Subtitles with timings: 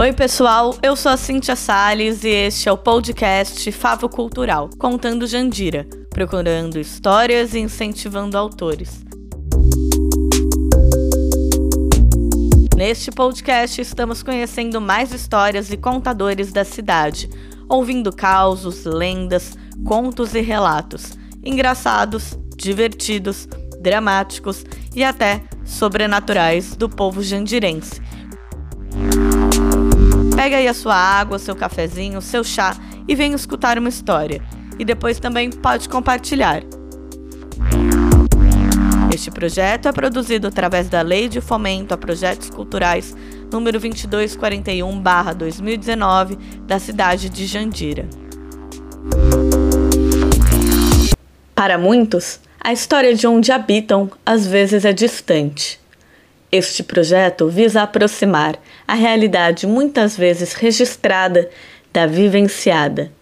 [0.00, 5.26] Oi, pessoal, eu sou a Cintia Salles e este é o podcast Favo Cultural, contando
[5.26, 9.04] Jandira, procurando histórias e incentivando autores.
[12.76, 17.28] Neste podcast, estamos conhecendo mais histórias e contadores da cidade,
[17.68, 23.48] ouvindo causos, lendas, contos e relatos, engraçados, divertidos,
[23.80, 28.00] dramáticos e até sobrenaturais do povo jandirense.
[30.38, 32.76] Pega aí a sua água, seu cafezinho, seu chá
[33.08, 34.40] e venha escutar uma história.
[34.78, 36.62] E depois também pode compartilhar.
[39.12, 43.16] Este projeto é produzido através da Lei de Fomento a Projetos Culturais
[43.50, 48.08] número 2241/2019 da cidade de Jandira.
[51.52, 55.80] Para muitos, a história de onde habitam às vezes é distante.
[56.50, 61.50] Este projeto visa aproximar a realidade muitas vezes registrada
[61.92, 63.12] da vivenciada,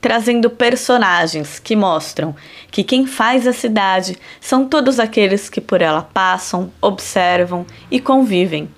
[0.00, 2.36] trazendo personagens que mostram
[2.70, 8.68] que quem faz a cidade são todos aqueles que por ela passam, observam e convivem.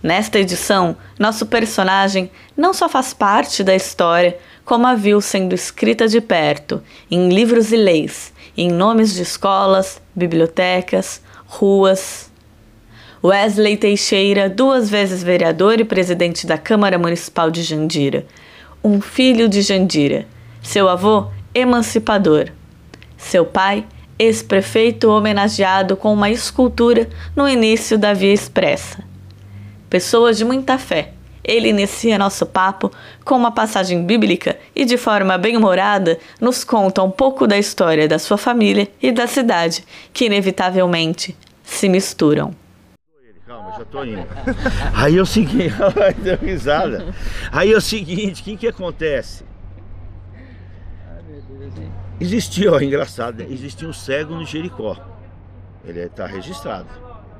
[0.00, 6.06] Nesta edição, nosso personagem não só faz parte da história, como a viu sendo escrita
[6.06, 12.29] de perto, em livros e leis, em nomes de escolas, bibliotecas, ruas,
[13.22, 18.24] Wesley Teixeira, duas vezes vereador e presidente da Câmara Municipal de Jandira.
[18.82, 20.26] Um filho de Jandira.
[20.62, 22.46] Seu avô, emancipador.
[23.18, 23.84] Seu pai,
[24.18, 29.04] ex-prefeito homenageado com uma escultura no início da Via Expressa.
[29.90, 31.12] Pessoa de muita fé.
[31.44, 32.90] Ele inicia nosso papo
[33.22, 38.18] com uma passagem bíblica e, de forma bem-humorada, nos conta um pouco da história da
[38.18, 42.59] sua família e da cidade, que inevitavelmente se misturam
[43.76, 44.26] já tô indo.
[44.94, 45.74] Aí é o seguinte,
[46.22, 47.14] deu risada.
[47.50, 49.44] Aí é o seguinte, o que que acontece?
[52.20, 53.46] Existia, ó, engraçado, né?
[53.50, 54.96] existia um cego no Jericó.
[55.84, 56.88] Ele está registrado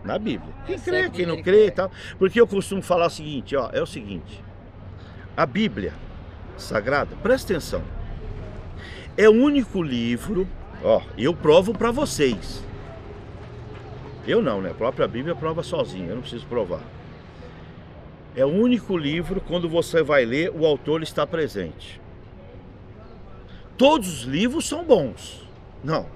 [0.03, 0.53] na Bíblia.
[0.67, 1.91] Quem crê, quem não crê e tal.
[2.19, 4.43] Porque eu costumo falar o seguinte, ó, é o seguinte.
[5.37, 5.93] A Bíblia
[6.57, 7.83] Sagrada, presta atenção.
[9.17, 10.49] É o único livro,
[10.83, 12.65] ó, eu provo para vocês
[14.27, 14.71] eu não, né?
[14.71, 16.83] A própria Bíblia prova sozinha, eu não preciso provar.
[18.35, 22.01] É o único livro, quando você vai ler, o autor está presente.
[23.77, 25.49] Todos os livros são bons.
[25.83, 26.07] Não.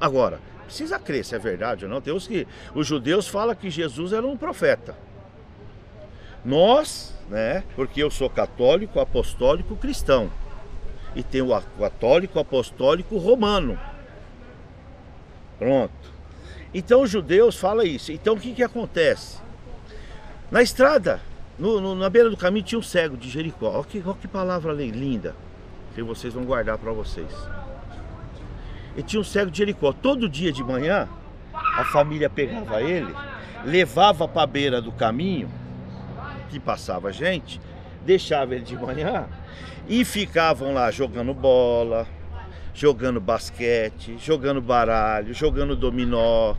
[0.00, 2.00] Agora, precisa crer se é verdade ou não.
[2.00, 2.46] Tem os que.
[2.74, 4.96] Os judeus falam que Jesus era um profeta.
[6.44, 7.64] Nós, né?
[7.74, 10.30] Porque eu sou católico, apostólico, cristão.
[11.14, 13.78] E tem o católico, apostólico, romano.
[15.58, 16.11] Pronto.
[16.74, 18.12] Então os judeus falam isso.
[18.12, 19.38] Então o que, que acontece?
[20.50, 21.20] Na estrada,
[21.58, 23.70] no, no, na beira do caminho, tinha um cego de Jericó.
[23.70, 25.34] Olha que, olha que palavra linda
[25.94, 27.30] que vocês vão guardar para vocês.
[28.96, 29.92] E tinha um cego de Jericó.
[29.92, 31.08] Todo dia de manhã,
[31.52, 33.14] a família pegava ele,
[33.64, 35.50] levava para a beira do caminho,
[36.50, 37.60] que passava gente,
[38.04, 39.26] deixava ele de manhã
[39.88, 42.06] e ficavam lá jogando bola,
[42.74, 46.54] jogando basquete, jogando baralho, jogando dominó,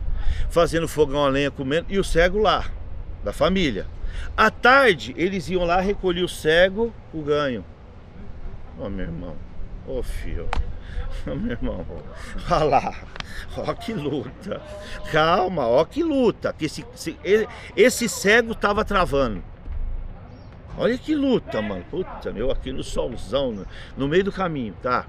[0.48, 2.64] fazendo fogão a lenha, comendo, e o cego lá,
[3.22, 3.86] da família.
[4.36, 7.64] À tarde, eles iam lá recolher o cego, o ganho.
[8.78, 9.36] Ô oh, meu irmão,
[9.86, 10.48] ô oh, filho,
[11.26, 11.86] ô oh, meu irmão,
[12.50, 12.94] olha lá,
[13.56, 14.60] ó que luta,
[15.10, 16.84] calma, ó que luta, que esse,
[17.76, 19.42] esse cego tava travando.
[20.76, 21.84] Olha que luta, mano.
[21.88, 23.64] Puta, meu, aqui no solzão,
[23.96, 25.06] no meio do caminho, tá?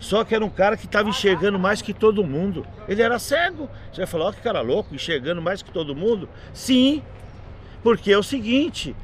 [0.00, 2.66] Só que era um cara que estava enxergando mais que todo mundo.
[2.88, 3.68] Ele era cego.
[3.92, 6.26] Você vai falar, ó, que cara louco, enxergando mais que todo mundo?
[6.54, 7.02] Sim,
[7.82, 8.96] porque é o seguinte: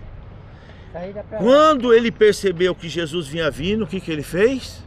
[1.39, 4.83] quando ele percebeu que Jesus vinha vindo, o que, que ele fez?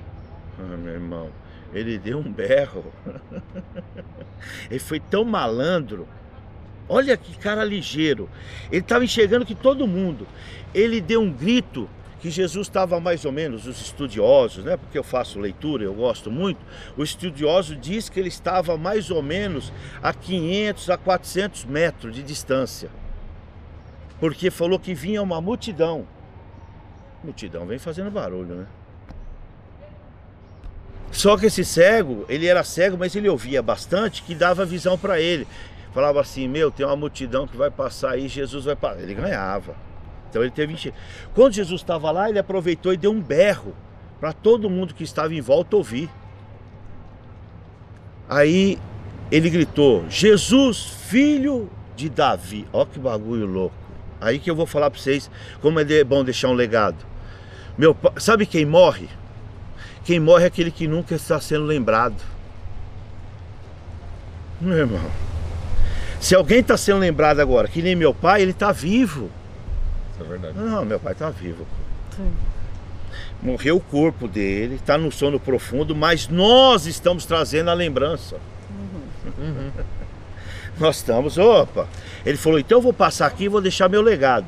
[0.59, 1.29] Ah, meu irmão,
[1.71, 2.91] ele deu um berro.
[4.69, 6.07] ele foi tão malandro.
[6.87, 8.27] Olha que cara ligeiro.
[8.71, 10.27] Ele estava enxergando que todo mundo.
[10.73, 11.87] Ele deu um grito
[12.19, 16.29] que Jesus estava mais ou menos, os estudiosos, né, porque eu faço leitura, eu gosto
[16.29, 16.59] muito,
[16.97, 19.71] o estudioso diz que ele estava mais ou menos
[20.03, 22.89] a 500 a 400 metros de distância,
[24.19, 26.05] porque falou que vinha uma multidão.
[27.23, 28.67] Multidão vem fazendo barulho, né?
[31.11, 35.19] Só que esse cego, ele era cego, mas ele ouvia bastante, que dava visão para
[35.19, 35.47] ele.
[35.93, 39.01] Falava assim: Meu, tem uma multidão que vai passar aí, Jesus vai passar.
[39.01, 39.75] Ele ganhava.
[40.29, 40.99] Então ele teve enchimento.
[41.33, 43.73] Quando Jesus estava lá, ele aproveitou e deu um berro
[44.19, 46.09] para todo mundo que estava em volta ouvir.
[48.27, 48.77] Aí
[49.31, 52.67] ele gritou: Jesus, filho de Davi.
[52.71, 53.75] Olha que bagulho louco.
[54.21, 55.29] Aí que eu vou falar para vocês
[55.61, 56.97] como é bom deixar um legado.
[57.77, 59.07] Meu sabe quem morre?
[60.03, 62.21] Quem morre é aquele que nunca está sendo lembrado.
[64.59, 65.11] Meu irmão.
[66.19, 69.29] Se alguém está sendo lembrado agora, que nem meu pai, ele está vivo.
[70.19, 70.57] Isso é verdade.
[70.57, 71.65] Não, meu pai está vivo.
[72.15, 72.31] Sim.
[73.41, 78.37] Morreu o corpo dele, está no sono profundo, mas nós estamos trazendo a lembrança.
[78.69, 79.45] Uhum.
[79.45, 79.71] Uhum.
[80.77, 81.87] nós estamos, opa.
[82.25, 84.45] Ele falou, então eu vou passar aqui e vou deixar meu legado.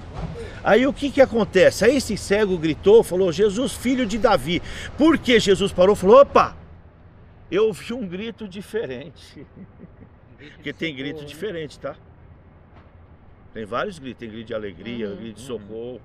[0.63, 1.85] Aí o que que acontece?
[1.85, 4.61] Aí esse cego gritou, falou, Jesus, filho de Davi.
[4.97, 5.95] Por que Jesus parou?
[5.95, 6.55] Falou, opa,
[7.49, 9.45] eu ouvi um grito diferente.
[10.55, 11.95] Porque tem grito diferente, tá?
[13.53, 15.59] Tem vários gritos, tem grito de alegria, uhum, grito de uhum.
[15.59, 16.01] socorro.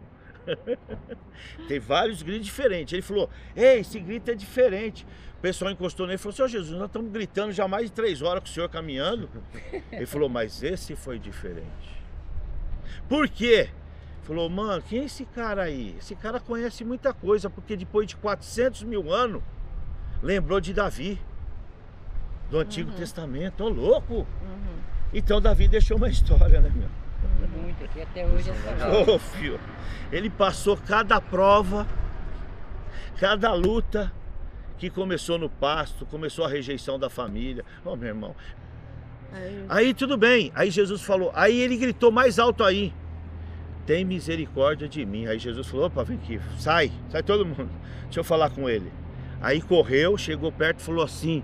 [1.68, 2.92] tem vários gritos diferentes.
[2.92, 5.06] Ele falou: Ei, esse grito é diferente.
[5.38, 8.22] O pessoal encostou nele e falou: Senhor Jesus, nós estamos gritando já mais de três
[8.22, 9.28] horas com o senhor caminhando.
[9.92, 11.96] Ele falou: Mas esse foi diferente.
[13.08, 13.68] Por quê?
[14.22, 15.94] Falou, mano, quem é esse cara aí?
[15.98, 19.40] Esse cara conhece muita coisa, porque depois de 400 mil anos,
[20.20, 21.16] lembrou de Davi
[22.50, 22.96] do Antigo uhum.
[22.96, 23.62] Testamento.
[23.62, 24.14] Ô, louco!
[24.14, 24.78] Uhum.
[25.14, 26.88] Então Davi deixou uma história, né, meu?
[27.56, 29.60] Muito, aqui até hoje é Ô, filho,
[30.12, 31.86] ele passou cada prova,
[33.18, 34.12] cada luta
[34.78, 37.64] que começou no pasto, começou a rejeição da família.
[37.84, 38.34] Ô, oh, meu irmão.
[39.32, 39.64] Aí...
[39.68, 40.52] aí tudo bem.
[40.54, 42.92] Aí Jesus falou, aí ele gritou mais alto aí.
[43.86, 45.26] Tem misericórdia de mim.
[45.26, 47.70] Aí Jesus falou: opa, vem aqui, sai, sai todo mundo.
[48.04, 48.92] Deixa eu falar com ele.
[49.40, 51.42] Aí correu, chegou perto e falou assim: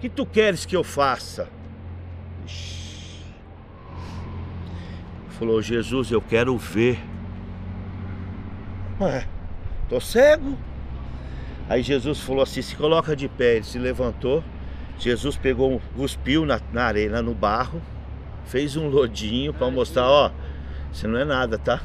[0.00, 1.48] que tu queres que eu faça?
[5.40, 7.02] Falou, Jesus, eu quero ver.
[9.00, 9.26] Ué,
[9.88, 10.54] tô cego.
[11.66, 13.56] Aí Jesus falou assim: se coloca de pé.
[13.56, 14.44] Ele se levantou.
[14.98, 17.80] Jesus pegou, cuspiu na, na areia, no barro,
[18.44, 20.30] fez um lodinho para mostrar: ó,
[20.92, 21.80] você não é nada, tá?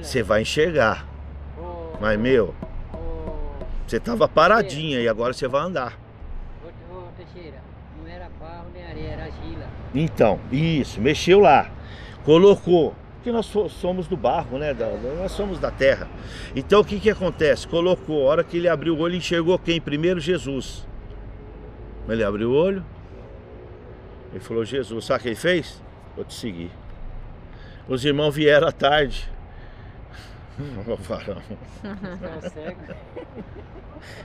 [0.00, 1.04] Você vai enxergar.
[2.00, 2.54] Mas, meu,
[3.84, 5.98] você tava paradinha e agora você vai andar.
[7.16, 7.60] Teixeira,
[8.00, 9.66] não era barro nem areia, era argila.
[9.92, 11.68] Então, isso, mexeu lá,
[12.24, 14.74] colocou, porque nós somos do barro, né?
[14.74, 14.88] Da,
[15.18, 16.08] nós somos da terra.
[16.56, 17.68] Então o que que acontece?
[17.68, 19.80] Colocou, a hora que ele abriu o olho, enxergou quem?
[19.80, 20.86] Primeiro Jesus.
[22.08, 22.84] Ele abriu o olho,
[24.32, 25.80] ele falou, Jesus, sabe o que ele fez?
[26.16, 26.70] Vou te seguir.
[27.88, 29.30] Os irmãos vieram à tarde.
[30.86, 31.40] O varão.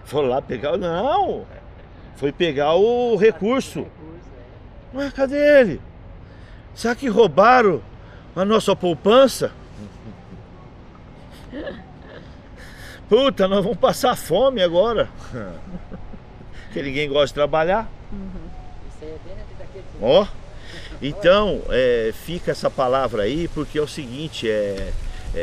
[0.03, 0.77] Foram lá pegar o.
[0.77, 1.45] Não!
[2.17, 3.87] Foi pegar o recurso.
[4.93, 5.81] Mas cadê ele?
[6.77, 7.81] Será que roubaram
[8.35, 9.51] a nossa poupança?
[13.09, 15.09] Puta, nós vamos passar fome agora.
[16.71, 17.89] que ninguém gosta de trabalhar.
[19.99, 20.21] Ó.
[20.21, 20.27] Oh.
[21.01, 24.93] Então, é, fica essa palavra aí, porque é o seguinte, é,
[25.33, 25.39] é,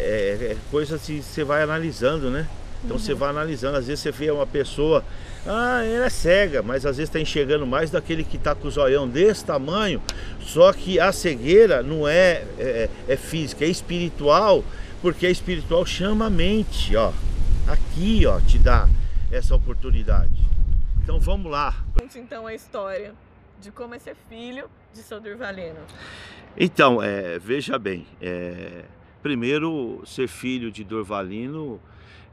[0.53, 2.47] é coisa que você vai analisando, né?
[2.85, 3.03] Então uhum.
[3.03, 5.03] você vai analisando, às vezes você vê uma pessoa
[5.47, 8.71] ah, ela é cega, mas às vezes está enxergando mais daquele que está com o
[8.71, 10.01] zoião desse tamanho.
[10.41, 14.65] Só que a cegueira não é, é, é física, é espiritual,
[15.03, 17.13] porque a espiritual chama a mente, ó.
[17.67, 18.89] Aqui, ó, te dá
[19.31, 20.45] essa oportunidade.
[21.03, 21.75] Então vamos lá.
[21.99, 23.13] Conte então a história
[23.61, 25.81] de como é ser filho de São Durvalino.
[26.57, 28.85] Então, é, veja bem, é,
[29.23, 31.81] primeiro ser filho de Durvalino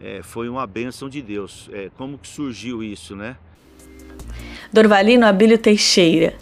[0.04, 1.70] é, foi uma bênção de Deus.
[1.72, 3.36] É, como que surgiu isso, né?
[4.72, 6.34] Dorvalino Abílio Teixeira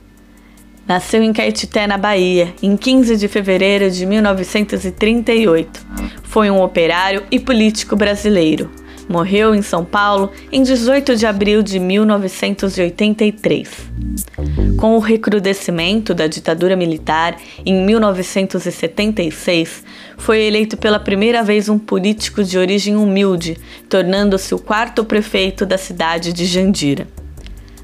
[0.88, 5.86] nasceu em Caetité, na Bahia, em 15 de fevereiro de 1938.
[6.24, 8.72] Foi um operário e político brasileiro.
[9.10, 13.90] Morreu em São Paulo em 18 de abril de 1983.
[14.78, 17.36] Com o recrudescimento da ditadura militar
[17.66, 19.84] em 1976,
[20.16, 23.58] foi eleito pela primeira vez um político de origem humilde,
[23.90, 27.08] tornando-se o quarto prefeito da cidade de Jandira.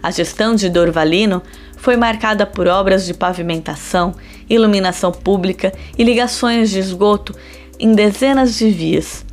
[0.03, 1.41] A gestão de Dorvalino
[1.75, 4.13] foi marcada por obras de pavimentação,
[4.47, 7.35] iluminação pública e ligações de esgoto
[7.79, 9.24] em dezenas de vias,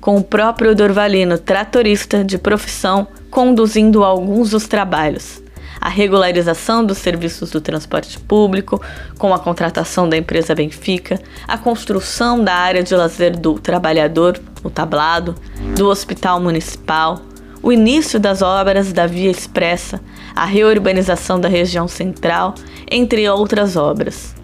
[0.00, 5.42] com o próprio Dorvalino, tratorista de profissão, conduzindo alguns dos trabalhos.
[5.80, 8.82] A regularização dos serviços do transporte público,
[9.16, 14.70] com a contratação da empresa Benfica, a construção da área de lazer do trabalhador, o
[14.70, 15.36] tablado,
[15.76, 17.20] do hospital municipal,
[17.62, 20.00] o início das obras da Via Expressa,
[20.34, 22.54] a reurbanização da região central,
[22.90, 24.34] entre outras obras.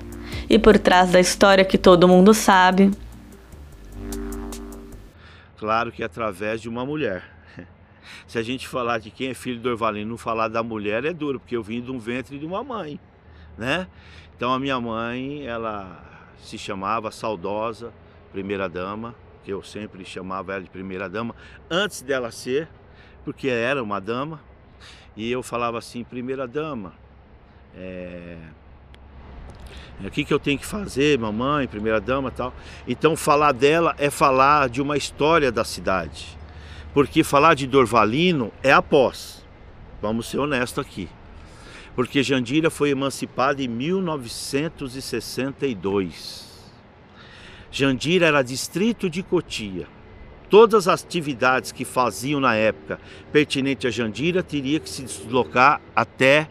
[0.48, 2.90] E por trás da história que todo mundo sabe,
[5.58, 7.24] Claro que através de uma mulher.
[8.26, 11.12] Se a gente falar de quem é filho do Orvalino não falar da mulher é
[11.12, 13.00] duro, porque eu vim de um ventre de uma mãe,
[13.56, 13.88] né?
[14.36, 16.02] Então a minha mãe, ela
[16.38, 17.92] se chamava saudosa
[18.32, 21.36] primeira dama, que eu sempre chamava ela de primeira dama,
[21.70, 22.68] antes dela ser,
[23.24, 24.40] porque era uma dama,
[25.16, 26.92] e eu falava assim, primeira dama,
[27.76, 28.36] é,
[30.02, 32.54] o que, que eu tenho que fazer, mamãe, primeira dama tal.
[32.86, 36.38] Então falar dela é falar de uma história da cidade.
[36.92, 39.42] Porque falar de Dorvalino é após.
[40.02, 41.08] Vamos ser honestos aqui.
[41.94, 46.52] Porque Jandira foi emancipada em 1962.
[47.70, 49.86] Jandira era distrito de Cotia.
[50.50, 53.00] Todas as atividades que faziam na época
[53.32, 56.50] pertinente a Jandira teria que se deslocar até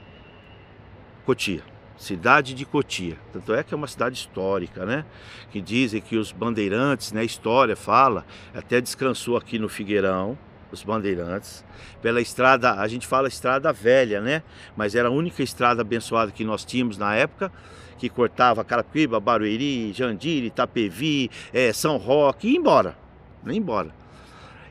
[1.26, 1.73] Cotia
[2.04, 3.18] cidade de Cotia.
[3.32, 5.06] Tanto é que é uma cidade histórica, né?
[5.52, 7.22] Que dizem que os bandeirantes, né?
[7.22, 10.38] A história fala, até descansou aqui no Figueirão,
[10.72, 11.64] os bandeirantes,
[12.02, 14.44] pela estrada, a gente fala estrada velha, né?
[14.76, 17.52] Mas era a única estrada abençoada que nós tínhamos na época,
[17.98, 22.98] que cortava Carapicuíba, Barueri, Jandiri, Itapevi, é, São Roque, e embora,
[23.44, 24.03] nem embora.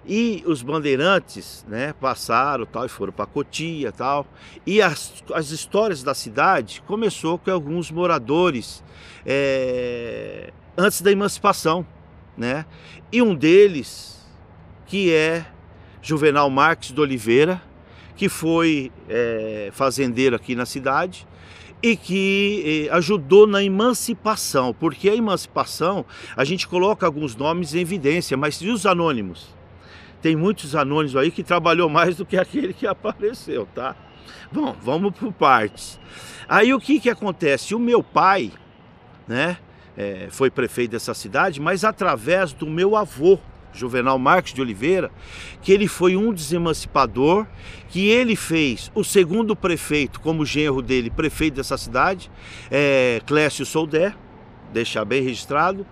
[0.05, 4.27] E os bandeirantes, né, passaram tal e foram para Cotia, tal.
[4.67, 8.83] E as, as histórias da cidade começou com alguns moradores
[9.25, 11.87] é, antes da emancipação,
[12.37, 12.67] né?
[13.13, 14.21] E um deles
[14.87, 15.47] que é
[16.01, 17.63] Juvenal Marques de Oliveira,
[18.17, 21.27] que foi é, fazendeiro aqui na cidade
[21.83, 26.07] e que eh, ajudou na emancipação, porque a emancipação
[26.37, 29.62] a gente coloca alguns nomes em evidência, mas e os anônimos?
[30.23, 33.97] Tem muitos anônimos aí que trabalhou mais do que aquele que apareceu, tá?
[34.51, 35.99] Bom, vamos por partes.
[36.49, 37.75] Aí o que que acontece?
[37.75, 38.53] O meu pai,
[39.27, 39.59] né,
[39.97, 43.39] é, foi prefeito dessa cidade, mas através do meu avô,
[43.75, 45.11] Juvenal Marques de Oliveira,
[45.63, 47.47] que ele foi um desemancipador,
[47.89, 52.31] que ele fez o segundo prefeito, como genro dele, prefeito dessa cidade,
[52.71, 54.15] é, Clécio Soldé,
[54.73, 55.87] deixar bem registrado,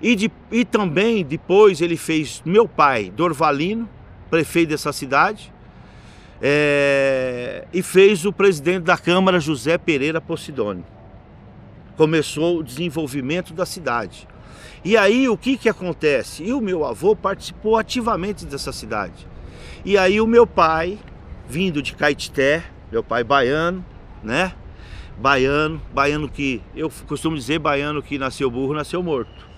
[0.00, 3.88] e, de, e também depois ele fez meu pai, Dorvalino,
[4.30, 5.52] prefeito dessa cidade,
[6.40, 10.84] é, e fez o presidente da Câmara, José Pereira Posidoni.
[11.96, 14.26] Começou o desenvolvimento da cidade.
[14.82, 16.42] E aí o que, que acontece?
[16.42, 19.28] E o meu avô participou ativamente dessa cidade.
[19.84, 20.98] E aí o meu pai,
[21.46, 23.84] vindo de Caetité, meu pai baiano,
[24.22, 24.54] né?
[25.18, 29.49] Baiano, baiano que eu costumo dizer baiano que nasceu burro, nasceu morto.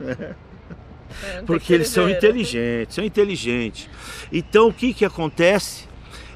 [0.00, 3.88] É, Porque eles são inteligentes, são inteligentes.
[4.32, 5.88] Então o que, que acontece?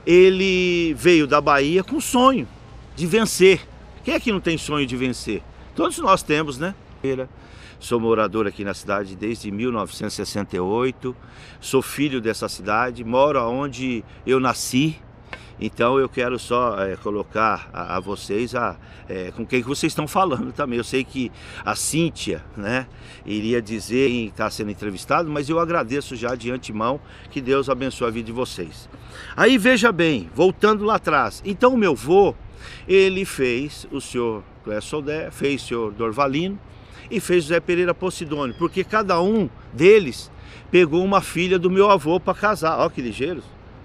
[0.07, 2.47] Ele veio da Bahia com sonho
[2.95, 3.61] de vencer.
[4.05, 5.43] Quem é que não tem sonho de vencer?
[5.75, 6.75] Todos nós temos, né?
[7.79, 11.15] Sou morador aqui na cidade desde 1968,
[11.61, 14.99] sou filho dessa cidade, moro onde eu nasci,
[15.61, 18.77] então eu quero só é, colocar a, a, vocês a,
[19.09, 20.79] é, com quem vocês estão falando também.
[20.79, 21.33] Eu sei que
[21.65, 22.87] a Cíntia né,
[23.27, 27.01] iria dizer em estar sendo entrevistado, mas eu agradeço já de antemão
[27.31, 28.89] que Deus abençoe a vida de vocês.
[29.37, 31.43] Aí veja bem, voltando lá atrás.
[31.45, 32.35] Então o meu vô,
[32.87, 36.59] ele fez o senhor Clécio fez o senhor Dorvalino
[37.11, 40.31] e fez o Zé Pereira Posidônio, porque cada um deles
[40.71, 42.79] pegou uma filha do meu avô para casar.
[42.79, 43.45] Olha que ligeiros.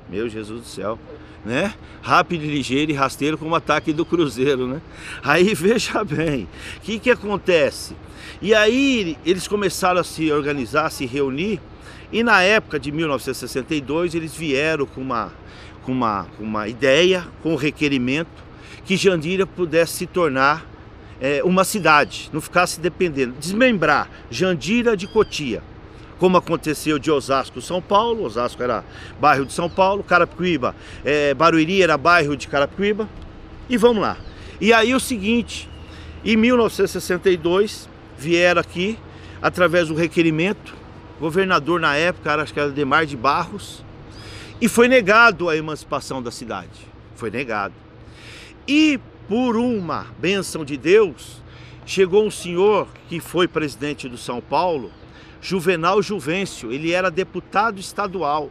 [0.09, 0.99] Meu Jesus do céu
[1.45, 1.73] né?
[2.01, 4.81] Rápido, ligeiro e rasteiro como ataque do Cruzeiro, né?
[5.23, 6.47] Aí veja bem,
[6.77, 7.95] o que, que acontece?
[8.41, 11.59] E aí eles começaram a se organizar, a se reunir,
[12.11, 15.31] e na época de 1962 eles vieram com uma,
[15.83, 18.43] com uma, com uma ideia, com um requerimento,
[18.85, 20.65] que Jandira pudesse se tornar
[21.21, 25.63] é, uma cidade, não ficasse dependendo, desmembrar Jandira de Cotia
[26.23, 28.85] como aconteceu de Osasco, São Paulo, Osasco era
[29.19, 33.09] bairro de São Paulo, Carapicuíba, é, Barueri era bairro de Carapicuíba,
[33.67, 34.15] e vamos lá.
[34.61, 35.69] E aí o seguinte,
[36.23, 38.97] em 1962 vieram aqui,
[39.41, 40.73] através do requerimento,
[41.19, 43.83] governador na época, acho que era Demar de Barros,
[44.61, 46.87] e foi negado a emancipação da cidade,
[47.17, 47.73] foi negado.
[48.65, 51.43] E por uma bênção de Deus,
[51.85, 54.89] chegou um senhor que foi presidente do São Paulo,
[55.43, 58.49] Juvenal Juvencio, ele era deputado estadual.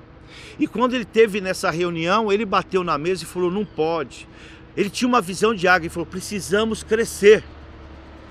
[0.59, 4.29] E quando ele teve nessa reunião, ele bateu na mesa e falou: não pode.
[4.77, 7.43] Ele tinha uma visão de água e falou: precisamos crescer,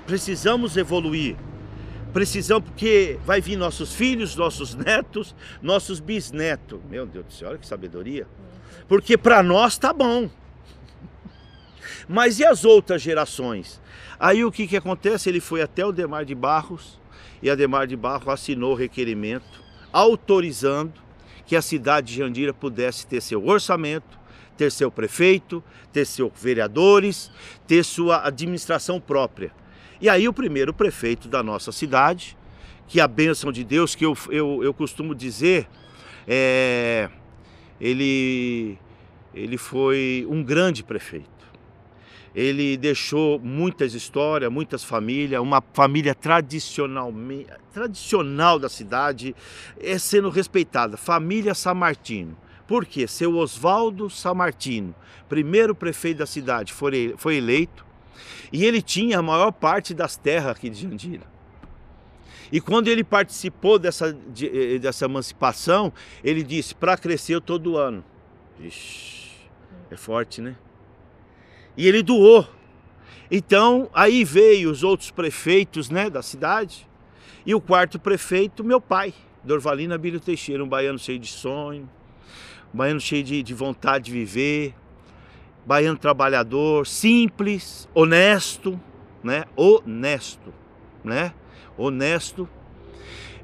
[0.05, 1.35] precisamos evoluir.
[2.13, 6.79] Precisamos, porque vai vir nossos filhos, nossos netos, nossos bisnetos.
[6.87, 8.27] Meu Deus do céu, olha que sabedoria.
[8.87, 10.29] Porque para nós tá bom.
[12.07, 13.81] Mas e as outras gerações?
[14.19, 15.29] Aí o que, que acontece?
[15.29, 17.00] Ele foi até o Demar de Barros,
[17.41, 20.93] e Ademar de Barro assinou o requerimento autorizando
[21.45, 24.19] que a cidade de Jandira pudesse ter seu orçamento,
[24.55, 27.31] ter seu prefeito, ter seus vereadores,
[27.67, 29.51] ter sua administração própria.
[29.99, 32.37] E aí o primeiro prefeito da nossa cidade,
[32.87, 35.67] que a bênção de Deus, que eu, eu, eu costumo dizer,
[36.27, 37.09] é,
[37.79, 38.77] ele,
[39.33, 41.30] ele foi um grande prefeito.
[42.33, 47.13] Ele deixou muitas histórias, muitas famílias, uma família tradicional,
[47.73, 49.35] tradicional da cidade,
[49.79, 52.37] é sendo respeitada, família Samartino.
[52.65, 53.05] Por quê?
[53.05, 54.95] Seu Oswaldo Samartino,
[55.27, 57.85] primeiro prefeito da cidade, foi, eleito
[58.51, 61.29] e ele tinha a maior parte das terras aqui de Jandira.
[62.51, 68.03] E quando ele participou dessa, de, eh, dessa emancipação, ele disse: para crescer todo ano.
[68.59, 69.31] Ixi,
[69.89, 70.55] é forte, né?
[71.75, 72.47] E ele doou.
[73.29, 76.87] Então, aí veio os outros prefeitos né, da cidade.
[77.45, 79.13] E o quarto prefeito, meu pai,
[79.43, 81.89] Dorvalina Bílio Teixeira, um baiano cheio de sonho,
[82.73, 84.75] baiano cheio de, de vontade de viver,
[85.65, 88.79] baiano trabalhador, simples, honesto,
[89.23, 89.45] né?
[89.55, 90.53] Honesto,
[91.03, 91.33] né?
[91.77, 92.47] Honesto,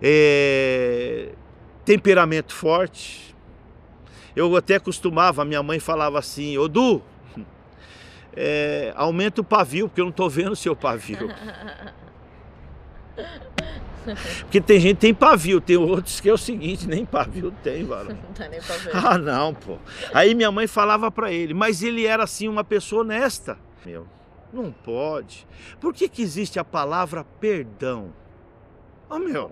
[0.01, 1.33] é...
[1.85, 3.35] temperamento forte.
[4.35, 7.01] Eu até costumava, minha mãe falava assim, ô Du,
[8.39, 11.27] é, aumenta o pavio, porque eu não estou vendo o seu pavio.
[14.39, 17.83] Porque tem gente que tem pavio, tem outros que é o seguinte, nem pavio tem,
[17.85, 18.11] mano.
[18.11, 18.91] Não tá nem pavio.
[18.93, 19.77] Ah, não, pô.
[20.13, 23.57] Aí minha mãe falava para ele, mas ele era assim uma pessoa honesta.
[23.85, 24.07] Meu,
[24.53, 25.45] não pode.
[25.81, 28.13] Por que que existe a palavra perdão?
[29.09, 29.51] Oh, meu,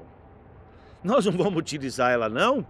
[1.04, 2.65] nós não vamos utilizar ela não,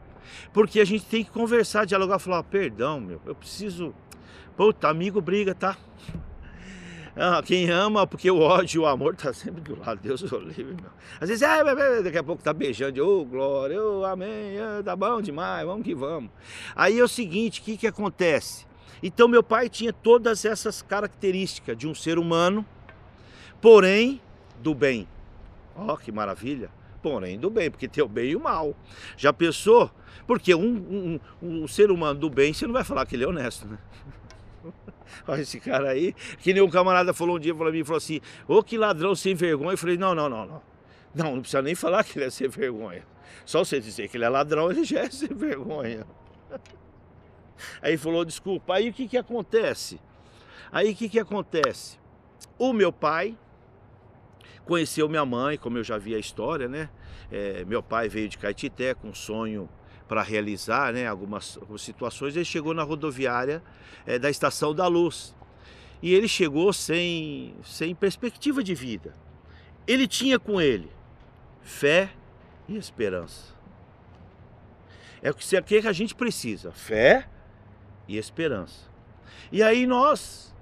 [0.53, 3.93] porque a gente tem que conversar, dialogar, falar, perdão, meu, eu preciso...
[4.57, 5.75] Puta, amigo briga, tá?
[7.17, 10.01] Ah, quem ama, porque o ódio e o amor tá sempre do lado.
[10.01, 10.91] Deus o livre, meu.
[11.19, 11.63] Às vezes, ah,
[12.03, 15.65] daqui a pouco tá beijando, ô oh, glória, ô oh, amém, oh, tá bom demais,
[15.65, 16.29] vamos que vamos.
[16.75, 18.65] Aí é o seguinte, o que que acontece?
[19.01, 22.65] Então meu pai tinha todas essas características de um ser humano,
[23.62, 24.19] porém
[24.60, 25.07] do bem.
[25.74, 26.70] Ó, oh, que maravilha!
[27.01, 28.75] Porém do bem, porque tem o bem e o mal.
[29.16, 29.89] Já pensou?
[30.25, 33.27] Porque um, um, um ser humano do bem, você não vai falar que ele é
[33.27, 33.77] honesto, né?
[35.27, 36.13] Olha esse cara aí.
[36.39, 39.35] Que nem um camarada falou um dia para mim, falou assim, ô que ladrão sem
[39.35, 39.74] vergonha.
[39.74, 40.61] Eu falei, não, não, não, não.
[41.13, 43.05] Não, não precisa nem falar que ele é sem vergonha.
[43.46, 46.05] Só você dizer que ele é ladrão, ele já é sem vergonha.
[47.81, 48.75] Aí falou, desculpa.
[48.75, 50.00] Aí o que que acontece?
[50.72, 51.98] Aí o que que acontece?
[52.57, 53.37] O meu pai
[54.65, 56.89] conheceu minha mãe, como eu já vi a história, né?
[57.31, 59.70] É, meu pai veio de Caetité com um sonho
[60.07, 63.63] para realizar né, algumas, situações, ele chegou na rodoviária
[64.05, 65.35] é, da Estação da Luz.
[66.01, 69.13] E ele chegou sem, sem perspectiva de vida.
[69.87, 70.89] Ele tinha com ele
[71.61, 72.11] fé
[72.68, 73.53] e esperança.
[75.22, 77.27] É o que, é a gente precisa: fé
[78.07, 78.87] e esperança.
[79.51, 80.53] E aí nós,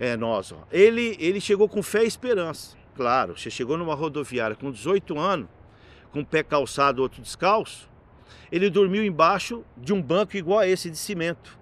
[0.00, 2.76] é nós, ó, ele, ele chegou com fé e esperança.
[2.96, 5.48] Claro, você chegou numa rodoviária com 18 anos,
[6.10, 7.88] com o pé calçado, outro descalço,
[8.50, 11.58] ele dormiu embaixo de um banco igual a esse de cimento,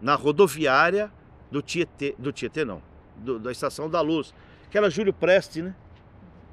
[0.00, 1.12] na rodoviária
[1.50, 2.82] do Tietê, do Tietê não,
[3.16, 4.34] do, da Estação da Luz,
[4.66, 5.74] aquela Júlio Preste, né?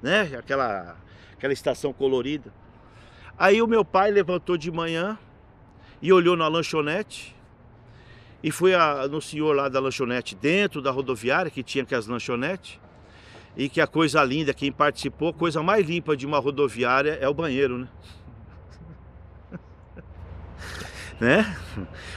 [0.01, 0.37] né?
[0.37, 0.95] Aquela,
[1.33, 2.53] aquela estação colorida.
[3.37, 5.17] Aí o meu pai levantou de manhã
[6.01, 7.35] e olhou na lanchonete
[8.41, 12.79] e foi a, no senhor lá da lanchonete dentro da rodoviária, que tinha aquelas lanchonetes,
[13.57, 17.27] e que a coisa linda, quem participou, a coisa mais limpa de uma rodoviária é
[17.27, 17.87] o banheiro, né?
[21.19, 21.55] Né?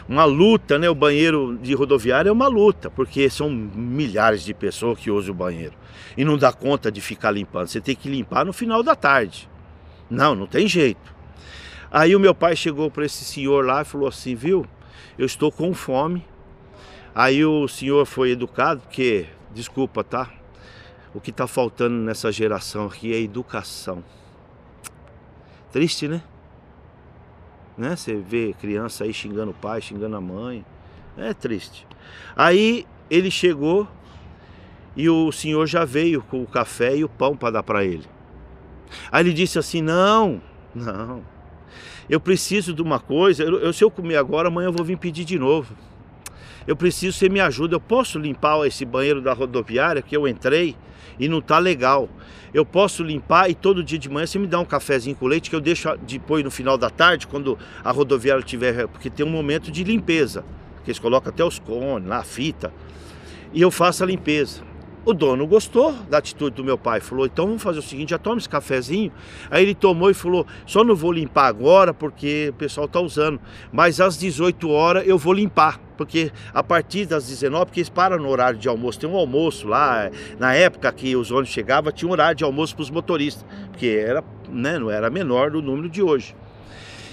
[0.09, 0.89] Uma luta, né?
[0.89, 5.37] O banheiro de rodoviária é uma luta, porque são milhares de pessoas que usam o
[5.37, 5.75] banheiro
[6.17, 7.69] e não dá conta de ficar limpando.
[7.69, 9.49] Você tem que limpar no final da tarde.
[10.11, 11.15] Não, não tem jeito.
[11.91, 14.67] Aí o meu pai chegou para esse senhor lá e falou assim, viu?
[15.17, 16.25] Eu estou com fome.
[17.15, 20.31] Aí o senhor foi educado, porque, desculpa, tá?
[21.15, 24.05] O que está faltando nessa geração aqui é educação.
[25.73, 26.23] Triste, né?
[27.79, 27.97] Né?
[27.97, 30.65] Você vê criança aí xingando o pai, xingando a mãe.
[31.17, 31.87] É triste.
[32.37, 33.89] Aí ele chegou
[34.97, 38.05] e o senhor já veio com o café e o pão para dar para ele.
[39.11, 40.43] Aí ele disse assim: Não,
[40.75, 41.23] não,
[42.09, 43.43] eu preciso de uma coisa.
[43.45, 45.75] Eu, se eu comer agora, amanhã eu vou vir pedir de novo.
[46.69, 47.77] Eu preciso, você me ajuda.
[47.77, 50.77] Eu posso limpar esse banheiro da rodoviária que eu entrei
[51.19, 52.11] e não tá legal.
[52.53, 55.49] Eu posso limpar e todo dia de manhã você me dá um cafezinho com leite
[55.49, 59.31] que eu deixo depois no final da tarde, quando a rodoviária tiver, porque tem um
[59.31, 60.45] momento de limpeza,
[60.85, 62.71] que eles colocam até os cones lá, a fita,
[63.55, 64.63] e eu faço a limpeza.
[65.07, 68.19] O dono gostou da atitude do meu pai, falou: então vamos fazer o seguinte, já
[68.19, 69.11] toma esse cafezinho.
[69.51, 73.41] Aí ele tomou e falou: só não vou limpar agora porque o pessoal está usando,
[73.73, 75.88] mas às 18 horas eu vou limpar.
[75.99, 79.67] Porque a partir das 19, porque eles param no horário de almoço, tem um almoço
[79.67, 80.09] lá,
[80.39, 83.89] na época que os ônibus chegavam, tinha um horário de almoço para os motoristas, porque
[83.89, 86.35] era, né, não era menor do número de hoje.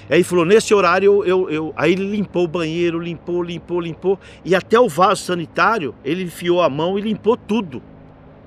[0.08, 4.54] Aí falou, nesse horário, eu, eu, aí ele limpou o banheiro, limpou, limpou, limpou, e
[4.54, 7.82] até o vaso sanitário, ele enfiou a mão e limpou tudo,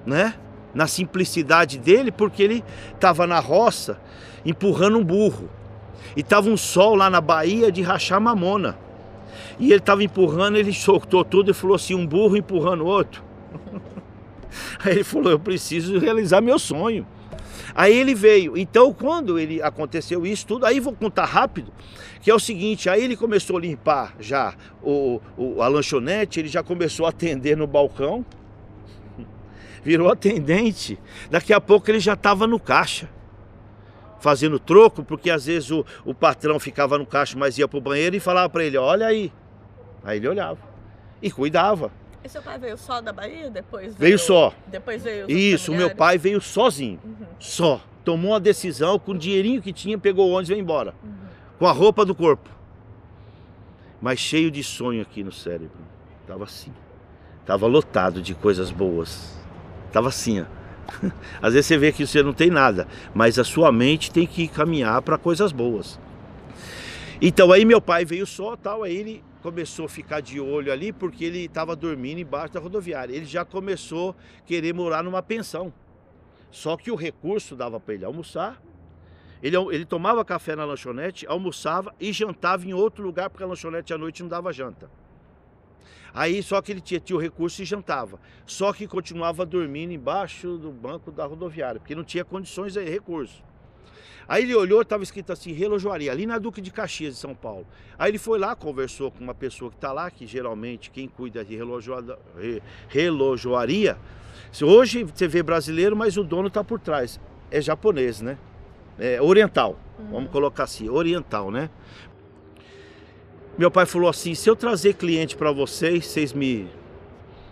[0.06, 0.34] né?
[0.72, 4.00] Na simplicidade dele, porque ele estava na roça,
[4.46, 5.50] empurrando um burro.
[6.16, 8.78] E estava um sol lá na Bahia de rachar mamona.
[9.58, 13.22] E ele estava empurrando, ele soltou tudo e falou assim, um burro empurrando o outro.
[14.84, 17.06] Aí ele falou, eu preciso realizar meu sonho.
[17.74, 18.56] Aí ele veio.
[18.56, 21.72] Então, quando ele aconteceu isso tudo, aí vou contar rápido,
[22.20, 26.48] que é o seguinte, aí ele começou a limpar já o, o, a lanchonete, ele
[26.48, 28.24] já começou a atender no balcão,
[29.84, 30.98] virou atendente.
[31.30, 33.08] Daqui a pouco ele já estava no caixa
[34.20, 38.16] fazendo troco, porque às vezes o, o patrão ficava no caixa, mas ia pro banheiro
[38.16, 39.32] e falava para ele, olha aí.
[40.04, 40.58] Aí ele olhava
[41.20, 41.90] e cuidava.
[42.22, 43.50] E seu pai veio só da Bahia?
[43.50, 44.52] Depois veio, veio só.
[44.66, 46.98] Depois veio Isso, meu pai veio sozinho.
[47.04, 47.26] Uhum.
[47.38, 47.80] Só.
[48.04, 50.94] Tomou uma decisão, com o dinheirinho que tinha, pegou o ônibus e veio embora.
[51.02, 51.10] Uhum.
[51.58, 52.48] Com a roupa do corpo.
[54.00, 55.78] Mas cheio de sonho aqui no cérebro.
[56.26, 56.72] Tava assim.
[57.44, 59.36] Tava lotado de coisas boas.
[59.92, 60.44] Tava assim, ó.
[61.42, 64.48] Às vezes você vê que você não tem nada, mas a sua mente tem que
[64.48, 65.98] caminhar para coisas boas.
[67.20, 70.92] Então aí meu pai veio só, tal, aí ele começou a ficar de olho ali
[70.92, 73.14] porque ele estava dormindo embaixo da rodoviária.
[73.14, 75.72] Ele já começou a querer morar numa pensão.
[76.50, 78.60] Só que o recurso dava para ele almoçar.
[79.42, 83.92] Ele, ele tomava café na lanchonete, almoçava e jantava em outro lugar porque a lanchonete
[83.92, 84.90] à noite não dava janta.
[86.12, 88.18] Aí só que ele tinha, tinha o recurso e jantava.
[88.44, 93.44] Só que continuava dormindo embaixo do banco da rodoviária, porque não tinha condições de recurso.
[94.28, 97.66] Aí ele olhou, estava escrito assim, relojoaria, ali na Duque de Caxias, de São Paulo.
[97.98, 101.42] Aí ele foi lá, conversou com uma pessoa que está lá, que geralmente quem cuida
[101.42, 101.56] de
[102.88, 103.96] relojoaria.
[104.62, 107.18] Hoje você vê brasileiro, mas o dono está por trás.
[107.50, 108.36] É japonês, né?
[108.98, 110.10] É oriental, uhum.
[110.10, 111.70] vamos colocar assim, oriental, né?
[113.56, 116.68] Meu pai falou assim: se eu trazer cliente para vocês, vocês me,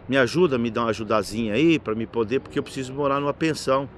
[0.06, 3.32] me ajudam, me dão uma ajudazinha aí para me poder, porque eu preciso morar numa
[3.32, 3.88] pensão.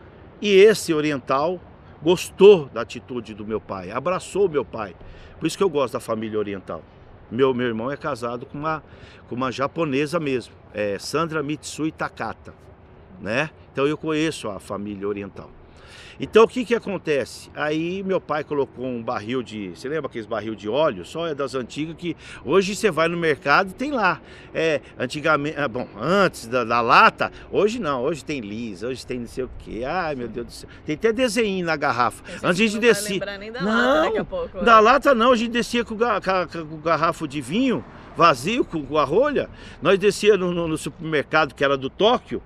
[0.41, 1.61] E esse oriental
[2.03, 4.95] gostou da atitude do meu pai, abraçou o meu pai.
[5.39, 6.83] Por isso que eu gosto da família oriental.
[7.31, 8.83] Meu, meu irmão é casado com uma,
[9.29, 12.55] com uma japonesa mesmo, é Sandra Mitsui Takata,
[13.21, 13.51] né?
[13.73, 15.51] Então eu conheço a família oriental.
[16.21, 17.49] Então o que que acontece?
[17.55, 21.05] Aí meu pai colocou um barril de, você lembra aqueles barril de óleo?
[21.05, 24.21] Só é das antigas que hoje você vai no mercado e tem lá.
[24.53, 29.21] É, antigamente, ah, bom, antes da, da, lata, hoje não, hoje tem lisa, hoje tem
[29.21, 29.85] não sei o que.
[29.85, 30.71] Ai meu Deus do céu.
[30.85, 32.25] Tem até desenho na garrafa.
[32.43, 33.21] Antes a gente descia.
[33.21, 34.81] Da não, lata pouco, da né?
[34.81, 37.85] lata não, a gente descia com, com, com garrafa de vinho
[38.17, 39.49] vazio, com, com a rolha.
[39.81, 42.43] Nós descia no, no, no, supermercado que era do Tóquio,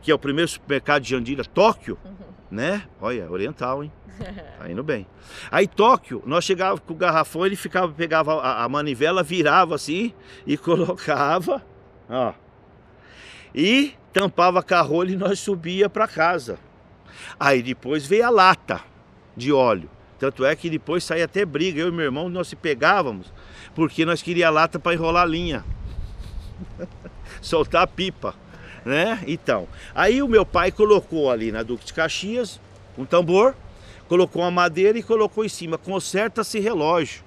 [0.00, 1.98] que é o primeiro supermercado de Jandira, Tóquio.
[2.02, 2.82] Uhum né?
[3.00, 3.90] Olha, oriental, hein?
[4.58, 5.06] Tá indo bem.
[5.50, 10.12] Aí Tóquio, nós chegávamos com o garrafão, ele ficava, pegava a, a manivela, virava assim
[10.46, 11.64] e colocava,
[12.08, 12.34] ó.
[13.54, 16.58] E tampava a rolha e nós subia para casa.
[17.40, 18.80] Aí depois veio a lata
[19.36, 19.90] de óleo.
[20.18, 21.80] Tanto é que depois saía até briga.
[21.80, 23.32] Eu e meu irmão, nós se pegávamos,
[23.74, 25.64] porque nós queríamos lata para enrolar a linha.
[27.40, 28.34] Soltar a pipa
[28.84, 29.22] né?
[29.26, 32.60] Então, aí o meu pai colocou ali na Duque de Caxias
[32.96, 33.54] um tambor,
[34.08, 37.22] colocou uma madeira e colocou em cima, conserta-se relógio.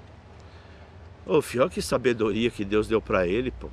[1.26, 3.70] Ô, filho, que sabedoria que Deus deu para ele, pô.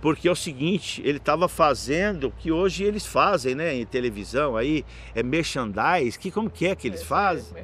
[0.00, 4.56] Porque é o seguinte, ele estava fazendo o que hoje eles fazem, né, em televisão
[4.56, 7.54] aí, é merchandise, que como que é que eles fazem?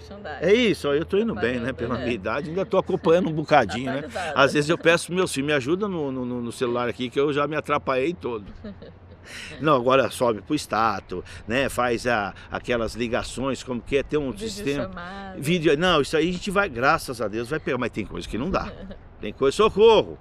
[0.41, 3.91] É isso, eu estou indo bem, né, pela minha idade, ainda estou acompanhando um bocadinho,
[3.91, 4.05] né?
[4.37, 7.19] Às vezes eu peço para meus filhos, me ajuda no, no, no celular aqui que
[7.19, 8.47] eu já me atrapalhei todo.
[9.61, 11.69] Não, agora sobe pro status, né?
[11.69, 14.85] Faz a, aquelas ligações, como que é ter um Vídeo sistema.
[14.85, 15.43] Chamado.
[15.43, 15.77] Vídeo.
[15.79, 18.39] Não, isso aí a gente vai, graças a Deus, vai pegar, mas tem coisa que
[18.39, 18.73] não dá.
[19.21, 20.17] Tem coisa, socorro.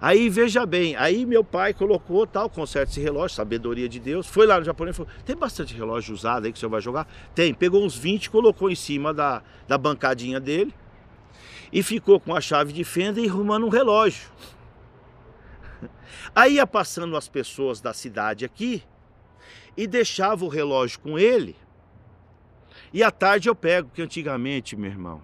[0.00, 4.26] Aí veja bem, aí meu pai colocou tal, conserta esse relógio, sabedoria de Deus.
[4.26, 6.80] Foi lá no japonês e falou: tem bastante relógio usado aí que o senhor vai
[6.80, 7.08] jogar?
[7.34, 10.74] Tem, pegou uns 20, colocou em cima da, da bancadinha dele
[11.72, 14.28] e ficou com a chave de fenda e arrumando um relógio.
[16.34, 18.82] Aí ia passando as pessoas da cidade aqui
[19.76, 21.56] e deixava o relógio com ele.
[22.92, 25.20] E à tarde eu pego, que antigamente, meu irmão,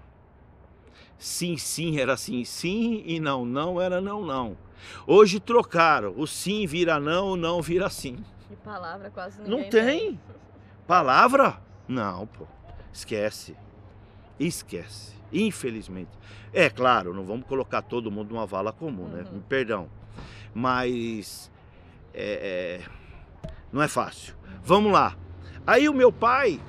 [1.18, 4.56] sim, sim era sim, sim e não, não era não, não.
[5.06, 8.24] Hoje trocaram, o sim vira não, o não vira sim.
[8.50, 10.20] E palavra quase ninguém Não tem.
[10.86, 11.60] Palavra?
[11.86, 12.46] Não, pô.
[12.92, 13.56] Esquece.
[14.38, 15.14] Esquece.
[15.32, 16.10] Infelizmente.
[16.52, 19.22] É claro, não vamos colocar todo mundo numa vala comum, né?
[19.22, 19.36] uhum.
[19.36, 19.42] né?
[19.48, 19.88] Perdão.
[20.54, 21.50] Mas
[22.14, 24.34] é, é, não é fácil.
[24.62, 25.16] Vamos lá.
[25.66, 26.60] Aí o meu pai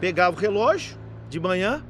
[0.00, 1.84] pegava o relógio de manhã,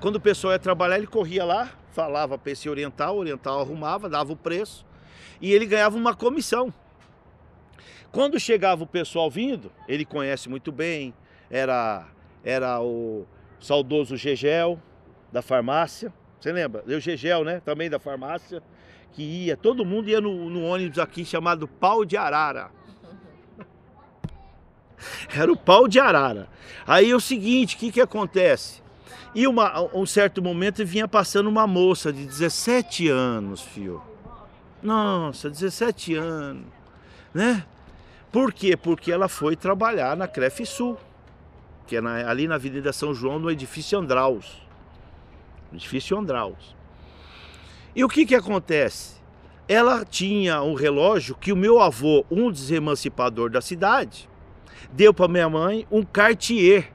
[0.00, 4.08] quando o pessoal ia trabalhar, ele corria lá, falava para esse oriental, o oriental arrumava,
[4.08, 4.86] dava o preço
[5.40, 6.72] e ele ganhava uma comissão.
[8.10, 11.14] Quando chegava o pessoal vindo, ele conhece muito bem,
[11.50, 12.06] era,
[12.42, 13.26] era o
[13.60, 14.80] saudoso Gegel
[15.30, 16.82] da farmácia, você lembra?
[16.86, 17.60] Eu Gegel, né?
[17.64, 18.62] Também da farmácia,
[19.12, 22.70] que ia, todo mundo ia no, no ônibus aqui chamado Pau de Arara.
[25.34, 26.48] Era o pau de arara.
[26.86, 28.82] Aí é o seguinte, o que, que acontece?
[29.34, 34.02] E uma, um certo momento vinha passando uma moça de 17 anos, fio.
[34.82, 36.66] Nossa, 17 anos,
[37.32, 37.64] né?
[38.32, 38.76] Por quê?
[38.76, 40.96] Porque ela foi trabalhar na Cref Sul,
[41.86, 44.69] que é na, ali na Avenida São João, no edifício Andraus.
[45.72, 46.76] Edifício Andraus.
[47.94, 49.20] E o que que acontece?
[49.68, 54.28] Ela tinha um relógio que o meu avô, um dos emancipadores da cidade,
[54.92, 56.92] deu para minha mãe um Cartier,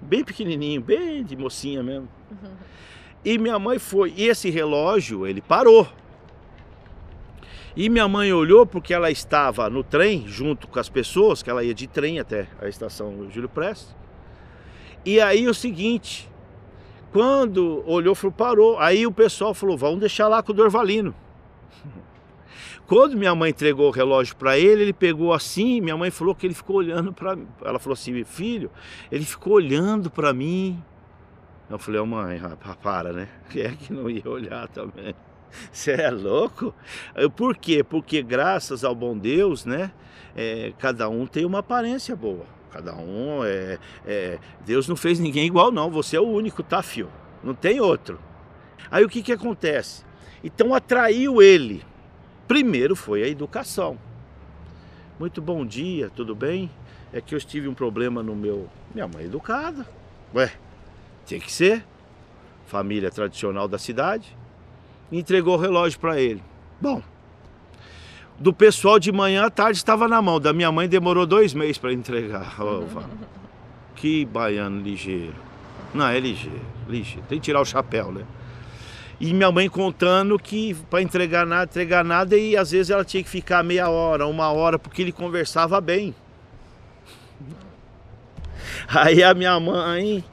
[0.00, 2.08] bem pequenininho, bem de mocinha mesmo.
[2.30, 2.52] Uhum.
[3.24, 5.86] E minha mãe foi, e esse relógio, ele parou.
[7.76, 11.62] E minha mãe olhou porque ela estava no trem junto com as pessoas, que ela
[11.62, 13.94] ia de trem até a estação Júlio Prestes.
[15.04, 16.28] E aí o seguinte,
[17.12, 18.78] quando olhou, falou, parou.
[18.78, 21.14] Aí o pessoal falou, vamos deixar lá com o Dorvalino.
[22.86, 26.46] Quando minha mãe entregou o relógio para ele, ele pegou assim, minha mãe falou que
[26.46, 27.46] ele ficou olhando para mim.
[27.62, 28.70] Ela falou assim, filho,
[29.10, 30.82] ele ficou olhando para mim.
[31.68, 32.40] Eu falei, oh, mãe,
[32.82, 33.28] para, né?
[33.50, 35.14] Quem é que não ia olhar também?
[35.70, 36.74] Você é louco?
[37.36, 37.84] Por quê?
[37.84, 39.92] Porque graças ao bom Deus, né?
[40.34, 42.46] É, cada um tem uma aparência boa.
[42.72, 45.90] Cada um é, é, Deus não fez ninguém igual, não.
[45.90, 47.08] Você é o único, tá, fio?
[47.42, 48.18] Não tem outro.
[48.90, 50.04] Aí o que que acontece?
[50.42, 51.84] Então atraiu ele
[52.52, 53.96] Primeiro foi a educação.
[55.18, 56.70] Muito bom dia, tudo bem?
[57.10, 58.68] É que eu tive um problema no meu.
[58.92, 59.88] Minha mãe é educada.
[60.34, 60.52] Ué,
[61.26, 61.82] tem que ser.
[62.66, 64.36] Família tradicional da cidade.
[65.10, 66.42] Entregou o relógio para ele.
[66.78, 67.02] Bom,
[68.42, 70.40] do pessoal de manhã à tarde estava na mão.
[70.40, 72.56] Da minha mãe demorou dois meses para entregar.
[73.94, 75.36] Que baiano ligeiro.
[75.94, 77.22] Não, é ligeiro, ligeiro.
[77.28, 78.24] Tem que tirar o chapéu, né?
[79.20, 83.22] E minha mãe contando que para entregar nada, entregar nada, e às vezes ela tinha
[83.22, 86.12] que ficar meia hora, uma hora, porque ele conversava bem.
[88.88, 90.24] Aí a minha mãe,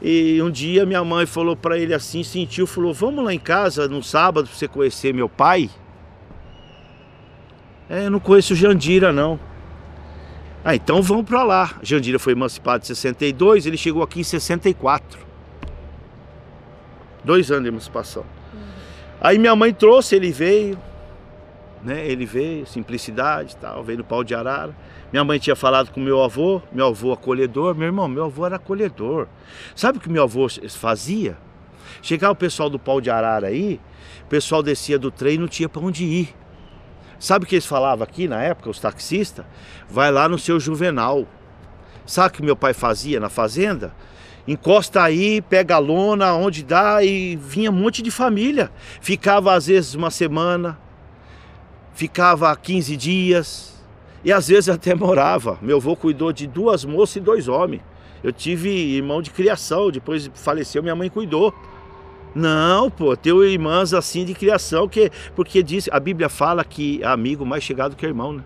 [0.00, 3.86] e um dia minha mãe falou para ele assim, sentiu, falou: "Vamos lá em casa
[3.86, 5.68] no sábado para você conhecer meu pai?"
[7.88, 9.40] É, eu não conheço Jandira não.
[10.64, 11.78] Ah, então vamos para lá.
[11.82, 15.18] Jandira foi emancipado em 62, ele chegou aqui em 64.
[17.24, 18.24] Dois anos de emancipação.
[19.20, 20.78] Aí minha mãe trouxe, ele veio,
[21.82, 22.06] né?
[22.06, 24.74] Ele veio, simplicidade tal, veio no pau de arara.
[25.10, 28.56] Minha mãe tinha falado com meu avô, meu avô acolhedor, meu irmão, meu avô era
[28.56, 29.26] acolhedor.
[29.74, 31.36] Sabe o que meu avô fazia?
[32.02, 33.80] Chegava o pessoal do pau de arara aí,
[34.24, 36.34] o pessoal descia do trem e não tinha para onde ir.
[37.18, 39.44] Sabe o que eles falavam aqui na época, os taxistas?
[39.90, 41.26] Vai lá no seu juvenal.
[42.06, 43.92] Sabe o que meu pai fazia na fazenda?
[44.48, 48.70] encosta aí, pega a lona, onde dá e vinha um monte de família.
[49.00, 50.78] Ficava às vezes uma semana,
[51.92, 53.74] ficava 15 dias
[54.24, 55.58] e às vezes até morava.
[55.60, 57.82] Meu avô cuidou de duas moças e dois homens.
[58.24, 61.54] Eu tive irmão de criação, depois faleceu, minha mãe cuidou.
[62.34, 67.06] Não, pô, tenho irmãs assim de criação, que, porque diz, a Bíblia fala que é
[67.06, 68.44] amigo mais chegado que irmão, né?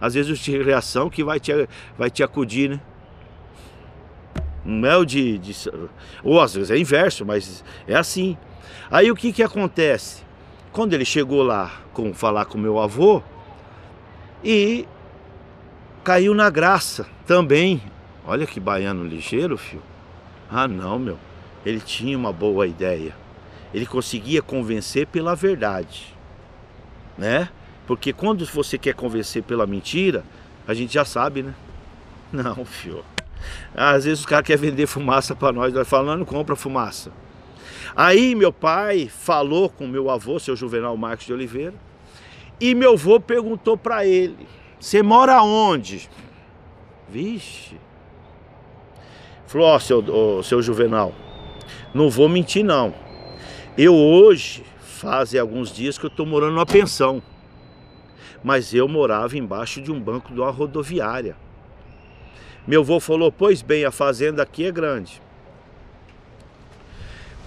[0.00, 1.52] Às vezes o de criação que vai te,
[1.96, 2.80] vai te acudir, né?
[4.64, 5.54] Um mel de, de.
[6.22, 8.36] Ou às vezes é inverso, mas é assim.
[8.90, 10.22] Aí o que, que acontece?
[10.72, 13.22] Quando ele chegou lá com falar com meu avô
[14.42, 14.86] e
[16.02, 17.82] caiu na graça também.
[18.26, 19.82] Olha que baiano ligeiro, filho.
[20.50, 21.18] Ah, não, meu.
[21.64, 23.14] Ele tinha uma boa ideia.
[23.72, 26.14] Ele conseguia convencer pela verdade,
[27.16, 27.48] né?
[27.86, 30.24] Porque quando você quer convencer pela mentira,
[30.66, 31.54] a gente já sabe, né?
[32.32, 33.04] Não, filho.
[33.74, 37.10] Às vezes os caras querem vender fumaça para nós, nós falamos, não compra fumaça.
[37.94, 41.74] Aí meu pai falou com meu avô, seu Juvenal Marcos de Oliveira,
[42.60, 44.46] e meu avô perguntou para ele:
[44.78, 46.08] Você mora onde?
[47.08, 47.76] Vixe.
[49.46, 51.12] Falou: Ó, oh, seu, oh, seu Juvenal,
[51.94, 52.94] não vou mentir não.
[53.76, 57.22] Eu hoje, fazem alguns dias que eu estou morando numa pensão.
[58.44, 61.36] Mas eu morava embaixo de um banco de uma rodoviária.
[62.66, 65.20] Meu avô falou: Pois bem, a fazenda aqui é grande.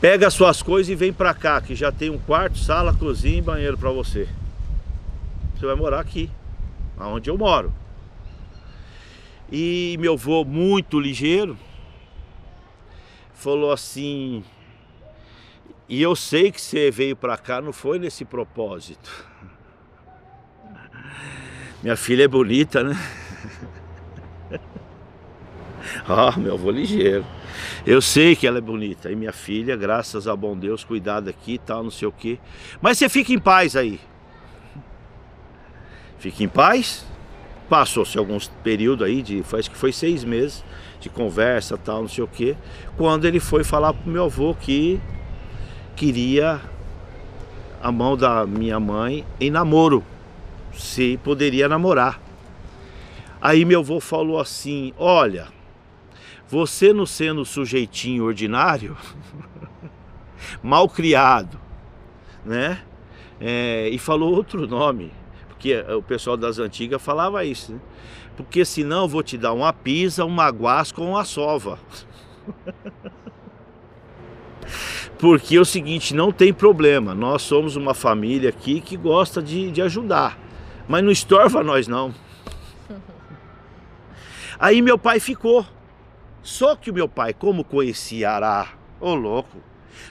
[0.02, 3.38] Pega as suas coisas e vem para cá, que já tem um quarto, sala, cozinha
[3.38, 4.28] e banheiro para você.
[5.56, 6.30] você vai morar aqui,
[6.98, 7.74] aonde eu moro.
[9.52, 11.58] E meu avô, muito ligeiro,
[13.36, 14.44] falou assim:
[15.88, 19.12] E eu sei que você veio para cá, não foi nesse propósito.
[21.84, 22.96] Minha filha é bonita, né?
[26.08, 27.26] Ah, meu avô ligeiro.
[27.86, 29.12] Eu sei que ela é bonita.
[29.12, 32.38] E minha filha, graças a bom Deus, cuidado aqui e tal, não sei o quê.
[32.82, 34.00] Mas você fica em paz aí.
[36.20, 37.06] Fica em paz.
[37.70, 40.64] Passou-se alguns períodos aí, de, acho que foi seis meses
[41.00, 42.56] de conversa tal, não sei o quê.
[42.98, 45.00] Quando ele foi falar pro meu avô que
[45.96, 46.62] queria
[47.82, 50.04] a mão da minha mãe em namoro.
[50.74, 52.20] Se poderia namorar.
[53.42, 55.48] Aí meu avô falou assim: Olha,
[56.48, 58.98] você não sendo sujeitinho ordinário,
[60.64, 61.60] mal criado,
[62.44, 62.82] né?
[63.40, 65.12] É, e falou outro nome,
[65.48, 67.80] porque o pessoal das antigas falava isso, né?
[68.36, 71.80] Porque senão eu vou te dar uma pisa, uma guasca ou uma sova.
[75.18, 79.72] porque é o seguinte, não tem problema, nós somos uma família aqui que gosta de,
[79.72, 80.38] de ajudar,
[80.88, 82.14] mas não estorva nós não.
[84.60, 85.66] Aí meu pai ficou
[86.46, 89.58] só que o meu pai, como conhecia Ará, ô oh, louco,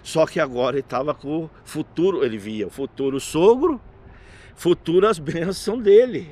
[0.02, 3.80] só que agora ele estava com o futuro, ele via o futuro sogro,
[4.56, 6.28] futuras bênçãos dele.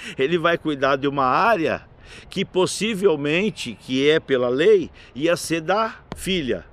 [0.18, 1.86] ele vai cuidar de uma área
[2.28, 6.64] que possivelmente, que é pela lei, ia ser da filha.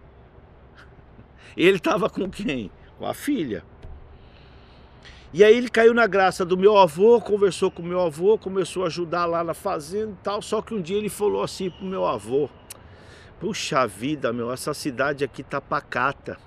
[1.56, 2.72] Ele estava com quem?
[2.98, 3.64] Com a filha.
[5.34, 8.84] E aí ele caiu na graça do meu avô, conversou com o meu avô, começou
[8.84, 10.42] a ajudar lá na fazenda e tal.
[10.42, 12.50] Só que um dia ele falou assim pro meu avô:
[13.40, 16.38] Puxa vida, meu, essa cidade aqui tá pacata.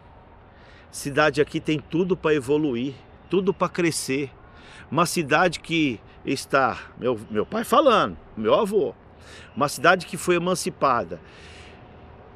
[0.90, 2.94] Cidade aqui tem tudo para evoluir,
[3.28, 4.30] tudo para crescer.
[4.90, 6.00] Uma cidade que
[6.32, 8.94] está, meu, meu pai falando, meu avô,
[9.54, 11.20] uma cidade que foi emancipada.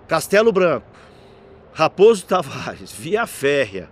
[0.09, 0.87] Castelo Branco,
[1.73, 3.91] Raposo Tavares, Via Férrea,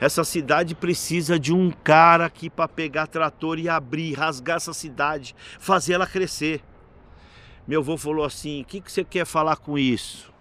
[0.00, 5.34] essa cidade precisa de um cara aqui para pegar trator e abrir, rasgar essa cidade,
[5.60, 6.60] fazer ela crescer.
[7.68, 10.32] Meu avô falou assim: o que, que você quer falar com isso?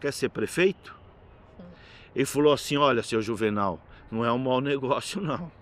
[0.00, 0.98] Quer ser prefeito?
[2.16, 3.78] Ele falou assim: olha, seu Juvenal,
[4.10, 5.52] não é um mau negócio, não.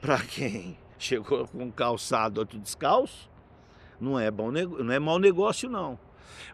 [0.00, 3.30] Para quem chegou com calçado, outro descalço,
[4.00, 5.98] não é, bom, não é mau negócio, não.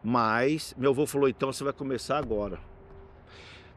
[0.02, 2.58] Mas meu avô falou: então você vai começar agora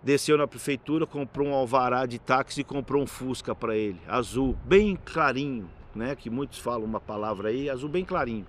[0.06, 4.56] desceu na prefeitura, comprou um alvará de táxi e comprou um Fusca para ele, azul,
[4.64, 6.16] bem clarinho, né?
[6.16, 8.46] Que muitos falam uma palavra aí, azul bem clarinho.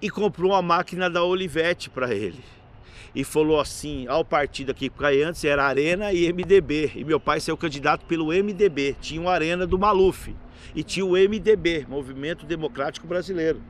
[0.00, 2.40] E comprou uma máquina da Olivetti para ele.
[3.14, 6.90] E falou assim, ao partido aqui, porque antes era Arena e MDB.
[6.96, 8.96] E meu pai saiu candidato pelo MDB.
[9.00, 10.34] Tinha uma Arena do Maluf.
[10.74, 13.60] E tinha o MDB, Movimento Democrático Brasileiro.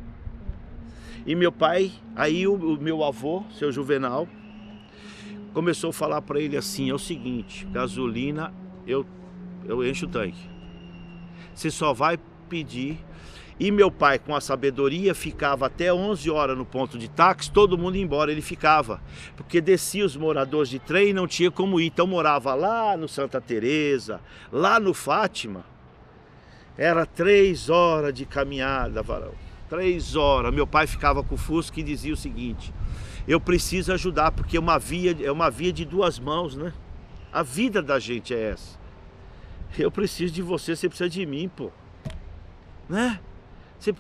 [1.27, 4.29] E meu pai, aí o, o meu avô, seu Juvenal,
[5.53, 8.53] começou a falar para ele assim: é o seguinte, gasolina
[8.87, 9.07] eu,
[9.65, 10.51] eu encho o tanque.
[11.55, 12.99] Você só vai pedir.
[13.61, 17.79] E meu pai, com a sabedoria, ficava até 11 horas no ponto de táxi, todo
[17.79, 19.01] mundo ia embora, ele ficava.
[19.37, 21.87] Porque descia os moradores de trem não tinha como ir.
[21.87, 25.65] Então morava lá no Santa Teresa, lá no Fátima.
[26.77, 29.35] Era três horas de caminhada, varão.
[29.69, 30.53] Três horas.
[30.53, 32.73] Meu pai ficava com o Fusca e dizia o seguinte:
[33.27, 36.73] eu preciso ajudar, porque é uma via, é uma via de duas mãos, né?
[37.33, 38.79] A vida da gente é essa.
[39.79, 41.71] Eu preciso de você, você precisa de mim, pô.
[42.89, 43.19] Né?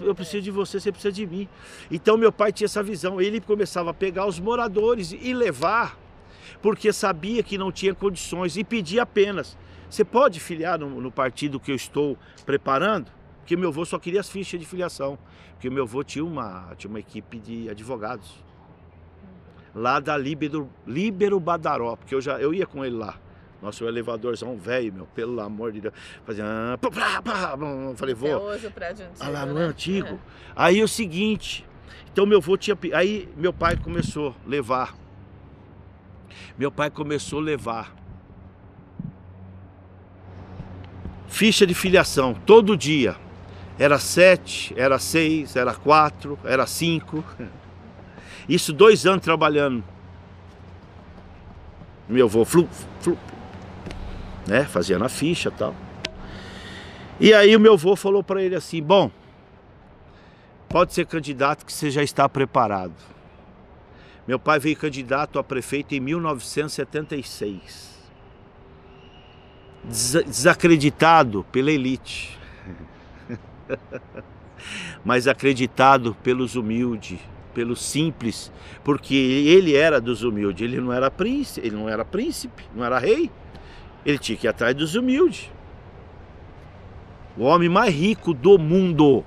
[0.01, 1.49] Eu preciso de você, você precisa de mim.
[1.91, 3.21] Então meu pai tinha essa visão.
[3.21, 5.99] Ele começava a pegar os moradores e levar,
[6.61, 9.57] porque sabia que não tinha condições e pedia apenas.
[9.93, 13.13] Você pode filiar no, no partido que eu estou preparando?
[13.41, 15.19] Porque meu avô só queria as fichas de filiação.
[15.51, 18.43] Porque meu avô tinha uma, tinha uma equipe de advogados
[19.75, 23.21] lá da Líbero, Líbero Badaró, porque eu já eu ia com ele lá.
[23.61, 25.95] Nossa, o elevadorzão velho, meu, pelo amor de Deus.
[26.25, 26.43] Fazia.
[26.47, 27.59] Ah, pá, pá,
[27.95, 28.31] falei, vou.
[28.31, 29.23] hoje o prédio antigo.
[29.23, 29.65] Ah, lá no né?
[29.67, 30.15] antigo.
[30.15, 30.19] É.
[30.57, 31.67] Aí é o seguinte.
[32.11, 32.79] Então meu avô tinha.
[32.95, 34.95] Aí meu pai começou a levar.
[36.57, 38.02] Meu pai começou a levar.
[41.33, 43.17] Ficha de filiação, todo dia.
[43.79, 47.25] Era sete, era seis, era quatro, era cinco.
[48.47, 49.83] Isso dois anos trabalhando.
[52.07, 52.69] Meu avô, flup,
[53.01, 53.19] flup,
[54.47, 54.65] né?
[54.67, 55.75] Fazia na ficha e tal.
[57.19, 59.11] E aí o meu avô falou para ele assim: Bom,
[60.69, 62.93] pode ser candidato que você já está preparado.
[64.29, 67.92] Meu pai veio candidato a prefeito em 1976.
[69.85, 72.39] Desacreditado pela elite,
[75.05, 77.19] mas acreditado pelos humildes,
[77.53, 78.53] pelos simples,
[78.85, 82.99] porque ele era dos humildes, ele não era príncipe, ele não era príncipe, não era
[82.99, 83.31] rei.
[84.05, 85.51] Ele tinha que ir atrás dos humildes.
[87.37, 89.25] O homem mais rico do mundo.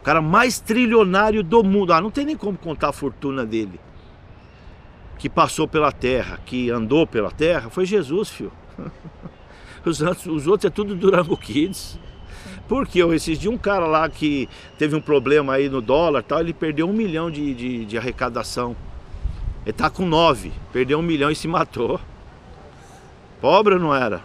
[0.00, 1.92] O cara mais trilionário do mundo.
[1.92, 3.78] Ah, não tem nem como contar a fortuna dele.
[5.16, 8.52] Que passou pela terra, que andou pela terra, foi Jesus, filho.
[9.84, 11.98] Os outros, os outros é tudo Durango Kids.
[12.68, 16.52] Porque eu dias um cara lá que teve um problema aí no dólar tal, ele
[16.52, 18.76] perdeu um milhão de, de, de arrecadação.
[19.64, 22.00] Ele tá com nove, perdeu um milhão e se matou.
[23.40, 24.22] Pobre não era?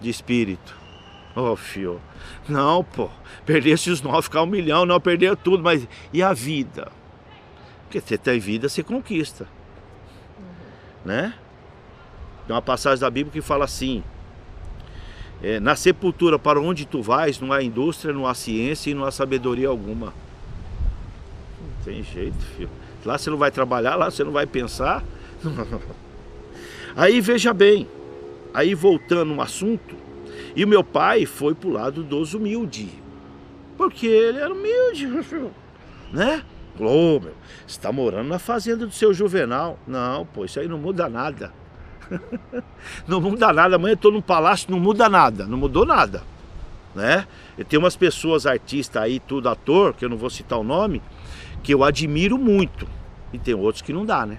[0.00, 0.76] De espírito.
[1.34, 2.00] Oh, fio.
[2.48, 3.10] Não, pô.
[3.44, 6.92] Perdesse os nove, ficar um milhão, não, perdeu tudo, mas e a vida?
[7.82, 9.48] Porque você tem vida, você conquista.
[11.04, 11.34] Né?
[12.46, 14.02] Tem uma passagem da Bíblia que fala assim:
[15.42, 19.04] é, na sepultura para onde tu vais, não há indústria, não há ciência e não
[19.04, 20.06] há sabedoria alguma.
[20.06, 22.70] Não tem jeito, filho.
[23.04, 25.04] Lá você não vai trabalhar, lá você não vai pensar.
[26.96, 27.88] Aí veja bem,
[28.54, 29.96] aí voltando no assunto,
[30.54, 32.88] e o meu pai foi pro lado dos humildes.
[33.76, 35.06] Porque ele era humilde,
[36.12, 36.44] né?
[36.76, 37.34] Falou, oh, meu,
[37.66, 39.78] você está morando na fazenda do seu Juvenal.
[39.86, 41.52] Não, pô, isso aí não muda nada.
[43.06, 43.76] Não muda nada.
[43.76, 45.46] Amanhã eu estou num palácio, não muda nada.
[45.46, 46.22] Não mudou nada.
[46.94, 47.26] Né?
[47.58, 51.02] E tem umas pessoas, artistas aí, tudo ator, que eu não vou citar o nome,
[51.62, 52.86] que eu admiro muito.
[53.32, 54.38] E tem outros que não dá, né?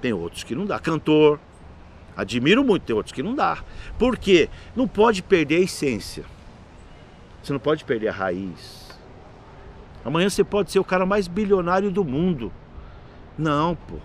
[0.00, 0.78] Tem outros que não dá.
[0.78, 1.38] Cantor,
[2.16, 3.58] admiro muito, tem outros que não dá.
[3.98, 4.48] Por quê?
[4.74, 6.24] Não pode perder a essência.
[7.42, 8.98] Você não pode perder a raiz.
[10.04, 12.50] Amanhã você pode ser o cara mais bilionário do mundo.
[13.36, 13.96] Não, pô.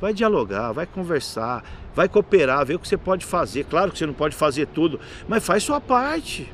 [0.00, 1.62] Vai dialogar, vai conversar,
[1.94, 3.64] vai cooperar, ver o que você pode fazer.
[3.64, 6.50] Claro que você não pode fazer tudo, mas faz sua parte.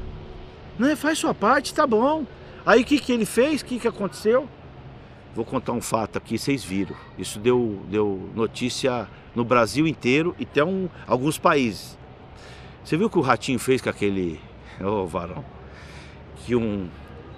[0.79, 0.97] Né?
[0.97, 2.25] Faz sua parte, tá bom.
[2.65, 3.61] Aí o que, que ele fez?
[3.61, 4.49] O que, que aconteceu?
[5.35, 6.97] Vou contar um fato aqui, vocês viram.
[7.19, 11.97] Isso deu, deu notícia no Brasil inteiro e até um, alguns países.
[12.85, 14.41] Você viu o que o Ratinho fez com aquele.
[14.81, 15.45] Ô oh, varão.
[16.45, 16.89] Que um,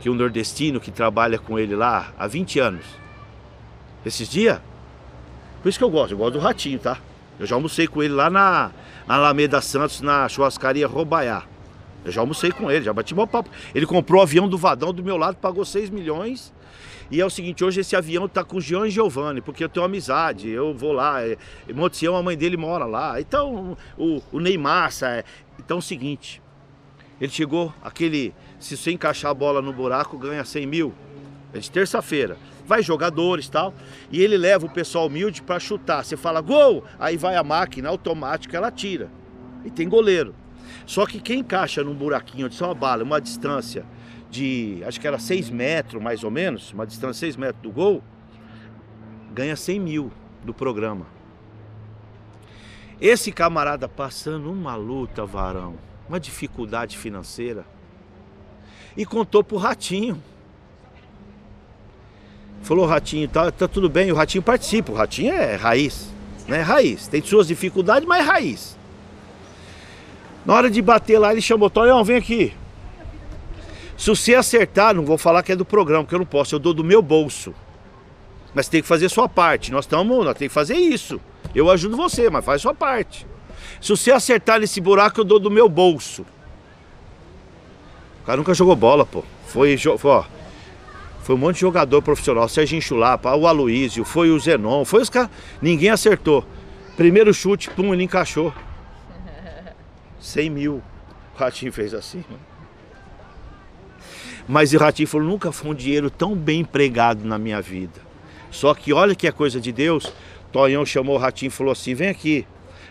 [0.01, 2.85] que um nordestino que trabalha com ele lá há 20 anos.
[4.05, 4.61] Esses dias
[5.63, 6.99] por isso que eu gosto, eu gosto do ratinho, tá?
[7.39, 8.73] Eu já almocei com ele lá na,
[9.07, 11.45] na Alameda Santos, na churrascaria Robaiá.
[12.05, 13.51] Eu já almocei com ele, já bati meu papo.
[13.75, 16.53] Ele comprou o avião do Vadão do meu lado, pagou 6 milhões.
[17.11, 19.87] E é o seguinte, hoje esse avião tá com o Jean Giovanni, porque eu tenho
[19.87, 21.23] amizade, eu vou lá.
[21.23, 23.21] É, a mãe dele mora lá.
[23.21, 25.25] Então, o, o Neymar, é,
[25.59, 26.43] então é o seguinte,
[27.21, 30.95] ele chegou, aquele, se você encaixar a bola no buraco, ganha 100 mil.
[31.53, 32.37] É de terça-feira
[32.69, 33.73] vai jogadores tal,
[34.13, 36.05] e ele leva o pessoal humilde para chutar.
[36.05, 39.11] Você fala gol, aí vai a máquina automática, ela tira.
[39.65, 40.35] E tem goleiro.
[40.85, 43.87] Só que quem encaixa num buraquinho de só uma bala, uma distância
[44.31, 47.71] de, acho que era 6 metros mais ou menos, uma distância de 6 metros do
[47.71, 48.05] gol,
[49.33, 50.13] ganha 100 mil
[50.45, 51.07] do programa.
[53.01, 57.65] Esse camarada passando uma luta, varão, uma dificuldade financeira,
[58.95, 60.23] e contou pro ratinho.
[62.63, 66.09] Falou Ratinho, tá, tá tudo bem, o Ratinho participa, o Ratinho é raiz,
[66.47, 66.61] né?
[66.61, 67.09] Raiz.
[67.09, 68.79] Tem suas dificuldades, mas é raiz.
[70.45, 72.55] Na hora de bater lá, ele chamou, Tonhão, vem aqui.
[73.97, 76.59] Se você acertar, não vou falar que é do programa, porque eu não posso, eu
[76.59, 77.53] dou do meu bolso.
[78.55, 79.73] Mas tem que fazer sua parte.
[79.73, 81.21] Nós estamos, nós temos que fazer isso.
[81.55, 83.27] Eu ajudo você, mas faz sua parte.
[83.81, 86.25] Se você acertar nesse buraco, eu dou do meu bolso.
[88.23, 89.25] O cara nunca jogou bola, pô.
[89.47, 90.25] Foi, foi ó,
[91.29, 95.11] foi um monte de jogador profissional, Serginho Chulapa, o Aloísio, foi o Zenon, foi os
[95.11, 95.29] caras.
[95.61, 96.43] Ninguém acertou.
[96.97, 98.51] Primeiro chute, pum, ele encaixou.
[100.19, 100.83] 100 mil.
[101.35, 102.25] O Ratinho fez assim.
[104.49, 108.01] Mas o Ratinho falou: nunca foi um dinheiro tão bem empregado na minha vida.
[108.51, 110.11] Só que olha que é coisa de Deus.
[110.51, 112.47] Tonhão chamou o Ratinho e falou assim: vem aqui.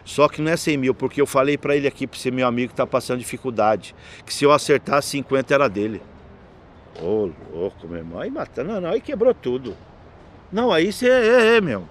[0.06, 2.46] Só que não é 100 mil, porque eu falei para ele aqui, para ser meu
[2.46, 6.04] amigo que tá passando dificuldade, que se eu acertar 50 era dele.
[7.02, 8.20] Ô, oh, louco, meu irmão.
[8.20, 9.76] Aí matando, não, não, aí quebrou tudo.
[10.52, 11.88] Não, aí você é, é, é, meu.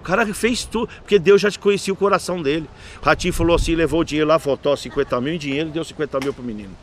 [0.00, 2.68] O cara fez tudo, porque Deus já te conhecia o coração dele.
[3.00, 5.84] O Ratinho falou assim, levou o dinheiro lá, faltou 50 mil em dinheiro e deu
[5.84, 6.74] 50 mil pro menino.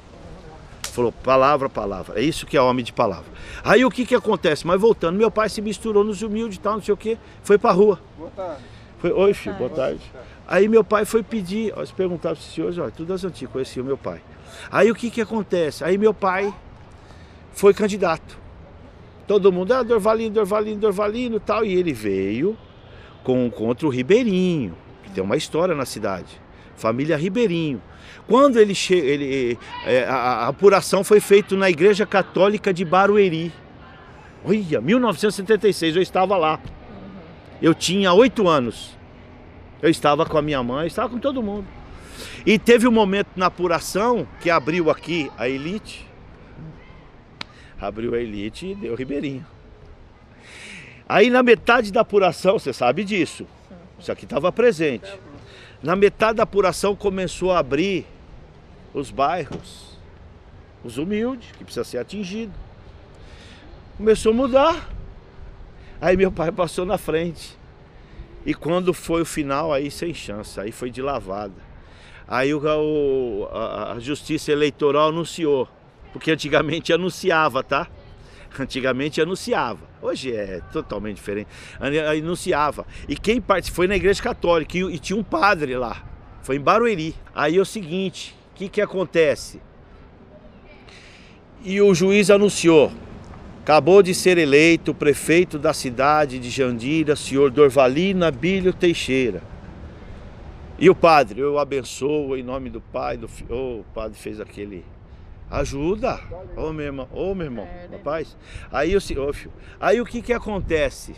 [0.84, 2.20] Falou, palavra, palavra.
[2.20, 3.26] É isso que é homem de palavra.
[3.64, 4.66] Aí o que que acontece?
[4.66, 7.58] Mas voltando, meu pai se misturou nos humildes e tal, não sei o que, foi
[7.58, 8.00] pra rua.
[8.18, 8.62] Boa tarde.
[9.00, 10.02] Foi, Oi, filho, boa tarde.
[10.48, 13.52] Aí meu pai foi pedir, ó, se perguntar para os senhores, ó, tudo das antigas,
[13.52, 14.22] conhecia o meu pai.
[14.72, 15.84] Aí o que que acontece?
[15.84, 16.54] Aí meu pai
[17.52, 18.38] foi candidato.
[19.28, 21.66] Todo mundo, ah, Dorvalino, Dorvalino, Dorvalino tal.
[21.66, 22.58] E ele veio
[23.24, 24.74] com, contra o Ribeirinho,
[25.04, 26.42] que tem uma história na cidade.
[26.76, 27.82] família Ribeirinho.
[28.28, 28.94] Quando ele, che...
[28.94, 33.52] ele é, a, a apuração foi feita na Igreja Católica de Barueri.
[34.46, 36.60] Olha, 1976, eu estava lá.
[37.62, 38.98] Eu tinha oito anos.
[39.82, 41.68] Eu estava com a minha mãe, estava com todo mundo.
[42.46, 46.08] E teve um momento na apuração que abriu aqui a elite.
[47.80, 49.46] Abriu a elite e deu Ribeirinho.
[51.08, 53.46] Aí na metade da apuração, você sabe disso.
[54.00, 55.08] Isso aqui estava presente.
[55.82, 58.06] Na metade da apuração começou a abrir
[58.94, 59.98] os bairros,
[60.84, 62.54] os humildes, que precisa ser atingido.
[63.96, 64.90] Começou a mudar.
[66.02, 67.58] Aí meu pai passou na frente.
[68.46, 71.68] E quando foi o final, aí sem chance, aí foi de lavada.
[72.28, 75.68] Aí o, a, a Justiça Eleitoral anunciou,
[76.14, 77.88] porque antigamente anunciava, tá?
[78.60, 79.80] Antigamente anunciava.
[80.02, 81.48] Hoje é totalmente diferente.
[81.80, 82.86] Anunciava.
[83.08, 86.04] E quem participou foi na igreja católica e, tinha um padre lá.
[86.42, 87.16] Foi em Barueri.
[87.36, 89.62] Aí é o seguinte, o que, que acontece?
[91.64, 92.92] E o juiz anunciou,
[93.68, 99.44] Acabou de ser eleito prefeito da cidade de Jandira, senhor Dorvalino Abílio Teixeira.
[100.80, 103.50] E o padre, eu abençoo em nome do Pai, do Filho.
[103.52, 104.86] Oh, o padre fez aquele.
[105.50, 106.20] Ajuda!
[106.56, 108.38] Ô oh, meu irmão, ô oh, meu irmão, rapaz.
[108.72, 109.54] Aí, eu, oh, filho.
[109.80, 111.16] aí o que que acontece?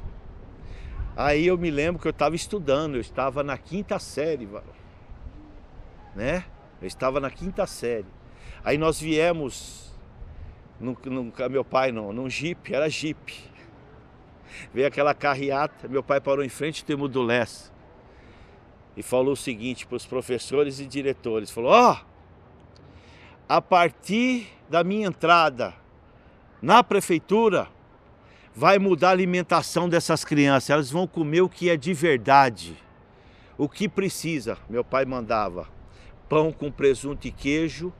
[1.15, 4.47] Aí eu me lembro que eu estava estudando, eu estava na quinta série,
[6.15, 6.45] né?
[6.81, 8.05] Eu estava na quinta série.
[8.63, 9.89] Aí nós viemos
[10.79, 13.35] Nunca, meu pai não, num jipe, era jipe.
[14.73, 17.69] Veio aquela carreata, meu pai parou em frente do Leste
[18.95, 22.08] e falou o seguinte para os professores e diretores: falou, ó, oh,
[23.49, 25.73] a partir da minha entrada
[26.61, 27.67] na prefeitura,
[28.55, 32.77] vai mudar a alimentação dessas crianças, elas vão comer o que é de verdade,
[33.57, 34.57] o que precisa.
[34.69, 35.67] Meu pai mandava
[36.29, 37.91] pão com presunto e queijo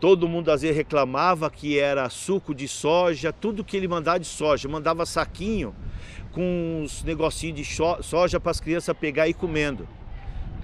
[0.00, 4.26] Todo mundo às vezes reclamava que era suco de soja, tudo que ele mandava de
[4.26, 5.74] soja, mandava saquinho
[6.32, 7.64] com uns negocinhos de
[8.02, 9.86] soja para as crianças pegar e ir comendo.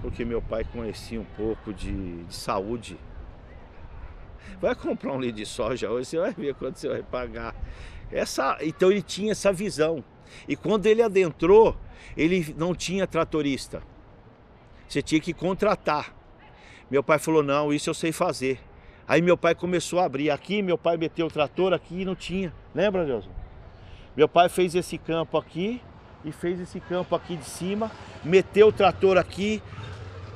[0.01, 2.97] Porque meu pai conhecia um pouco de, de saúde.
[4.61, 7.55] Vai comprar um litro de soja hoje, você vai ver quanto você vai pagar.
[8.11, 10.03] Essa, então ele tinha essa visão.
[10.49, 11.77] E quando ele adentrou,
[12.17, 13.83] ele não tinha tratorista.
[14.89, 16.15] Você tinha que contratar.
[16.91, 18.61] Meu pai falou: não, isso eu sei fazer.
[19.09, 22.15] Aí meu pai começou a abrir aqui, meu pai meteu o trator aqui e não
[22.15, 22.53] tinha.
[22.75, 23.29] Lembra, Deus?
[24.17, 25.81] Meu pai fez esse campo aqui
[26.25, 27.91] e fez esse campo aqui de cima,
[28.25, 29.63] meteu o trator aqui,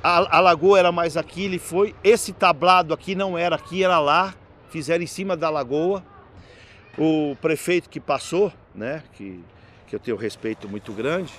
[0.02, 1.94] a, a lagoa era mais aqui, ele foi.
[2.02, 4.34] Esse tablado aqui não era aqui, era lá,
[4.70, 6.02] fizeram em cima da lagoa.
[6.98, 9.42] O prefeito que passou, né, que,
[9.86, 11.32] que eu tenho respeito muito grande,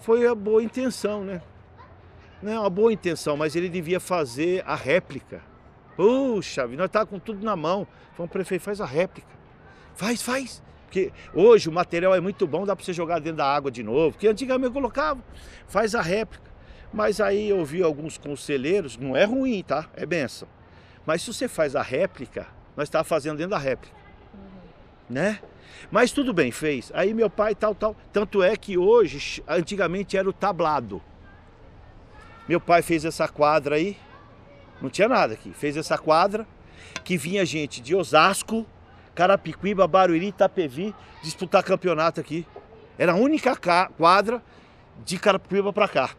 [0.00, 1.42] foi a boa intenção, né?
[2.40, 5.42] Não é uma boa intenção, mas ele devia fazer a réplica.
[5.96, 7.86] Puxa, nós estávamos com tudo na mão.
[8.12, 9.28] Falamos, prefeito, faz a réplica.
[9.96, 10.62] Faz, faz.
[10.88, 13.82] Porque hoje o material é muito bom, dá para você jogar dentro da água de
[13.82, 14.12] novo.
[14.12, 15.22] Porque antigamente eu colocava,
[15.66, 16.50] faz a réplica.
[16.90, 19.86] Mas aí eu vi alguns conselheiros, não é ruim, tá?
[19.94, 20.48] É benção.
[21.04, 23.94] Mas se você faz a réplica, nós estávamos fazendo dentro da réplica.
[24.32, 25.14] Uhum.
[25.14, 25.38] Né?
[25.90, 26.90] Mas tudo bem, fez.
[26.94, 27.94] Aí meu pai tal, tal.
[28.10, 31.02] Tanto é que hoje, antigamente era o tablado.
[32.48, 33.94] Meu pai fez essa quadra aí,
[34.80, 36.46] não tinha nada aqui, fez essa quadra
[37.04, 38.66] que vinha gente de Osasco,
[39.18, 40.94] Carapicuíba, Barueri, Itapevi
[41.24, 42.46] disputar campeonato aqui.
[42.96, 43.56] Era a única
[43.96, 44.40] quadra
[45.04, 46.10] de Carapicuíba para cá.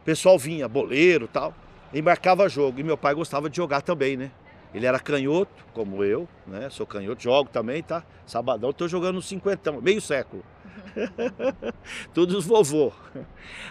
[0.00, 1.54] O pessoal vinha, boleiro tal,
[1.92, 2.80] e marcava jogo.
[2.80, 4.32] E meu pai gostava de jogar também, né?
[4.74, 6.68] Ele era canhoto, como eu, né?
[6.68, 8.02] Sou canhoto, jogo também, tá?
[8.26, 10.44] Sabadão, tô jogando no cinquentão, meio século.
[12.12, 12.92] Todos vovô.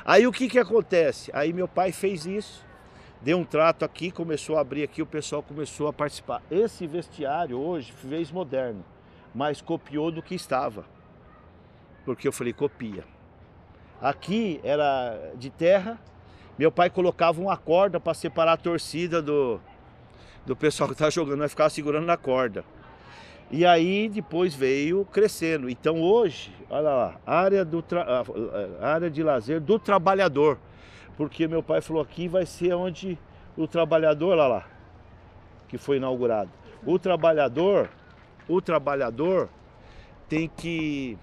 [0.06, 1.30] Aí o que que acontece?
[1.34, 2.66] Aí meu pai fez isso,
[3.22, 6.42] deu um trato aqui, começou a abrir aqui, o pessoal começou a participar.
[6.50, 8.84] Esse vestiário hoje fez moderno,
[9.34, 10.86] mas copiou do que estava.
[12.06, 13.04] Porque eu falei, copia.
[14.02, 16.00] Aqui era de terra,
[16.58, 19.60] meu pai colocava uma corda para separar a torcida do,
[20.46, 22.64] do pessoal que estava jogando, vai ficar segurando na corda.
[23.50, 25.70] E aí depois veio crescendo.
[25.70, 27.84] Então hoje, olha lá, área, do
[28.82, 30.58] área de lazer do trabalhador.
[31.18, 33.18] Porque meu pai falou aqui vai ser onde
[33.58, 34.68] o trabalhador, lá lá,
[35.68, 36.52] que foi inaugurado.
[36.86, 37.90] O trabalhador,
[38.48, 39.50] o trabalhador
[40.30, 41.18] tem que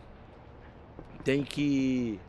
[1.23, 2.21] tem que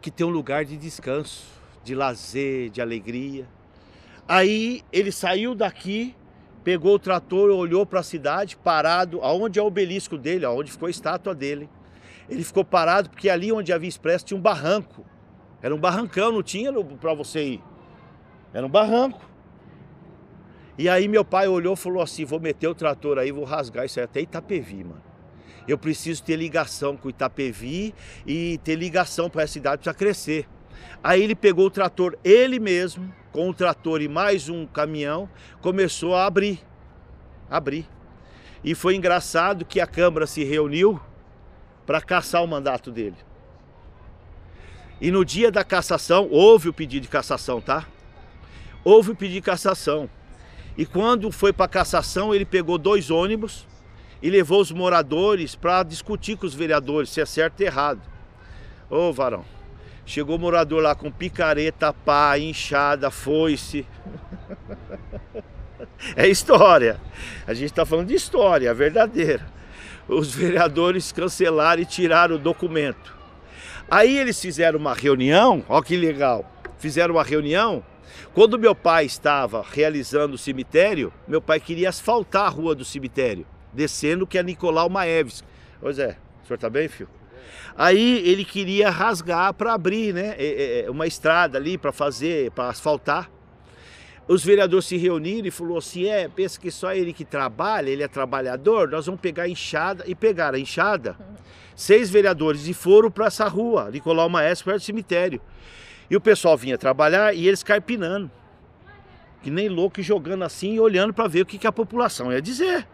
[0.00, 1.44] que ter um lugar de descanso,
[1.84, 3.46] de lazer, de alegria.
[4.26, 6.14] Aí ele saiu daqui
[6.62, 10.86] pegou o trator, olhou para a cidade, parado, aonde é o obelisco dele, aonde ficou
[10.86, 11.68] a estátua dele.
[12.28, 15.04] Ele ficou parado porque ali onde havia expresso tinha um barranco.
[15.62, 17.62] Era um barrancão, não tinha para você ir.
[18.52, 19.20] Era um barranco.
[20.76, 23.84] E aí meu pai olhou e falou assim: vou meter o trator aí, vou rasgar
[23.84, 25.02] isso aí até Itapevi, mano.
[25.68, 27.94] Eu preciso ter ligação com Itapevi
[28.26, 30.48] e ter ligação para essa cidade para crescer.
[31.04, 35.28] Aí ele pegou o trator, ele mesmo, com o trator e mais um caminhão,
[35.60, 36.60] começou a abrir.
[37.48, 37.88] Abrir.
[38.64, 41.00] E foi engraçado que a Câmara se reuniu
[41.86, 43.16] para caçar o mandato dele.
[45.02, 47.84] E no dia da cassação, houve o pedido de cassação, tá?
[48.84, 50.08] Houve o pedido de cassação.
[50.78, 53.66] E quando foi para cassação, ele pegou dois ônibus
[54.22, 58.00] e levou os moradores para discutir com os vereadores se é certo ou errado.
[58.88, 59.44] Ô varão,
[60.06, 63.84] chegou o morador lá com picareta, pá, inchada, foice.
[66.14, 67.00] é história.
[67.44, 69.44] A gente está falando de história, verdadeira.
[70.06, 73.21] Os vereadores cancelaram e tiraram o documento.
[73.92, 76.50] Aí eles fizeram uma reunião, ó que legal.
[76.78, 77.84] Fizeram uma reunião.
[78.32, 83.46] Quando meu pai estava realizando o cemitério, meu pai queria asfaltar a rua do cemitério,
[83.70, 85.44] descendo que é Nicolau Maeves.
[85.78, 87.10] Pois é, o senhor tá bem, filho?
[87.76, 90.36] Aí ele queria rasgar para abrir, né,
[90.88, 93.30] uma estrada ali para fazer, para asfaltar.
[94.26, 98.02] Os vereadores se reuniram e falou assim: é, pensa que só ele que trabalha, ele
[98.02, 101.14] é trabalhador, nós vamos pegar a enxada e pegar a enxada
[101.82, 105.40] seis vereadores e foram para essa rua, Nicolau Maestro, perto do cemitério.
[106.08, 108.30] E o pessoal vinha trabalhar e eles carpinando,
[109.42, 112.40] que nem louco, jogando assim e olhando para ver o que, que a população ia
[112.40, 112.86] dizer.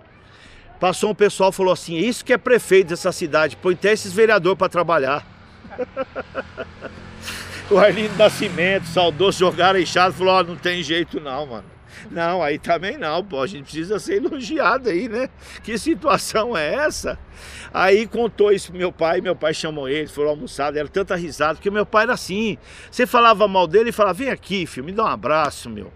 [0.81, 4.59] Passou um pessoal falou assim: Isso que é prefeito dessa cidade, põe até esses vereadores
[4.59, 5.27] para trabalhar.
[7.71, 11.78] o Arlindo Nascimento, saudoso, jogaram enxado, falou: oh, Não tem jeito não, mano.
[12.11, 15.29] Não, aí também não, pô, a gente precisa ser elogiado aí, né?
[15.63, 17.19] Que situação é essa?
[17.73, 21.55] Aí contou isso pro meu pai, meu pai chamou ele, foram almoçar, era tanta risada,
[21.55, 22.57] porque meu pai era assim.
[22.91, 25.93] Você falava mal dele e falava, vem aqui, filho, me dá um abraço, meu.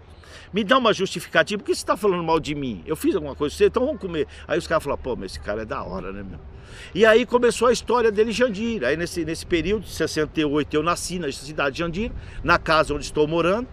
[0.53, 2.83] Me dá uma justificativa, por que você tá falando mal de mim?
[2.85, 4.27] Eu fiz alguma coisa você, então vamos comer.
[4.47, 6.39] Aí os caras falaram, pô, mas esse cara é da hora, né, meu?
[6.93, 8.89] E aí começou a história dele em Jandira.
[8.89, 13.03] Aí nesse, nesse período de 68 eu nasci na cidade de Jandira, na casa onde
[13.03, 13.67] estou morando.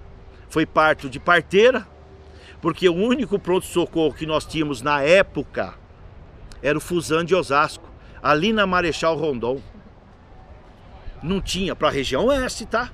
[0.49, 1.87] Foi parto de parteira,
[2.61, 5.75] porque o único pronto-socorro que nós tínhamos na época
[6.63, 7.89] era o Fusan de Osasco,
[8.23, 9.61] ali na Marechal Rondon.
[11.23, 12.91] Não tinha para a região oeste, tá?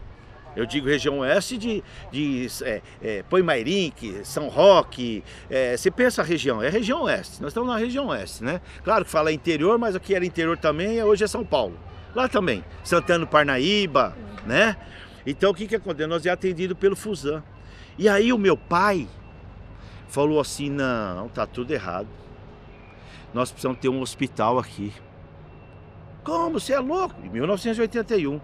[0.57, 5.23] Eu digo região oeste de, de é, é, Poimairink, São Roque.
[5.51, 7.43] É, você pensa a região, é região oeste.
[7.43, 8.63] Nós estamos na região oeste, né?
[8.83, 11.79] Claro que fala interior, mas aqui era interior também, hoje é São Paulo.
[12.15, 14.77] Lá também, Santana Parnaíba, né?
[15.27, 16.09] Então o que, que aconteceu?
[16.09, 17.43] Nós é atendido pelo Fusan.
[17.99, 19.07] E aí o meu pai,
[20.09, 22.09] falou assim: não, tá tudo errado.
[23.33, 24.93] Nós precisamos ter um hospital aqui.
[26.25, 26.59] Como?
[26.59, 27.15] Você é louco?
[27.25, 28.41] Em 1981.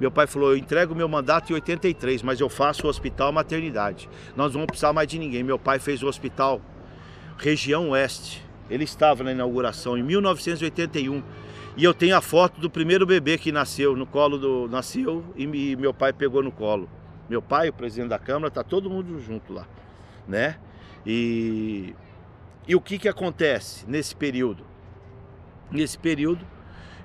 [0.00, 4.08] Meu pai falou: eu entrego meu mandato em 83, mas eu faço o hospital maternidade.
[4.36, 5.42] Nós não vamos precisar mais de ninguém.
[5.42, 6.60] Meu pai fez o hospital
[7.38, 8.44] região oeste.
[8.68, 11.22] Ele estava na inauguração em 1981.
[11.76, 14.68] E eu tenho a foto do primeiro bebê que nasceu no colo do.
[14.68, 16.88] Nasceu e meu pai pegou no colo.
[17.28, 19.66] Meu pai, o presidente da Câmara, tá todo mundo junto lá,
[20.28, 20.56] né?
[21.06, 21.94] E,
[22.66, 24.64] e o que, que acontece nesse período?
[25.70, 26.46] Nesse período,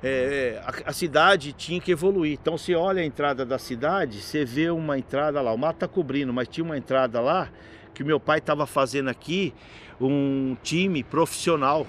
[0.01, 2.37] é, a, a, cidade tinha que evoluir.
[2.39, 5.51] Então, você olha a entrada da cidade, você vê uma entrada lá.
[5.53, 7.49] O mato está cobrindo, mas tinha uma entrada lá
[7.93, 9.53] que meu pai estava fazendo aqui
[9.99, 11.85] um time profissional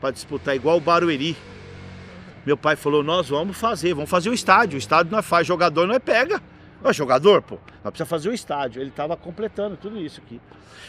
[0.00, 1.36] para disputar, igual o Barueri.
[2.44, 4.76] Meu pai falou: Nós vamos fazer, vamos fazer o estádio.
[4.76, 6.42] O estádio não é faz, jogador não é pega.
[6.84, 8.82] Ó, jogador, pô, nós precisamos fazer o estádio.
[8.82, 10.38] Ele estava completando tudo isso aqui.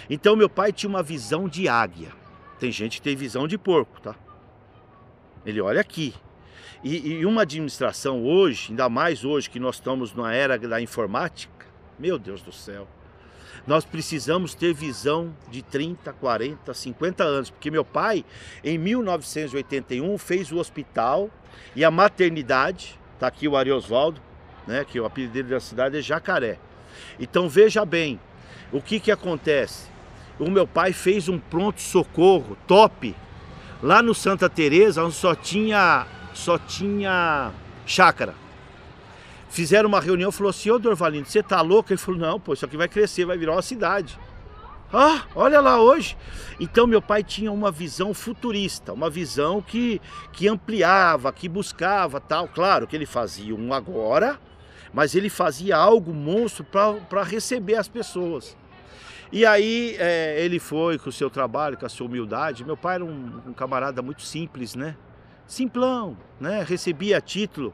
[0.10, 2.12] Então meu pai tinha uma visão de águia.
[2.60, 4.14] Tem gente que tem visão de porco, tá?
[5.46, 6.14] Ele olha aqui.
[6.84, 11.66] E, e uma administração hoje, ainda mais hoje que nós estamos na era da informática,
[11.98, 12.88] meu Deus do céu.
[13.66, 18.26] Nós precisamos ter visão de 30, 40, 50 anos, porque meu pai,
[18.64, 21.30] em 1981, fez o hospital
[21.74, 24.22] e a maternidade, tá aqui o Ari Osvaldo,
[24.68, 26.58] né, que o apelido dele da cidade é Jacaré.
[27.20, 28.20] Então veja bem,
[28.72, 29.88] o que que acontece?
[30.40, 33.16] O meu pai fez um pronto socorro top
[33.82, 37.52] lá no Santa Teresa, onde só tinha só tinha
[37.86, 38.36] chácara.
[39.50, 42.66] Fizeram uma reunião, falou assim: "Ô Dorvalino, você tá louco?" Ele falou: "Não, pô, isso
[42.66, 44.20] aqui vai crescer, vai virar uma cidade."
[44.94, 46.16] Ah, olha lá hoje.
[46.60, 50.02] Então meu pai tinha uma visão futurista, uma visão que,
[50.32, 52.48] que ampliava, que buscava tal.
[52.48, 54.40] Claro que ele fazia um agora,
[54.96, 58.56] mas ele fazia algo monstro para receber as pessoas.
[59.30, 62.64] E aí é, ele foi com o seu trabalho, com a sua humildade.
[62.64, 64.96] Meu pai era um, um camarada muito simples, né?
[65.48, 66.66] simplão, né?
[66.68, 67.74] Recebia título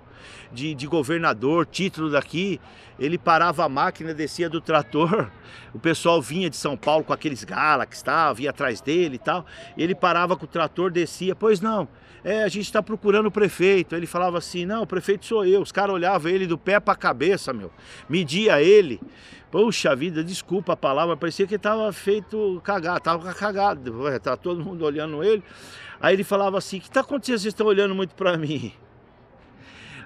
[0.51, 2.59] de, de governador, título daqui.
[2.99, 5.31] Ele parava a máquina, descia do trator.
[5.73, 9.45] O pessoal vinha de São Paulo com aqueles Galax, tal, vinha atrás dele e tal.
[9.77, 11.35] Ele parava com o trator, descia.
[11.35, 11.87] Pois não,
[12.23, 13.95] é, a gente está procurando o prefeito.
[13.95, 15.61] Ele falava assim: não, o prefeito sou eu.
[15.61, 17.71] Os caras olhavam ele do pé para a cabeça, meu.
[18.07, 18.99] Media ele.
[19.49, 24.85] Puxa vida, desculpa a palavra, parecia que estava feito cagado, estava cagado, tá todo mundo
[24.85, 25.43] olhando ele.
[25.99, 27.39] Aí ele falava assim: O que está acontecendo?
[27.39, 28.71] Vocês estão olhando muito para mim.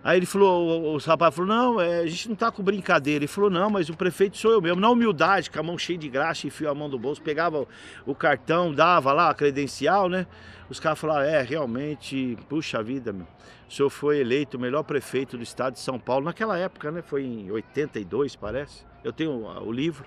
[0.05, 3.23] Aí ele falou, os rapazes falou, não, é, a gente não tá com brincadeira.
[3.23, 4.79] Ele falou, não, mas o prefeito sou eu mesmo.
[4.79, 7.65] Na humildade, com a mão cheia de graxa, enfiou a mão do bolso, pegava
[8.05, 10.27] o cartão, dava lá a credencial, né?
[10.69, 13.27] Os caras falaram, é, realmente, puxa vida, meu.
[13.69, 16.25] O senhor foi eleito o melhor prefeito do estado de São Paulo.
[16.25, 17.01] Naquela época, né?
[17.01, 18.85] Foi em 82, parece.
[19.03, 20.05] Eu tenho o livro.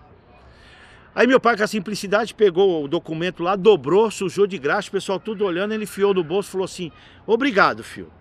[1.14, 4.92] Aí meu pai, com a simplicidade, pegou o documento lá, dobrou, sujou de graxa, o
[4.92, 6.92] pessoal tudo olhando, ele enfiou no bolso e falou assim:
[7.26, 8.12] Obrigado, filho.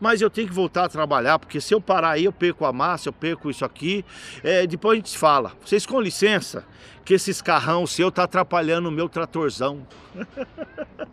[0.00, 2.72] Mas eu tenho que voltar a trabalhar, porque se eu parar aí, eu perco a
[2.72, 4.04] massa, eu perco isso aqui.
[4.42, 5.52] É, depois a gente fala.
[5.64, 6.66] Vocês com licença,
[7.04, 9.86] que esses carrão seu tá atrapalhando o meu tratorzão.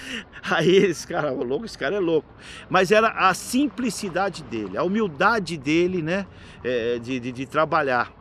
[0.42, 2.28] Aí esse cara é louco, esse cara é louco.
[2.68, 6.26] Mas era a simplicidade dele, a humildade dele, né?
[6.64, 8.12] É, de, de, de trabalhar.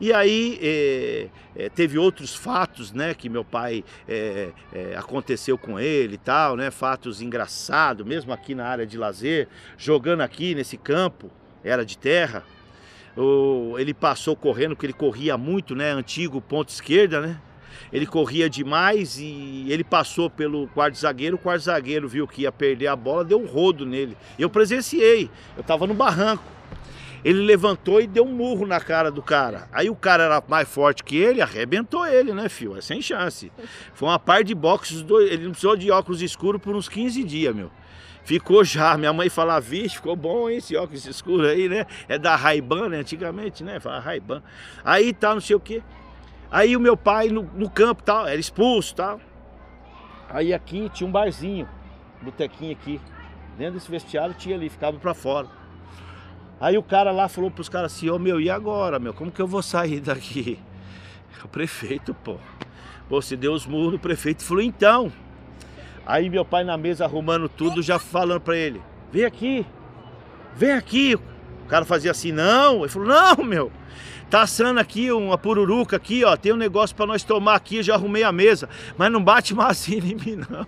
[0.00, 5.78] E aí é, é, teve outros fatos, né, que meu pai é, é, aconteceu com
[5.78, 10.76] ele e tal, né, fatos engraçados, mesmo aqui na área de lazer, jogando aqui nesse
[10.76, 11.30] campo,
[11.62, 12.42] era de terra.
[13.16, 17.40] O, ele passou correndo, porque ele corria muito, né, antigo ponto esquerda, né,
[17.92, 22.52] ele corria demais e ele passou pelo quarto zagueiro, o quarto zagueiro viu que ia
[22.52, 24.16] perder a bola, deu um rodo nele.
[24.38, 26.54] Eu presenciei, eu estava no barranco.
[27.24, 29.66] Ele levantou e deu um murro na cara do cara.
[29.72, 32.76] Aí o cara era mais forte que ele, arrebentou ele, né, filho?
[32.76, 33.50] É sem chance.
[33.94, 37.54] Foi uma par de boxes, ele não precisou de óculos escuros por uns 15 dias,
[37.54, 37.70] meu.
[38.24, 41.86] Ficou já, minha mãe falava, vixe, ficou bom hein, esse óculos escuro aí, né?
[42.08, 42.98] É da Ray-Ban, né?
[42.98, 43.78] Antigamente, né?
[43.78, 44.42] Fala Ray-Ban.
[44.82, 45.82] Aí tá, não sei o quê.
[46.54, 49.20] Aí o meu pai no, no campo tal, era expulso tal.
[50.30, 51.68] Aí aqui tinha um barzinho,
[52.22, 53.00] botequinho aqui.
[53.58, 55.48] Dentro desse vestiário tinha ali, ficava para fora.
[56.60, 59.12] Aí o cara lá falou pros caras assim, ô oh, meu, e agora, meu?
[59.12, 60.56] Como que eu vou sair daqui?
[61.44, 62.38] O prefeito, pô.
[63.10, 65.12] Você deu os murros no prefeito falou, então.
[66.06, 68.80] Aí meu pai na mesa arrumando tudo, já falando pra ele,
[69.12, 69.66] vem aqui,
[70.54, 71.16] vem aqui.
[71.16, 72.78] O cara fazia assim, não.
[72.78, 73.72] Ele falou, não, meu.
[74.34, 76.36] Tá assando aqui uma pururuca aqui, ó.
[76.36, 78.68] Tem um negócio para nós tomar aqui, já arrumei a mesa.
[78.98, 80.66] Mas não bate mais assim em mim, não.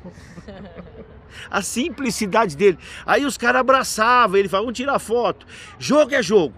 [1.51, 2.79] a simplicidade dele.
[3.05, 5.45] Aí os caras abraçavam, ele falava, vamos tirar foto.
[5.81, 6.55] Jogo é jogo.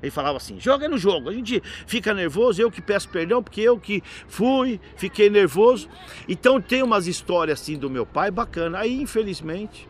[0.00, 1.30] Ele falava assim, jogo é no jogo.
[1.30, 5.88] A gente fica nervoso, eu que peço perdão, porque eu que fui, fiquei nervoso.
[6.28, 8.78] Então tem umas histórias assim do meu pai, bacana.
[8.78, 9.88] Aí, infelizmente,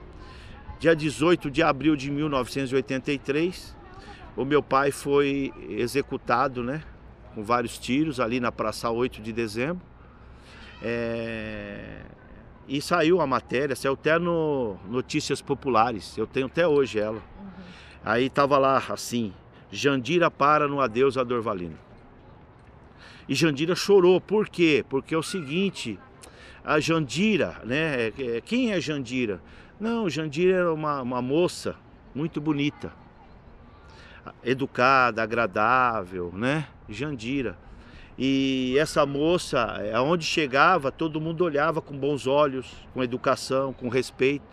[0.79, 3.79] dia 18 de abril de 1983,
[4.37, 6.83] o meu pai foi executado, né?
[7.35, 9.83] Com vários tiros ali na Praça 8 de dezembro.
[10.83, 12.03] É...
[12.69, 17.17] E saiu a matéria, saiu até no Notícias Populares, eu tenho até hoje ela.
[17.17, 17.51] Uhum.
[18.05, 19.33] Aí tava lá assim,
[19.73, 21.77] Jandira para no adeus a Dorvalino.
[23.29, 24.85] E Jandira chorou, por quê?
[24.89, 25.99] Porque é o seguinte,
[26.65, 28.09] a Jandira, né?
[28.09, 29.41] É, é, quem é Jandira?
[29.79, 31.77] Não, Jandira era uma, uma moça
[32.15, 32.93] muito bonita,
[34.45, 36.67] educada, agradável, né?
[36.89, 37.57] Jandira.
[38.19, 44.45] E essa moça, aonde chegava, todo mundo olhava com bons olhos, com educação, com respeito.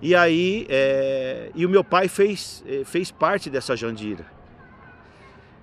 [0.00, 4.26] E aí, é, e o meu pai fez, é, fez parte dessa Jandira.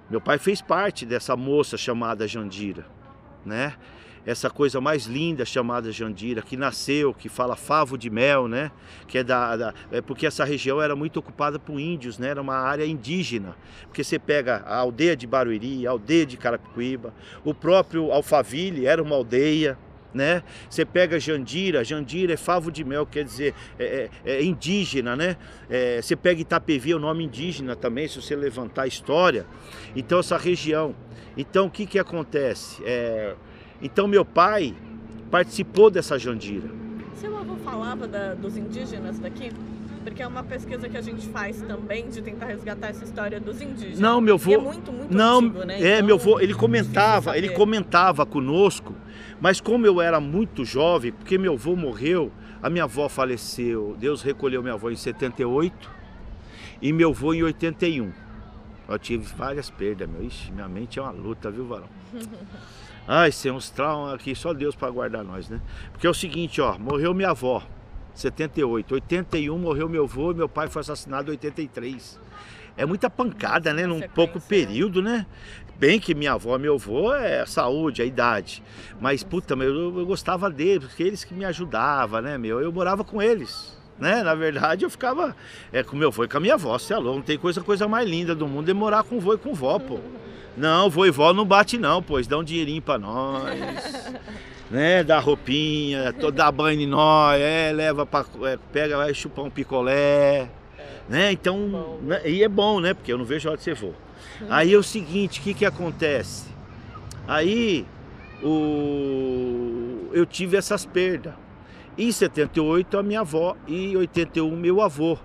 [0.09, 2.86] Meu pai fez parte dessa moça chamada Jandira,
[3.45, 3.74] né?
[4.26, 8.72] Essa coisa mais linda chamada Jandira, que nasceu, que fala favo de mel, né?
[9.07, 12.30] Que é da, da é porque essa região era muito ocupada por índios, né?
[12.30, 13.55] Era uma área indígena.
[13.84, 17.13] Porque você pega a aldeia de Barueri, a aldeia de Carapicuíba,
[17.43, 19.78] o próprio Alphaville era uma aldeia,
[20.13, 20.43] né?
[20.70, 25.38] Você pega Jandira, Jandira é favo de mel, quer dizer, é, é, é indígena, né?
[25.70, 29.45] É, você pega Itapevi, é o nome indígena também, se você levantar a história.
[29.95, 30.95] Então essa região.
[31.38, 32.82] Então o que que acontece?
[32.84, 33.36] É,
[33.82, 34.75] então meu pai
[35.30, 36.69] participou dessa Jandira.
[37.15, 39.51] Seu avô falava da, dos indígenas daqui?
[40.03, 43.61] Porque é uma pesquisa que a gente faz também de tentar resgatar essa história dos
[43.61, 43.99] indígenas.
[43.99, 44.53] Não, meu avô.
[44.53, 45.82] é muito, muito não, antigo, né?
[45.82, 48.95] É, então, meu avô, ele comentava, ele comentava conosco,
[49.41, 54.21] mas como eu era muito jovem, porque meu avô morreu, a minha avó faleceu, Deus
[54.21, 55.91] recolheu minha avó em 78
[56.82, 58.11] e meu avô em 81.
[58.88, 60.23] Eu tive várias perdas, meu.
[60.23, 61.88] Ixi, minha mente é uma luta, viu, varão?
[63.12, 65.60] Ai, tem uns traumas aqui, só Deus para guardar nós, né?
[65.91, 67.64] Porque é o seguinte, ó, morreu minha avó.
[68.14, 68.93] 78.
[68.93, 72.20] 81 morreu meu avô e meu pai foi assassinado em 83.
[72.78, 73.88] É muita pancada, né?
[73.88, 75.26] Num pouco período, né?
[75.80, 78.62] Bem que minha avó meu avô é a saúde, a idade.
[79.01, 82.62] Mas, puta, meu, eu, eu gostava deles, porque eles que me ajudavam, né, meu?
[82.62, 83.76] Eu morava com eles.
[84.00, 84.24] Né?
[84.24, 85.36] Na verdade, eu ficava
[85.74, 87.18] é, com meu avô e com a minha avó, você é louco.
[87.18, 89.78] Não tem coisa, coisa mais linda do mundo é morar com vô e com vó,
[89.78, 90.00] pô.
[90.56, 93.54] Não, vô e vó não bate não, pois dá um dinheirinho pra nós.
[94.72, 95.04] né?
[95.04, 100.50] Dá roupinha, dá banho em nós, é, leva pra, é, pega, vai chupar um picolé.
[101.10, 101.32] Né?
[101.32, 102.22] Então, né?
[102.26, 102.93] e é bom, né?
[102.93, 103.91] Porque eu não vejo a hora de ser vô.
[104.50, 106.47] Aí é o seguinte, o que que acontece?
[107.28, 107.86] Aí
[108.41, 110.10] o...
[110.14, 111.34] eu tive essas perdas.
[111.98, 115.18] Em 78 a minha avó e 81 meu avô.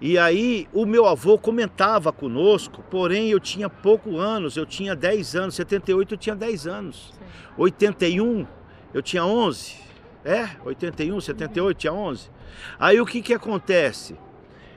[0.00, 5.36] E aí o meu avô comentava conosco, porém eu tinha pouco anos, eu tinha 10
[5.36, 7.14] anos, 78 eu tinha 10 anos.
[7.18, 7.24] Sim.
[7.56, 8.46] 81
[8.92, 9.76] eu tinha 11.
[10.24, 12.30] É, 81, 78 tinha 11.
[12.78, 14.16] Aí o que que acontece?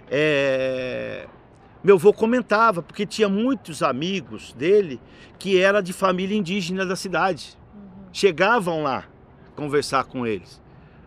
[0.10, 1.28] É...
[1.84, 5.02] Meu avô comentava, porque tinha muitos amigos dele
[5.38, 7.58] que era de família indígena da cidade.
[7.74, 8.10] Uhum.
[8.12, 9.06] Chegavam lá
[9.56, 10.62] conversar com eles.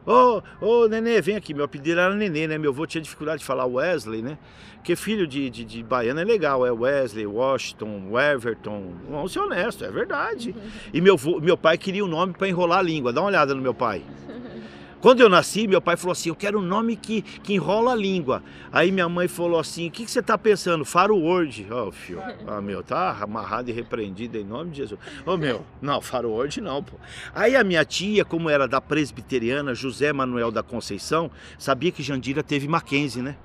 [0.05, 1.55] Ô, oh, ô, oh, Nenê, vem aqui.
[1.55, 2.59] Meu apelido era Nenê, né?
[2.59, 4.37] Meu avô tinha dificuldade de falar Wesley, né?
[4.77, 8.95] Porque filho de, de, de baiano é legal, é Wesley, Washington, Everton.
[9.09, 10.55] Vamos ser honesto, é verdade.
[10.93, 13.13] E meu, meu pai queria um nome para enrolar a língua.
[13.13, 14.03] Dá uma olhada no meu pai.
[15.03, 17.95] Quando eu nasci, meu pai falou assim: Eu quero um nome que, que enrola a
[17.97, 18.41] língua.
[18.71, 20.85] Aí minha mãe falou assim: O que, que você está pensando?
[20.85, 21.67] Faro Word.
[21.73, 25.01] Ó, oh, filho, ah, meu, tá amarrado e repreendido em nome de Jesus.
[25.27, 26.95] Ô, oh, meu, não, Faro Word não, pô.
[27.35, 32.41] Aí a minha tia, como era da presbiteriana, José Manuel da Conceição, sabia que Jandira
[32.41, 33.37] teve Mackenzie, né?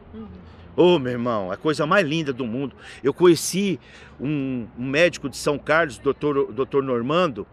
[0.76, 2.76] Ô, oh, meu irmão, a coisa mais linda do mundo.
[3.04, 3.80] Eu conheci
[4.20, 7.48] um, um médico de São Carlos, doutor, doutor Normando,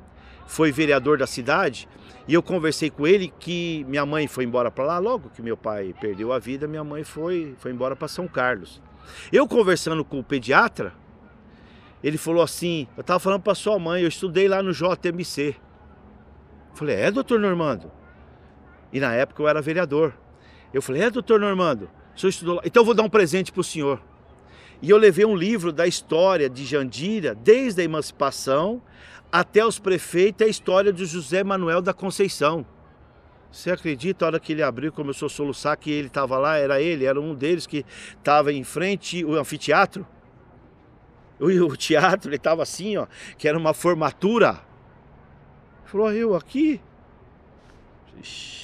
[0.47, 1.89] foi vereador da cidade.
[2.27, 5.57] E eu conversei com ele que minha mãe foi embora para lá, logo que meu
[5.57, 8.81] pai perdeu a vida, minha mãe foi, foi embora para São Carlos.
[9.31, 10.95] Eu conversando com o pediatra,
[12.03, 15.57] ele falou assim: Eu estava falando para sua mãe, eu estudei lá no JMC.
[16.71, 17.91] Eu falei: É, doutor Normando?
[18.93, 20.15] E na época eu era vereador.
[20.73, 21.91] Eu falei: É, doutor Normando?
[22.15, 22.63] O senhor estudou lá?
[22.65, 24.01] Então eu vou dar um presente para o senhor.
[24.85, 28.83] E eu levei um livro da história de Jandira, desde a emancipação
[29.33, 32.67] até os prefeitos, a história de José Manuel da Conceição.
[33.51, 36.83] Você acredita, a hora que ele abriu, começou a soluçar que ele estava lá, era
[36.83, 37.83] ele, era um deles que
[38.19, 40.07] estava em frente ao anfiteatro.
[41.41, 43.07] O, o teatro, ele estava assim, ó,
[43.39, 44.61] que era uma formatura.
[45.87, 46.79] Falou, eu aqui?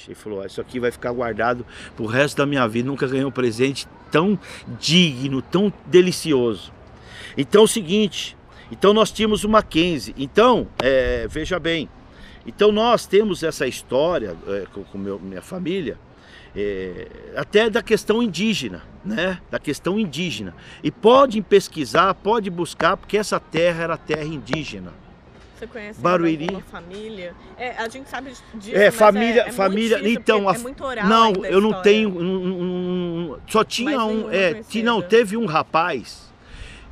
[0.07, 2.87] Ele falou, isso aqui vai ficar guardado pro resto da minha vida.
[2.87, 4.37] Nunca ganhei um presente tão
[4.79, 6.73] digno, tão delicioso.
[7.37, 8.35] Então é o seguinte,
[8.71, 10.13] então nós tínhamos o Mackenzie.
[10.17, 11.89] Então, é, veja bem,
[12.45, 15.97] então nós temos essa história é, com, com meu, minha família,
[16.55, 19.39] é, até da questão indígena, né?
[19.49, 20.53] Da questão indígena.
[20.83, 24.93] E podem pesquisar, pode buscar, porque essa terra era terra indígena.
[25.61, 26.45] Você conhece Barueri.
[26.45, 27.35] alguma família?
[27.55, 30.09] É, a gente sabe disso, É, família, é, é família.
[30.09, 34.59] então, a, é muito oral não, eu não tenho, um, um, só tinha um, é,
[34.83, 36.33] não, teve um rapaz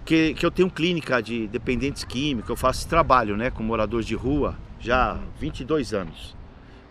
[0.06, 4.14] que, que eu tenho clínica de dependentes químicos, eu faço trabalho né, com moradores de
[4.14, 6.38] rua já há 22 anos.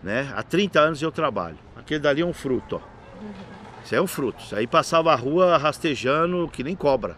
[0.03, 0.29] Né?
[0.35, 1.57] Há 30 anos eu trabalho.
[1.77, 2.81] Aquele dali é um fruto, ó.
[3.85, 4.43] Isso é um fruto.
[4.43, 7.15] Isso aí passava a rua rastejando que nem cobra.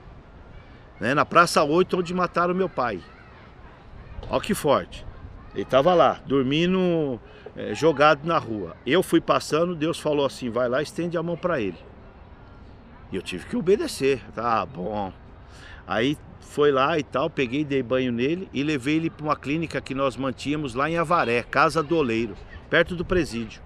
[1.00, 1.16] Né?
[1.16, 3.02] Na Praça 8, onde mataram meu pai.
[4.30, 5.06] Olha que forte.
[5.54, 7.20] Ele estava lá, dormindo,
[7.56, 8.76] é, jogado na rua.
[8.86, 11.78] Eu fui passando, Deus falou assim: vai lá, estende a mão para ele.
[13.12, 14.22] E eu tive que obedecer.
[14.34, 15.12] Tá bom.
[15.86, 19.82] Aí foi lá e tal, peguei, dei banho nele e levei ele para uma clínica
[19.82, 22.36] que nós mantínhamos lá em Avaré, Casa do Oleiro,
[22.70, 23.62] perto do presídio.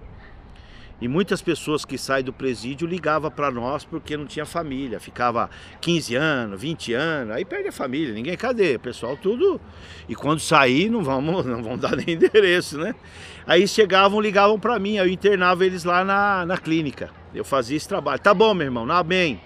[1.00, 5.50] E muitas pessoas que saem do presídio ligavam para nós porque não tinha família, ficava
[5.80, 8.76] 15 anos, 20 anos, aí perde a família, ninguém cadê?
[8.76, 9.60] O pessoal tudo.
[10.08, 12.94] E quando sair não vamos, não vão dar nem endereço, né?
[13.46, 17.10] Aí chegavam, ligavam para mim, aí eu internava eles lá na, na clínica.
[17.34, 18.18] Eu fazia esse trabalho.
[18.18, 19.40] Tá bom, meu irmão, bem.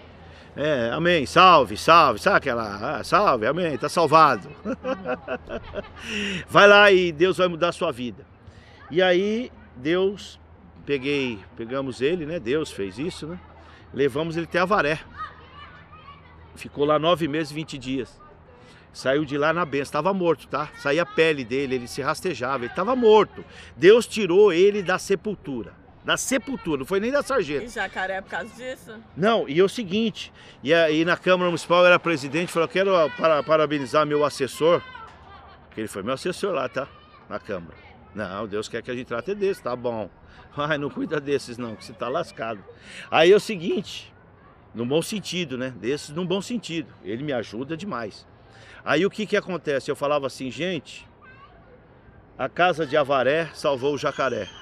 [0.57, 4.49] É, amém, salve, salve, sabe aquela, ah, salve, amém, tá salvado.
[6.49, 8.27] vai lá e Deus vai mudar a sua vida.
[8.91, 10.40] E aí, Deus,
[10.91, 13.39] peguei, pegamos ele, né, Deus fez isso, né,
[13.95, 14.99] levamos ele até Avaré.
[16.57, 18.21] Ficou lá nove meses, vinte dias.
[18.93, 20.69] Saiu de lá na benção, estava morto, tá?
[20.79, 23.45] Saía a pele dele, ele se rastejava, ele estava morto.
[23.77, 27.67] Deus tirou ele da sepultura da sepultura, não foi nem da sarjeta.
[27.67, 28.99] E jacaré por causa disso?
[29.15, 30.33] Não, e é o seguinte,
[30.63, 34.83] e aí na Câmara Municipal eu era presidente, falou, quero para, parabenizar meu assessor,
[35.73, 36.89] que ele foi meu assessor lá, tá?
[37.29, 37.77] Na Câmara.
[38.15, 40.09] Não, Deus quer que a gente trate desse, tá bom.
[40.57, 42.63] Ai, não cuida desses não, que você tá lascado.
[43.11, 44.13] Aí é o seguinte,
[44.75, 45.73] no bom sentido, né?
[45.77, 46.93] Desses no bom sentido.
[47.05, 48.27] Ele me ajuda demais.
[48.85, 49.91] Aí o que que acontece?
[49.91, 51.07] Eu falava assim, gente,
[52.39, 54.49] a casa de Avaré salvou o jacaré.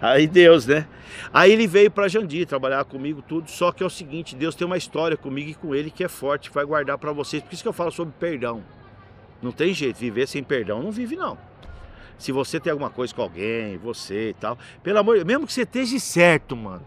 [0.00, 0.88] Aí Deus, né?
[1.32, 4.66] Aí ele veio para Jandi trabalhar comigo tudo, só que é o seguinte, Deus tem
[4.66, 7.42] uma história comigo e com ele que é forte, vai guardar para vocês.
[7.42, 8.64] Por isso que eu falo sobre perdão.
[9.42, 11.38] Não tem jeito, viver sem perdão não vive não.
[12.18, 15.62] Se você tem alguma coisa com alguém, você e tal, pelo amor, mesmo que você
[15.62, 16.84] esteja certo, mano.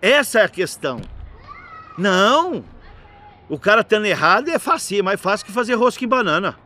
[0.00, 1.00] Essa é a questão.
[1.96, 2.64] Não.
[3.48, 6.56] O cara estando errado é fácil, mais fácil que fazer rosca em banana.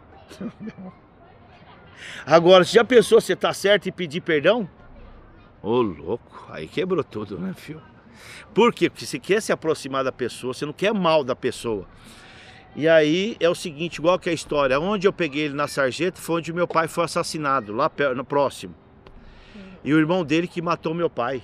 [2.24, 4.68] Agora, se já pensou você tá certo e pedir perdão?
[5.62, 7.82] Ô louco, aí quebrou tudo, né, filho?
[8.54, 8.88] Por quê?
[8.88, 11.86] Porque você quer se aproximar da pessoa, você não quer mal da pessoa.
[12.76, 16.20] E aí é o seguinte, igual que a história, onde eu peguei ele na sarjeta
[16.20, 18.74] foi onde meu pai foi assassinado, lá no próximo.
[19.82, 21.42] E o irmão dele que matou meu pai.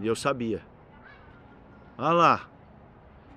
[0.00, 0.60] E eu sabia.
[1.96, 2.48] Olha lá.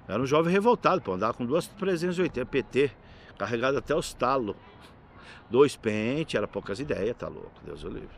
[0.07, 2.91] Era um jovem revoltado, pô, andava com duas 380 PT,
[3.37, 4.55] carregado até os talos.
[5.51, 8.09] Dois pentes, era poucas ideias, tá louco, Deus o livre.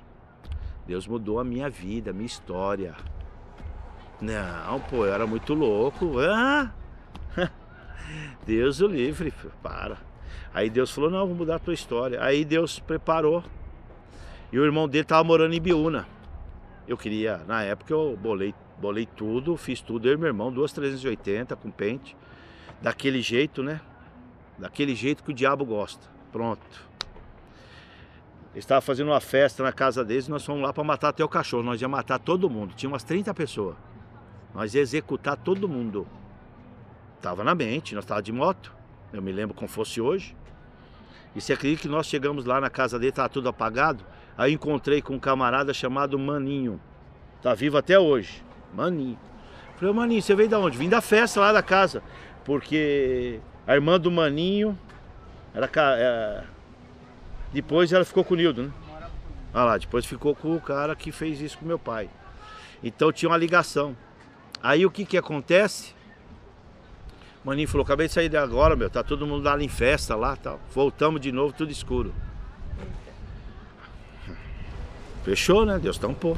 [0.87, 2.95] Deus mudou a minha vida, a minha história.
[4.21, 6.13] Não, pô, eu era muito louco.
[6.21, 6.71] Ah!
[8.45, 9.97] Deus o livre, para.
[10.53, 12.23] Aí Deus falou: não, vou mudar a tua história.
[12.23, 13.43] Aí Deus preparou.
[14.51, 16.07] E o irmão dele tava morando em Biúna.
[16.87, 20.71] Eu queria, na época eu bolei, bolei tudo, fiz tudo, eu e meu irmão, duas
[20.73, 22.15] 380 com pente.
[22.81, 23.81] Daquele jeito, né?
[24.57, 26.07] Daquele jeito que o diabo gosta.
[26.31, 26.61] Pronto.
[28.53, 31.23] Eles estavam fazendo uma festa na casa deles e nós fomos lá para matar até
[31.23, 31.63] o cachorro.
[31.63, 32.75] Nós ia matar todo mundo.
[32.75, 33.75] Tinha umas 30 pessoas.
[34.53, 36.05] Nós ia executar todo mundo.
[37.23, 38.73] Tava na mente, nós estávamos de moto.
[39.13, 40.35] Eu me lembro como fosse hoje.
[41.33, 44.03] E você acredita que nós chegamos lá na casa dele, estava tudo apagado?
[44.37, 46.81] Aí encontrei com um camarada chamado Maninho.
[47.41, 48.43] Tá vivo até hoje.
[48.73, 49.17] Maninho.
[49.77, 50.77] Falei, Maninho, você veio da onde?
[50.77, 52.03] Vim da festa lá da casa.
[52.43, 54.77] Porque a irmã do Maninho
[55.53, 56.43] era, é,
[57.53, 58.71] depois ela ficou com o Nildo, né?
[59.53, 62.09] Ah lá, depois ficou com o cara que fez isso com meu pai.
[62.83, 63.95] Então tinha uma ligação.
[64.61, 65.95] Aí o que que acontece?
[67.43, 70.35] Maninho falou, acabei de sair de agora, meu, tá todo mundo lá em festa lá
[70.35, 70.59] tal.
[70.73, 72.13] Voltamos de novo, tudo escuro.
[75.23, 75.77] Fechou, né?
[75.77, 76.37] Deus tampou.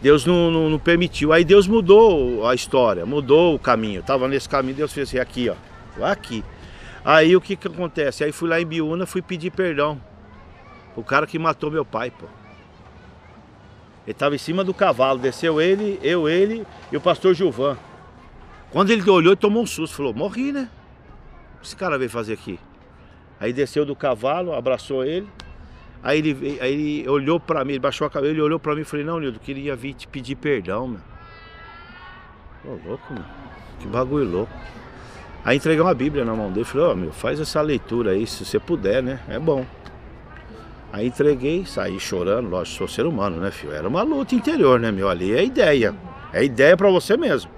[0.00, 1.32] Deus não, não, não, permitiu.
[1.32, 3.98] Aí Deus mudou a história, mudou o caminho.
[3.98, 6.04] Eu tava nesse caminho, Deus fez assim, aqui, ó.
[6.04, 6.44] Aqui.
[7.04, 8.24] Aí o que que acontece?
[8.24, 10.00] Aí fui lá em Biúna, fui pedir perdão
[10.96, 12.26] o cara que matou meu pai, pô.
[14.04, 17.76] Ele estava em cima do cavalo, desceu ele, eu, ele e o pastor Gilvan.
[18.72, 20.68] Quando ele olhou, ele tomou um susto, falou, morri, né?
[21.56, 22.58] O que esse cara veio fazer aqui?
[23.38, 25.28] Aí desceu do cavalo, abraçou ele.
[26.02, 28.80] Aí ele, aí ele olhou para mim, ele baixou a cabeça, ele olhou para mim
[28.80, 31.00] e falei, não, Nildo, queria vir te pedir perdão, meu.
[32.64, 33.22] Ô, louco, meu.
[33.78, 34.52] Que bagulho louco.
[35.44, 38.26] Aí entreguei uma Bíblia na mão dele, falei, ó, oh, meu, faz essa leitura aí,
[38.26, 39.20] se você puder, né?
[39.28, 39.66] É bom.
[40.92, 43.72] Aí entreguei, saí chorando, lógico, sou ser humano, né, filho?
[43.72, 45.08] Era uma luta interior, né, meu?
[45.08, 45.94] Ali é ideia.
[46.32, 47.50] É ideia para você mesmo.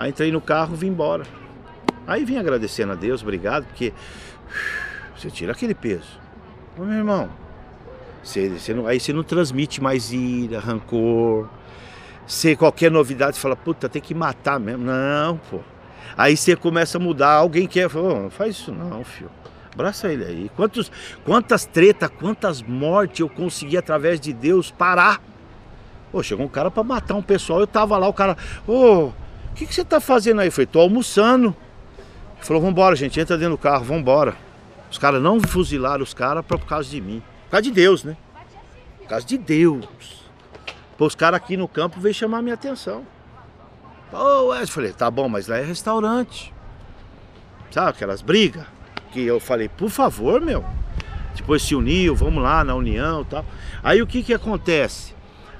[0.00, 1.24] Aí entrei no carro, vim embora.
[2.06, 3.92] Aí vim agradecendo a Deus, obrigado, porque
[5.14, 6.18] você tira aquele peso.
[6.78, 7.28] Meu irmão,
[8.22, 11.50] você, você não, aí você não transmite mais ira, rancor.
[12.26, 14.86] Se qualquer novidade, você fala, puta, tem que matar mesmo.
[14.86, 15.60] Não, pô.
[16.16, 19.30] Aí você começa a mudar, alguém quer, fala, não faz isso não, filho.
[19.74, 20.50] Abraça ele aí.
[20.56, 20.90] Quantos,
[21.26, 25.20] quantas tretas, quantas mortes eu consegui através de Deus parar.
[26.10, 27.60] Pô, chegou um cara para matar um pessoal.
[27.60, 28.34] Eu tava lá, o cara,
[28.66, 29.12] ô, oh,
[29.60, 30.48] que, que você tá fazendo aí?
[30.48, 31.54] Eu falei, tô almoçando.
[32.36, 34.34] Ele falou, vambora, gente, entra dentro do carro, vambora.
[34.90, 37.22] Os caras não fuzilaram os caras por causa de mim.
[37.44, 38.16] Por causa de Deus, né?
[38.98, 39.86] Por causa de Deus.
[40.96, 43.06] Pô, os caras aqui no campo veio chamar minha atenção.
[44.10, 46.52] Pô, eu falei, tá bom, mas lá é restaurante.
[47.70, 48.66] Sabe aquelas brigas?
[49.12, 50.64] que eu falei, por favor, meu.
[51.34, 53.44] Depois se uniu, vamos lá na união e tal.
[53.82, 55.14] Aí o que que acontece?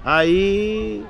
[0.05, 1.05] Aí.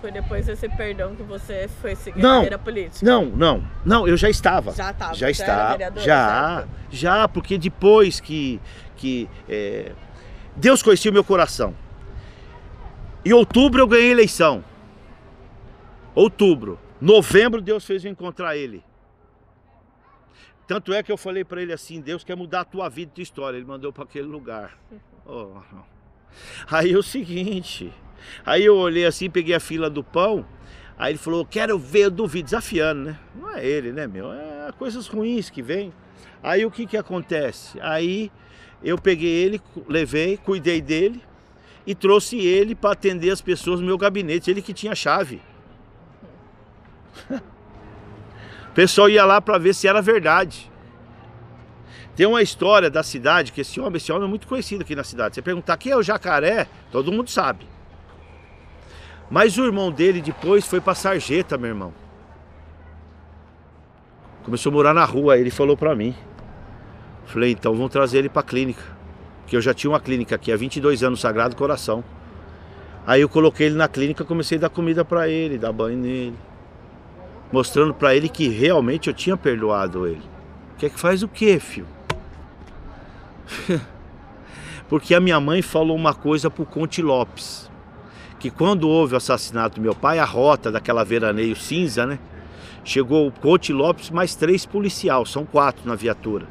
[0.00, 3.04] Foi depois desse perdão que você foi seguir não, a carreira política?
[3.04, 4.72] Não, não, não, eu já estava.
[4.72, 5.14] Já estava.
[5.14, 6.00] Já estava.
[6.00, 8.58] Já, já, porque depois que,
[8.96, 9.92] que é,
[10.56, 11.74] Deus conhecia o meu coração.
[13.24, 14.64] Em outubro eu ganhei eleição.
[16.14, 16.78] Outubro.
[16.98, 18.82] Novembro Deus fez eu encontrar ele.
[20.66, 23.14] Tanto é que eu falei para ele assim: Deus quer mudar a tua vida e
[23.16, 23.56] tua história.
[23.58, 24.78] Ele mandou para aquele lugar.
[25.26, 25.60] Oh.
[26.70, 27.92] Aí é o seguinte:
[28.44, 30.44] aí eu olhei assim, peguei a fila do pão.
[30.98, 33.18] Aí ele falou: Quero ver, eu duvido, desafiando, né?
[33.34, 34.32] Não é ele, né, meu?
[34.32, 35.92] É coisas ruins que vem.
[36.42, 37.78] Aí o que que acontece?
[37.80, 38.30] Aí
[38.82, 41.22] eu peguei ele, levei, cuidei dele.
[41.86, 45.40] e trouxe ele para atender as pessoas no meu gabinete, ele que tinha chave.
[48.70, 50.70] O pessoal ia lá para ver se era verdade.
[52.14, 55.02] Tem uma história da cidade que esse homem, esse homem é muito conhecido aqui na
[55.02, 55.34] cidade.
[55.34, 57.66] Você perguntar quem é o jacaré, todo mundo sabe.
[59.30, 61.92] Mas o irmão dele depois foi para sarjeta, meu irmão.
[64.44, 66.14] Começou a morar na rua, ele falou para mim.
[67.26, 68.82] Falei, então vamos trazer ele para clínica.
[69.42, 72.02] Porque eu já tinha uma clínica aqui há 22 anos, Sagrado Coração.
[73.06, 76.36] Aí eu coloquei ele na clínica, comecei a dar comida para ele, dar banho nele
[77.52, 80.22] mostrando para ele que realmente eu tinha perdoado ele.
[80.78, 81.86] Quer que faz o quê, filho?
[84.88, 87.69] Porque a minha mãe falou uma coisa pro Conte Lopes,
[88.40, 92.18] que quando houve o assassinato do meu pai, a rota daquela veraneio cinza, né?
[92.82, 96.48] Chegou o Conte Lopes mais três policial, são quatro na viatura.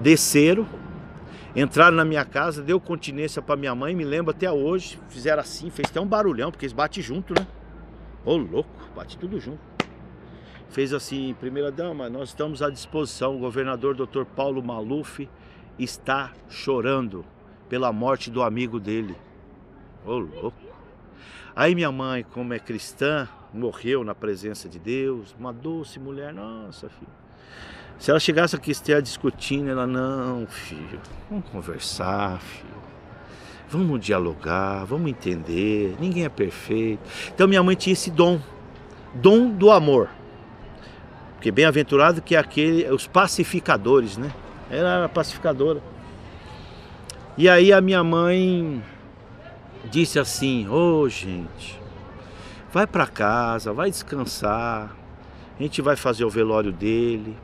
[0.00, 0.66] Desceram,
[1.56, 5.70] entraram na minha casa, deu continência para minha mãe, me lembro até hoje, fizeram assim,
[5.70, 7.46] fez até um barulhão, porque eles batem junto, né?
[8.24, 9.72] Ô louco, bate tudo junto
[10.72, 13.36] fez assim, primeira dama, nós estamos à disposição.
[13.36, 14.24] O governador Dr.
[14.24, 15.28] Paulo Maluf
[15.78, 17.24] está chorando
[17.68, 19.14] pela morte do amigo dele.
[20.04, 20.71] Ô louco.
[21.54, 26.88] Aí minha mãe, como é cristã, morreu na presença de Deus, uma doce mulher, nossa
[26.88, 27.10] filho.
[27.98, 30.98] Se ela chegasse aqui esteja discutindo, ela não, filho,
[31.28, 32.82] vamos conversar, filho.
[33.68, 35.96] Vamos dialogar, vamos entender.
[35.98, 37.00] Ninguém é perfeito.
[37.34, 38.40] Então minha mãe tinha esse dom,
[39.14, 40.08] dom do amor.
[41.34, 44.32] Porque bem-aventurado que é aquele, os pacificadores, né?
[44.70, 45.82] Ela era pacificadora.
[47.36, 48.82] E aí a minha mãe
[49.90, 51.80] disse assim: Ô oh, gente,
[52.72, 54.96] vai para casa, vai descansar.
[55.58, 57.36] A gente vai fazer o velório dele.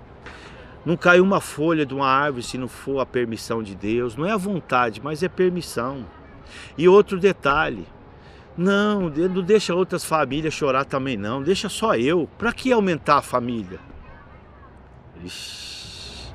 [0.85, 4.17] Não cai uma folha de uma árvore se não for a permissão de Deus.
[4.17, 6.07] Não é a vontade, mas é permissão.
[6.77, 7.87] E outro detalhe:
[8.57, 11.43] não, não deixa outras famílias chorar também não.
[11.43, 12.29] Deixa só eu.
[12.39, 13.79] Para que aumentar a família?
[15.25, 16.33] Ixi.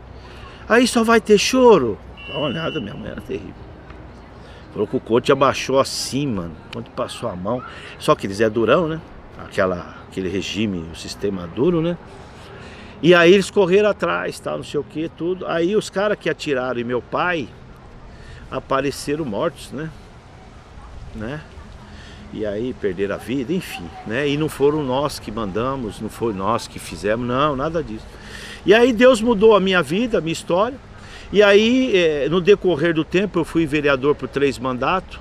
[0.69, 1.97] Aí só vai ter choro.
[2.27, 3.62] Dá uma olhada, minha mãe era terrível.
[4.73, 6.55] Que o coach abaixou assim, mano.
[6.71, 7.61] Quando passou a mão.
[7.99, 8.99] Só que eles é durão, né?
[9.37, 11.97] Aquela, aquele regime, o sistema duro, né?
[13.01, 15.45] E aí eles correram atrás, tal, não sei o que, tudo.
[15.45, 17.49] Aí os caras que atiraram em meu pai
[18.49, 19.89] apareceram mortos, né?
[21.13, 21.41] Né?
[22.31, 24.27] E aí perderam a vida, enfim, né?
[24.27, 28.05] E não foram nós que mandamos, não foi nós que fizemos, não, nada disso.
[28.65, 30.79] E aí Deus mudou a minha vida, a minha história.
[31.33, 35.19] E aí, é, no decorrer do tempo, eu fui vereador por três mandatos,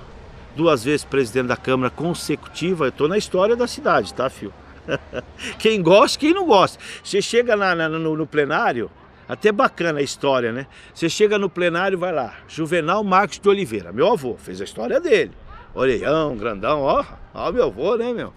[0.54, 2.84] duas vezes presidente da Câmara consecutiva.
[2.84, 4.52] Eu estou na história da cidade, tá, filho?
[5.58, 6.78] quem gosta, quem não gosta.
[7.02, 8.90] Você chega na, na, no, no plenário,
[9.26, 10.66] até bacana a história, né?
[10.92, 15.00] Você chega no plenário, vai lá, Juvenal Marcos de Oliveira, meu avô, fez a história
[15.00, 15.32] dele.
[15.74, 17.02] Orelhão, grandão, ó,
[17.32, 18.34] ó meu avô, né, meu?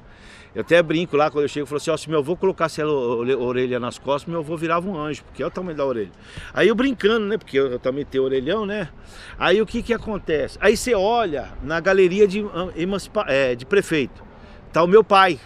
[0.56, 2.82] Eu até brinco lá quando eu chego e falo assim: ó, se meu avô colocasse
[2.82, 6.12] a orelha nas costas, meu avô virava um anjo, porque é o tamanho da orelha.
[6.54, 7.38] Aí eu brincando, né?
[7.38, 8.88] Porque eu, também tenho orelhão, né?
[9.38, 10.58] Aí o que que acontece?
[10.62, 12.46] Aí você olha na galeria de,
[12.78, 14.24] emancipa, é, de prefeito,
[14.72, 15.38] tá o meu pai,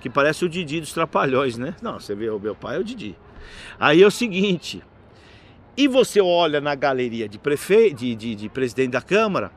[0.00, 1.76] que parece o Didi dos Trapalhões, né?
[1.80, 3.16] Não, você vê o meu pai é o Didi.
[3.78, 4.82] Aí é o seguinte,
[5.76, 9.52] e você olha na galeria de prefeito, de, de, de presidente da Câmara,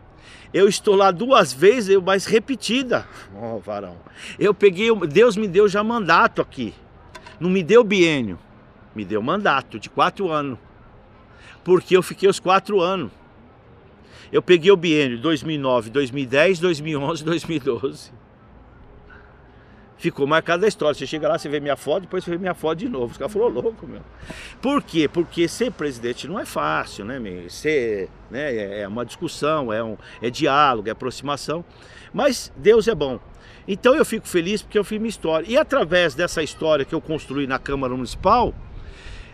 [0.54, 3.07] eu estou lá duas vezes, mas repetida.
[3.36, 3.98] Ó, oh, varão.
[4.38, 6.73] Eu peguei, Deus me deu já mandato aqui.
[7.40, 8.40] Não me deu biênio,
[8.95, 10.57] me deu mandato de quatro anos.
[11.64, 13.11] Porque eu fiquei os quatro anos.
[14.32, 18.23] Eu peguei o biênio 2009, 2010, 2011, 2012
[20.03, 20.93] ficou marcada a história.
[20.93, 23.13] Você chega lá, você vê minha foto, depois você vê minha foto de novo.
[23.13, 24.01] Os caras falaram, louco, meu.
[24.61, 25.07] Por quê?
[25.07, 27.49] Porque ser presidente não é fácil, né, meu?
[27.49, 31.63] Ser, né, é, é uma discussão, é, um, é diálogo, é aproximação.
[32.13, 33.17] Mas Deus é bom.
[33.65, 35.49] Então eu fico feliz porque eu fiz minha história.
[35.49, 38.53] E através dessa história que eu construí na Câmara Municipal,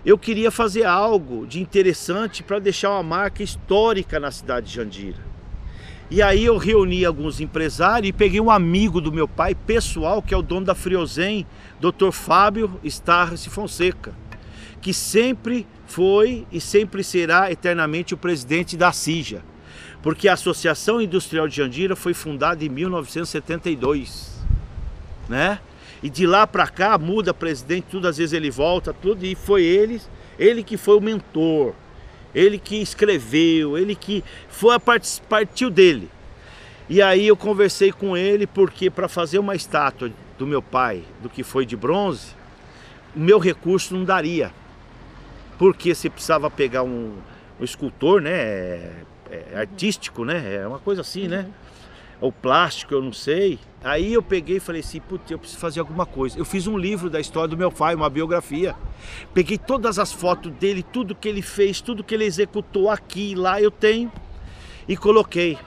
[0.06, 5.39] eu queria fazer algo de interessante para deixar uma marca histórica na cidade de Jandira.
[6.12, 10.34] E aí eu reuni alguns empresários e peguei um amigo do meu pai, pessoal, que
[10.34, 11.46] é o dono da Friozen,
[11.80, 12.12] Dr.
[12.12, 14.12] Fábio Starres Fonseca,
[14.82, 19.44] que sempre foi e sempre será eternamente o presidente da CIJA,
[20.02, 24.44] porque a Associação Industrial de Jandira foi fundada em 1972,
[25.28, 25.60] né?
[26.02, 29.64] E de lá para cá muda presidente, tudo às vezes ele volta, tudo e foi
[29.64, 30.02] ele,
[30.40, 31.76] ele que foi o mentor,
[32.34, 35.22] ele que escreveu, ele que foi a part...
[35.28, 36.10] partiu dele.
[36.90, 41.30] E aí eu conversei com ele porque para fazer uma estátua do meu pai, do
[41.30, 42.30] que foi de bronze,
[43.16, 44.52] o meu recurso não daria.
[45.58, 47.18] Porque você precisava pegar um,
[47.60, 48.94] um escultor, né, é,
[49.30, 51.48] é, artístico, né, é uma coisa assim, né?
[52.22, 53.60] O plástico, eu não sei.
[53.84, 56.38] Aí eu peguei e falei assim, putz, eu preciso fazer alguma coisa.
[56.38, 58.76] Eu fiz um livro da história do meu pai, uma biografia.
[59.34, 63.36] Peguei todas as fotos dele, tudo que ele fez, tudo que ele executou aqui e
[63.36, 64.12] lá, eu tenho.
[64.88, 65.58] E coloquei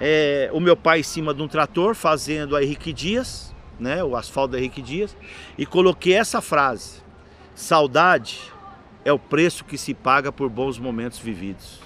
[0.00, 4.16] é, o meu pai em cima de um trator, fazendo a Henrique Dias, né, o
[4.16, 5.16] asfalto da Henrique Dias.
[5.56, 7.02] E coloquei essa frase,
[7.54, 8.40] saudade
[9.04, 11.78] é o preço que se paga por bons momentos vividos.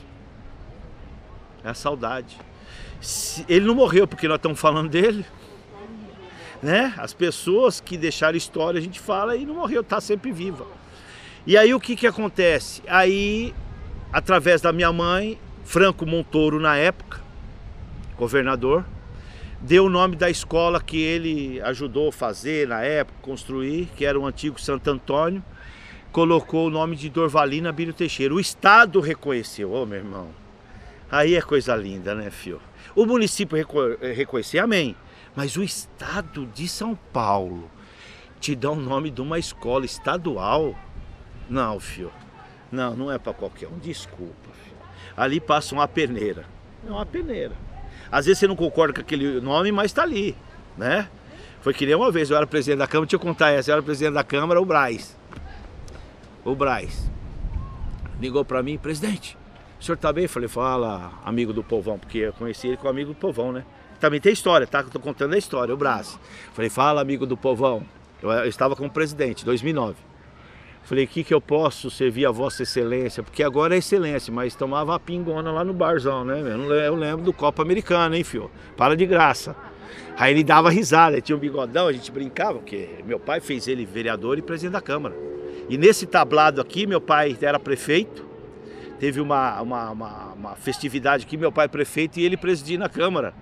[1.65, 2.39] É a saudade.
[3.49, 5.25] Ele não morreu porque nós estamos falando dele
[6.63, 6.95] né?
[6.97, 10.67] As pessoas que deixaram história, a gente fala e não morreu, tá sempre viva.
[11.47, 12.83] E aí o que que acontece?
[12.87, 13.55] Aí,
[14.13, 17.21] através da minha mãe, Franco Montoro na época,
[18.17, 18.85] governador,
[19.61, 24.19] deu o nome da escola que ele ajudou a fazer na época, construir, que era
[24.19, 25.43] o antigo Santo Antônio,
[26.13, 28.35] colocou o nome de Dorvalina Bílio Teixeira.
[28.35, 30.29] O Estado reconheceu, ô oh, meu irmão.
[31.11, 32.61] Aí é coisa linda, né, fio?
[32.99, 34.97] O município reco reconheceu, amém.
[35.37, 37.71] Mas o estado de São Paulo
[38.41, 40.75] te dá o nome de uma escola estadual?
[41.49, 42.11] Não, filho.
[42.73, 43.79] Não, não é para qualquer um.
[43.79, 44.77] Desculpa, filho.
[45.17, 46.45] Ali passa uma peneira.
[46.85, 47.55] É uma peneira.
[48.11, 50.37] Às vezes você não concorda com aquele nome, mas está ali,
[50.77, 51.09] né?
[51.61, 53.75] Foi que nem uma vez, eu era presidente da Câmara, deixa eu contar essa, eu
[53.75, 55.17] era presidente da Câmara, o Braz.
[56.45, 57.09] O Braz.
[58.21, 59.39] Ligou para mim, presidente,
[59.81, 60.25] o senhor tá bem?
[60.25, 63.65] Eu falei, fala, amigo do povão, porque eu conheci ele como amigo do povão, né?
[64.01, 64.81] Também tem história, tá?
[64.81, 66.19] Eu tô contando a história, o braço.
[66.53, 67.85] Falei, fala amigo do povão.
[68.23, 69.97] Eu, eu estava como presidente, 2009.
[70.89, 73.23] Falei, o que, que eu posso servir a Vossa Excelência?
[73.23, 76.41] Porque agora é excelência, mas tomava a pingona lá no barzão, né?
[76.41, 78.51] Eu, lembro do Copa Americano, hein, fio?
[78.77, 79.55] Para de graça.
[80.17, 83.69] Aí ele dava risada, ele tinha um bigodão, a gente brincava, porque meu pai fez
[83.69, 85.15] ele vereador e presidente da Câmara.
[85.69, 88.27] E nesse tablado aqui, meu pai era prefeito,
[88.99, 92.89] teve uma, uma, uma, uma festividade aqui, meu pai é prefeito e ele presidia na
[92.89, 93.35] Câmara.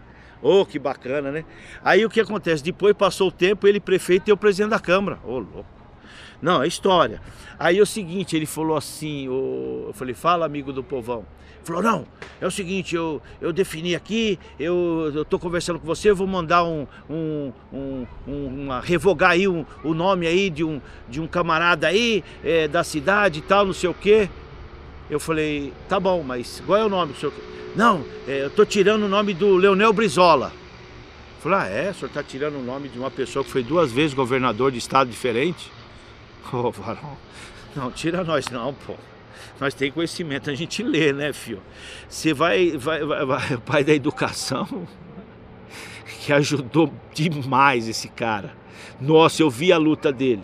[0.43, 1.45] Oh, que bacana, né?
[1.83, 2.62] Aí o que acontece?
[2.62, 5.19] Depois passou o tempo, ele prefeito e eu presidente da Câmara.
[5.24, 5.77] Ô, oh, louco.
[6.41, 7.20] Não, é história.
[7.59, 11.24] Aí é o seguinte, ele falou assim, eu falei, fala amigo do povão.
[11.65, 12.07] Falou, não,
[12.41, 16.27] é o seguinte, eu, eu defini aqui, eu, eu tô conversando com você, eu vou
[16.27, 21.20] mandar um, um, um, um uma, revogar aí um, o nome aí de um, de
[21.20, 24.28] um camarada aí, é, da cidade e tal, não sei o quê.
[25.09, 27.33] Eu falei, tá bom, mas qual é o nome do senhor?
[27.77, 30.53] Não, é, eu estou tirando o nome do Leonel Brizola.
[31.41, 31.91] Falei, ah, é?
[31.91, 34.78] O senhor está tirando o nome de uma pessoa que foi duas vezes governador de
[34.78, 35.70] estado diferente?
[36.53, 37.16] Ô, oh, varão,
[37.74, 38.95] não, tira nós não, pô.
[39.61, 41.62] Nós tem conhecimento, a gente lê, né, filho?
[42.09, 44.87] Você vai, vai, vai, vai, o pai da educação,
[46.20, 48.55] que ajudou demais esse cara.
[49.01, 50.43] Nossa, eu vi a luta dele.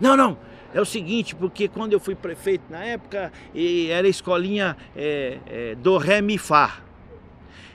[0.00, 0.36] Não, não,
[0.74, 3.32] é o seguinte, porque quando eu fui prefeito na época,
[3.90, 6.78] era escolinha é, é, do Ré Mi Fá.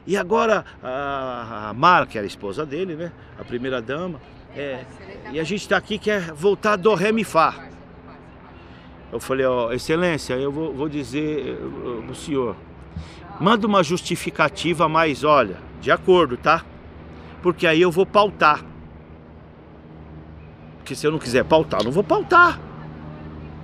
[0.06, 3.12] E agora a, a Mara, que era a esposa dele, né?
[3.38, 4.20] A primeira dama,
[4.56, 4.84] é,
[5.32, 7.68] e a gente está aqui quer voltar do Ré Mi Fá.
[9.12, 11.58] Eu falei, ó, excelência, eu vou, vou dizer
[12.10, 12.56] o senhor,
[13.40, 16.66] manda uma justificativa, mas olha, de acordo, tá?
[17.42, 18.66] Porque aí eu vou pautar.
[20.78, 22.67] Porque se eu não quiser pautar, não vou pautar.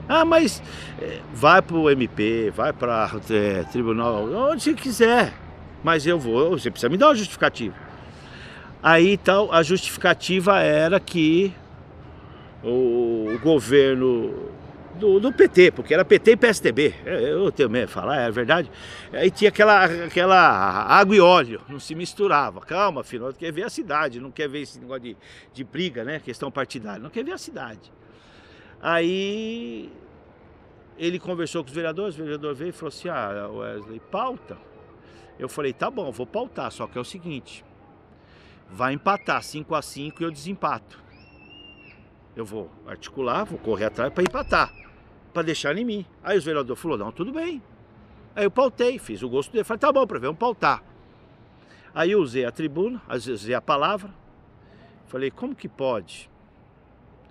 [0.08, 0.62] Ah, mas
[1.02, 5.34] é, vai para o MP, vai para é, tribunal, onde quiser.
[5.84, 7.76] Mas eu vou, você precisa me dar uma justificativa.
[8.82, 11.54] Aí tal, a justificativa era que
[12.64, 14.52] o, o governo
[14.96, 18.70] do, do, PT, porque era PT e PSDB, eu tenho medo de falar, é verdade.
[19.12, 20.38] Aí tinha aquela, aquela
[20.86, 22.62] água e óleo, não se misturava.
[22.62, 25.18] Calma, filho, quer ver a cidade, não quer ver esse negócio de,
[25.54, 26.20] de briga, né?
[26.20, 27.92] Questão partidária, não quer ver a cidade.
[28.86, 29.90] Aí
[30.98, 34.58] ele conversou com os vereadores, o vereador veio e falou assim: Ah, Wesley, pauta.
[35.40, 37.64] Eu falei: Tá bom, vou pautar, só que é o seguinte:
[38.70, 41.02] vai empatar 5 a 5 e eu desempato.
[42.36, 44.74] Eu vou articular, vou correr atrás para empatar,
[45.34, 46.06] para deixar em mim.
[46.22, 47.64] Aí os vereadores falaram: Não, tudo bem.
[48.36, 49.64] Aí eu pautei, fiz o gosto dele.
[49.64, 50.84] Falei: Tá bom, para ver, vamos pautar.
[51.96, 54.14] Aí eu usei a tribuna, usei a palavra.
[55.06, 56.33] Falei: Como que pode?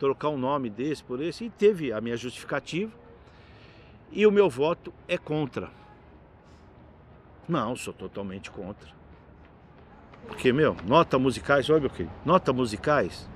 [0.03, 2.91] Trocar um nome desse por esse, e teve a minha justificativa.
[4.11, 5.71] E o meu voto é contra.
[7.49, 8.89] Não, sou totalmente contra.
[10.27, 13.29] Porque, meu, nota musicais, olha meu querido, nota musicais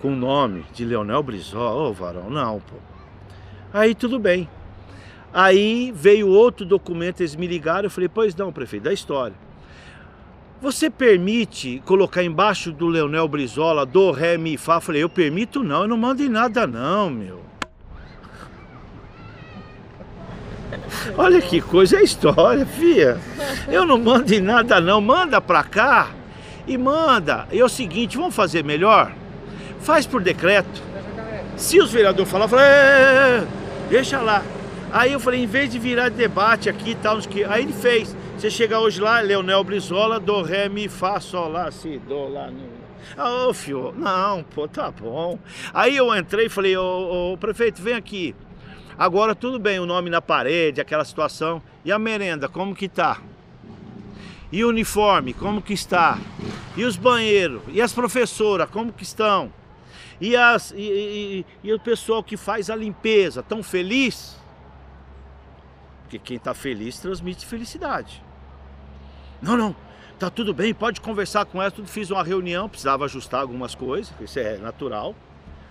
[0.00, 2.76] com o nome de Leonel Brizola, ô oh, varão, não, pô.
[3.72, 4.48] Aí tudo bem.
[5.32, 9.36] Aí veio outro documento, eles me ligaram, eu falei, pois não, prefeito, da história.
[10.60, 14.78] Você permite colocar embaixo do Leonel Brizola do Ré Mi Fá?
[14.78, 17.40] Falei, eu permito não, eu não mando em nada não, meu.
[21.16, 23.18] Olha que coisa, é história, fia.
[23.68, 26.10] Eu não mando em nada não, manda pra cá
[26.66, 27.48] e manda.
[27.50, 29.12] E é o seguinte, vamos fazer melhor?
[29.80, 30.82] Faz por decreto.
[31.56, 33.46] Se os vereadores falar, fala, é,
[33.88, 34.42] deixa lá.
[34.92, 37.18] Aí eu falei, em vez de virar debate aqui e tal,
[37.48, 38.14] aí ele fez.
[38.40, 42.50] Você chega hoje lá, Leonel Brizola, do, ré, mi, fá, sol, lá, si, do, lá,
[42.50, 42.70] no...
[43.14, 45.38] Ah, ô, fio, não, pô, tá bom.
[45.74, 48.34] Aí eu entrei e falei, ô, ô, prefeito, vem aqui.
[48.98, 51.60] Agora tudo bem, o nome na parede, aquela situação.
[51.84, 53.20] E a merenda, como que tá?
[54.50, 56.16] E o uniforme, como que está?
[56.78, 57.60] E os banheiros?
[57.68, 59.52] E as professoras, como que estão?
[60.18, 64.40] E, as, e, e, e o pessoal que faz a limpeza, tão feliz?
[66.04, 68.29] Porque quem está feliz transmite felicidade.
[69.42, 69.74] Não, não,
[70.18, 71.70] tá tudo bem, pode conversar com ela.
[71.70, 75.14] Tudo fiz uma reunião, precisava ajustar algumas coisas, isso é natural,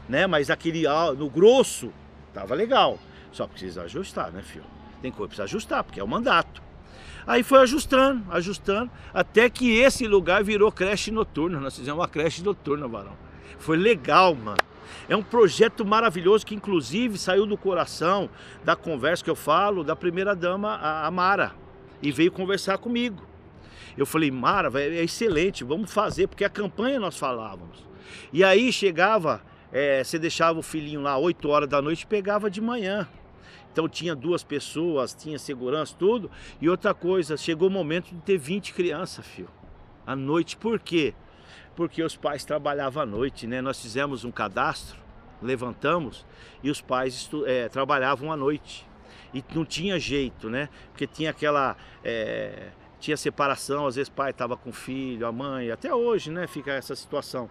[0.07, 0.25] né?
[0.25, 0.83] Mas aquele
[1.17, 1.91] no grosso
[2.33, 2.97] tava legal.
[3.31, 4.65] Só precisa ajustar, né, filho?
[5.01, 6.63] Tem coisa que precisa ajustar, porque é o mandato.
[7.27, 11.59] Aí foi ajustando, ajustando, até que esse lugar virou creche noturna.
[11.59, 13.15] Nós fizemos uma creche noturna, varão.
[13.59, 14.57] Foi legal, mano.
[15.07, 18.29] É um projeto maravilhoso que inclusive saiu do coração
[18.63, 21.51] da conversa que eu falo da primeira dama, a Mara,
[22.01, 23.28] e veio conversar comigo.
[23.97, 27.87] Eu falei, Mara, é excelente, vamos fazer, porque a campanha nós falávamos.
[28.31, 29.41] E aí chegava,
[29.71, 33.07] é, você deixava o filhinho lá 8 horas da noite pegava de manhã.
[33.71, 36.29] Então tinha duas pessoas, tinha segurança, tudo.
[36.59, 39.49] E outra coisa, chegou o momento de ter 20 crianças, filho.
[40.05, 40.57] À noite.
[40.57, 41.13] Por quê?
[41.75, 43.61] Porque os pais trabalhavam à noite, né?
[43.61, 44.99] Nós fizemos um cadastro,
[45.41, 46.25] levantamos
[46.63, 48.87] e os pais é, trabalhavam à noite.
[49.33, 50.67] E não tinha jeito, né?
[50.91, 51.77] Porque tinha aquela.
[52.03, 56.47] É, tinha separação, às vezes pai estava com filho, a mãe, até hoje, né?
[56.47, 57.49] Fica essa situação.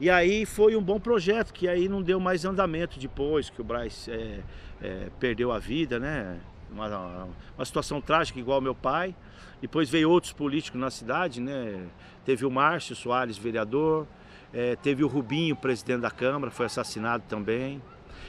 [0.00, 3.64] E aí foi um bom projeto, que aí não deu mais andamento depois, que o
[3.64, 4.40] Braz é,
[4.80, 6.38] é, perdeu a vida, né?
[6.70, 9.14] Uma, uma situação trágica igual meu pai.
[9.60, 11.86] Depois veio outros políticos na cidade, né?
[12.24, 14.06] Teve o Márcio Soares, vereador,
[14.52, 17.80] é, teve o Rubinho, presidente da Câmara, foi assassinado também.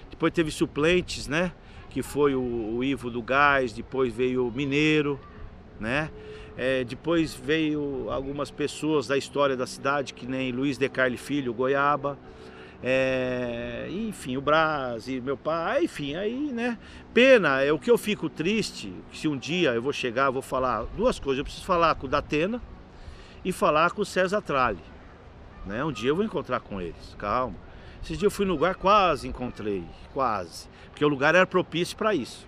[0.10, 1.52] Depois teve suplentes, né?
[1.89, 5.19] Que foi o, o Ivo do Gás, depois veio o Mineiro,
[5.80, 6.10] né?
[6.58, 11.54] É, depois veio algumas pessoas da história da cidade, que nem Luiz de Carli Filho,
[11.54, 12.18] Goiaba.
[12.84, 16.78] É, enfim, o Brás e meu pai, enfim, aí, né?
[17.14, 20.44] Pena, é o que eu fico triste, se um dia eu vou chegar, eu vou
[20.44, 22.62] falar duas coisas, eu preciso falar com o Datena
[23.44, 24.84] e falar com o César Tralli,
[25.66, 25.84] né?
[25.84, 27.56] Um dia eu vou encontrar com eles, calma.
[28.04, 32.14] Esses dias eu fui no lugar, quase encontrei, quase, porque o lugar era propício para
[32.14, 32.48] isso,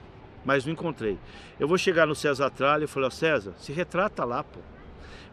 [0.50, 1.16] mas não encontrei.
[1.60, 4.60] Eu vou chegar no César Tralli e falei, ó César, se retrata lá, pô.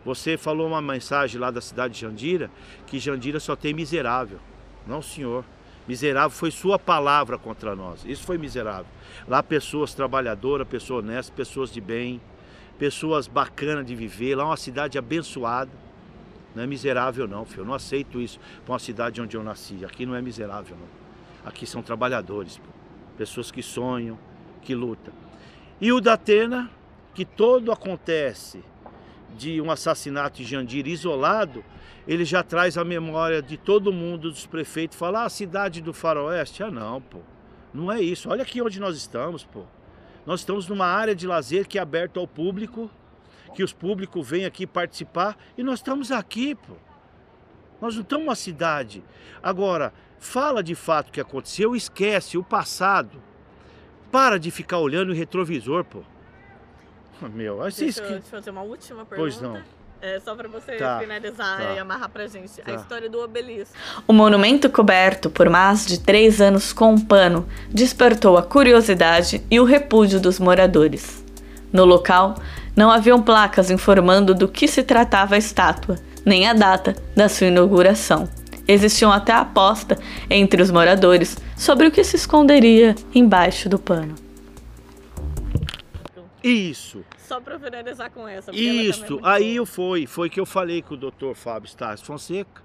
[0.04, 2.50] Você falou uma mensagem lá da cidade de Jandira,
[2.86, 4.38] que Jandira só tem miserável.
[4.86, 5.42] Não, senhor.
[5.88, 8.04] Miserável foi sua palavra contra nós.
[8.04, 8.84] Isso foi miserável.
[9.26, 12.20] Lá pessoas trabalhadoras, pessoas honestas, pessoas de bem,
[12.78, 14.34] pessoas bacanas de viver.
[14.34, 15.72] Lá uma cidade abençoada.
[16.54, 17.62] Não é miserável não, filho.
[17.62, 19.82] Eu não aceito isso para uma cidade onde eu nasci.
[19.82, 21.50] Aqui não é miserável não.
[21.50, 22.68] Aqui são trabalhadores, pô.
[23.16, 24.18] pessoas que sonham,
[24.66, 25.14] que lutam.
[25.80, 26.68] E o da Atena,
[27.14, 28.64] que todo acontece
[29.38, 31.64] de um assassinato de Jandira isolado,
[32.06, 35.92] ele já traz a memória de todo mundo, dos prefeitos, falar ah, a cidade do
[35.92, 36.64] faroeste.
[36.64, 37.20] Ah não, pô,
[37.72, 38.28] não é isso.
[38.28, 39.62] Olha aqui onde nós estamos, pô.
[40.24, 42.90] Nós estamos numa área de lazer que é aberta ao público,
[43.54, 46.74] que os públicos vêm aqui participar e nós estamos aqui, pô.
[47.80, 49.04] Nós não estamos uma cidade.
[49.40, 53.22] Agora, fala de fato o que aconteceu, esquece o passado.
[54.10, 56.00] Para de ficar olhando o retrovisor, pô.
[57.32, 59.16] Meu, assim Deixa eu te fazer uma última pergunta.
[59.16, 59.60] Pois não.
[60.00, 62.70] É, só para você tá, finalizar tá, e amarrar pra gente tá.
[62.70, 63.74] a história do obelisco.
[64.06, 69.58] O monumento coberto por mais de três anos com um pano despertou a curiosidade e
[69.58, 71.24] o repúdio dos moradores.
[71.72, 72.36] No local,
[72.76, 77.46] não haviam placas informando do que se tratava a estátua, nem a data da sua
[77.46, 78.28] inauguração.
[78.68, 79.98] Existiam até aposta
[80.28, 84.14] entre os moradores sobre o que se esconderia embaixo do pano.
[86.42, 87.04] Isso.
[87.18, 88.54] Só para finalizar com essa.
[88.54, 91.34] Isso, é aí eu foi, foi que eu falei com o Dr.
[91.34, 92.62] Fábio Stas Fonseca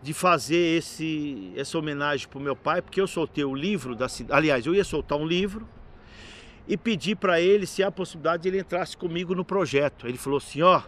[0.00, 4.08] de fazer esse, essa homenagem para o meu pai, porque eu soltei o livro da
[4.08, 4.38] cidade.
[4.38, 5.66] Aliás, eu ia soltar um livro
[6.68, 10.06] e pedi para ele se há a possibilidade de ele entrasse comigo no projeto.
[10.06, 10.82] Ele falou assim: ó,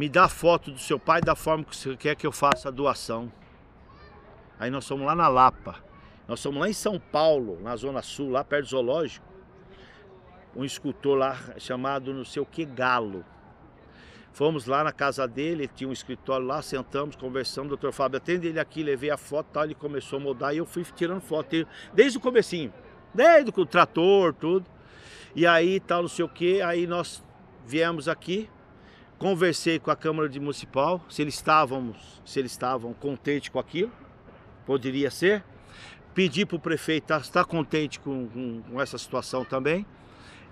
[0.00, 2.70] me dá foto do seu pai da forma que você quer que eu faça a
[2.70, 3.30] doação.
[4.58, 5.76] Aí nós fomos lá na Lapa.
[6.26, 9.28] Nós fomos lá em São Paulo, na Zona Sul, lá perto do zoológico
[10.56, 13.24] um escultor lá chamado não sei o que Galo.
[14.32, 18.58] Fomos lá na casa dele, tinha um escritório lá, sentamos, conversamos, doutor Fábio, atende ele
[18.58, 22.16] aqui, levei a foto tal, ele começou a mudar e eu fui tirando foto, desde
[22.16, 22.72] o comecinho,
[23.12, 24.66] desde o trator, tudo.
[25.36, 27.22] E aí tal, não sei o que, aí nós
[27.66, 28.48] viemos aqui,
[29.20, 31.94] conversei com a Câmara de Municipal se eles estavam,
[32.24, 33.92] se eles estavam contentes com aquilo,
[34.64, 35.44] poderia ser.
[36.14, 39.84] Pedi para o prefeito estar tá, tá contente com, com, com essa situação também.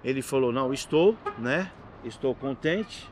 [0.04, 1.72] Ele falou, não, estou, né?
[2.04, 3.08] Estou contente.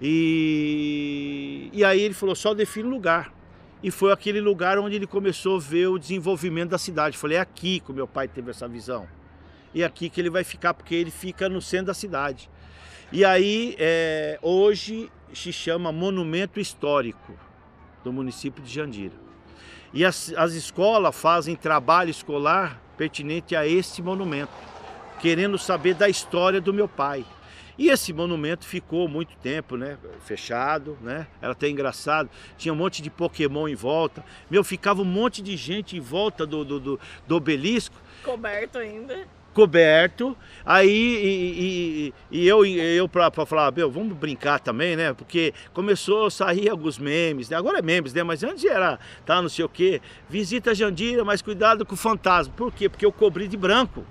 [0.00, 3.34] E, e aí ele falou, só define lugar.
[3.82, 7.18] E foi aquele lugar onde ele começou a ver o desenvolvimento da cidade.
[7.18, 9.08] Falei, é aqui que o meu pai teve essa visão.
[9.74, 12.48] E é aqui que ele vai ficar, porque ele fica no centro da cidade.
[13.12, 17.38] E aí, é, hoje se chama Monumento Histórico
[18.02, 19.14] do município de Jandira.
[19.94, 24.52] E as, as escolas fazem trabalho escolar pertinente a esse monumento,
[25.20, 27.24] querendo saber da história do meu pai.
[27.78, 29.98] E esse monumento ficou muito tempo, né?
[30.20, 31.28] Fechado, né?
[31.40, 32.28] Era até engraçado.
[32.56, 34.24] Tinha um monte de Pokémon em volta.
[34.50, 37.94] Meu, ficava um monte de gente em volta do, do, do, do obelisco.
[38.24, 40.36] Coberto ainda coberto.
[40.66, 45.14] Aí e, e, e eu, eu para falar, meu, vamos brincar também, né?
[45.14, 47.56] Porque começou a sair alguns memes, né?
[47.56, 48.22] Agora é memes, né?
[48.22, 50.02] Mas antes era, tá, não sei o quê.
[50.28, 52.52] Visita Jandira, mas cuidado com o fantasma.
[52.54, 52.86] Por quê?
[52.86, 54.04] Porque eu cobri de branco.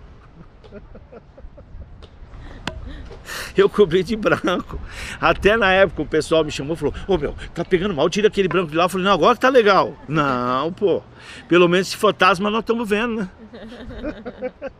[3.56, 4.82] eu cobri de branco.
[5.22, 8.30] Até na época o pessoal me chamou e falou: Ô meu, tá pegando mal, tira
[8.30, 8.86] aquele branco de lá.
[8.86, 9.96] Eu falei: Não, agora que tá legal.
[10.08, 11.04] Não, pô,
[11.48, 13.30] pelo menos esse fantasma nós estamos vendo, né?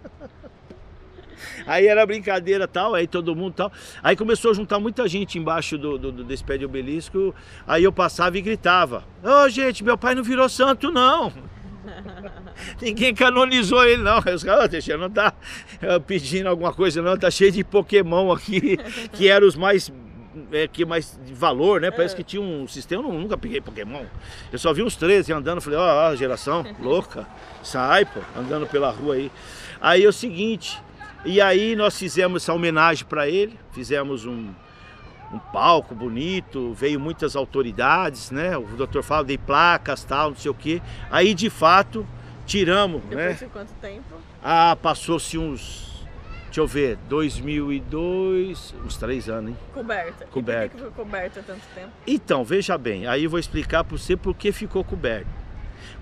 [1.66, 3.72] Aí era brincadeira tal, aí todo mundo tal.
[4.02, 7.34] Aí começou a juntar muita gente embaixo do, do, desse pé de obelisco.
[7.68, 11.32] Aí eu passava e gritava: Ô oh, gente, meu pai não virou santo, não.
[12.82, 14.20] Ninguém canonizou ele, não.
[14.20, 15.34] Os caras, deixa, não tá
[15.82, 17.18] eh, pedindo alguma coisa, não.
[17.18, 18.78] Tá cheio de Pokémon aqui,
[19.14, 19.92] que eram os mais
[20.52, 21.92] é, que mais de valor, né?
[21.92, 24.06] Parece que tinha um sistema, eu nunca peguei Pokémon.
[24.52, 27.26] Eu só vi uns 13 andando, falei, ó, oh, geração louca,
[27.64, 29.32] sai, pô, andando pela rua aí.
[29.80, 30.82] Aí é o seguinte,
[31.26, 34.50] e aí nós fizemos essa homenagem para ele, fizemos um,
[35.34, 38.58] um palco bonito, veio muitas autoridades, né?
[38.58, 40.82] O doutor fala de placas, tal, não sei o quê.
[41.10, 42.08] Aí de fato
[42.46, 43.34] tiramos, Depois né?
[43.34, 44.16] de quanto tempo?
[44.44, 45.96] Ah, passou-se uns
[46.56, 49.58] Deixa eu ver, 2002, uns três anos, hein?
[49.74, 50.26] Coberta.
[50.28, 50.66] Coberta.
[50.66, 51.90] E por que, ficou coberta tanto tempo?
[52.08, 55.28] Então, veja bem, aí eu vou explicar para você por que ficou coberto.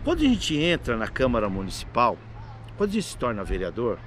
[0.04, 2.20] Quando a gente entra na Câmara Municipal,
[2.78, 3.98] quando a gente se torna vereador,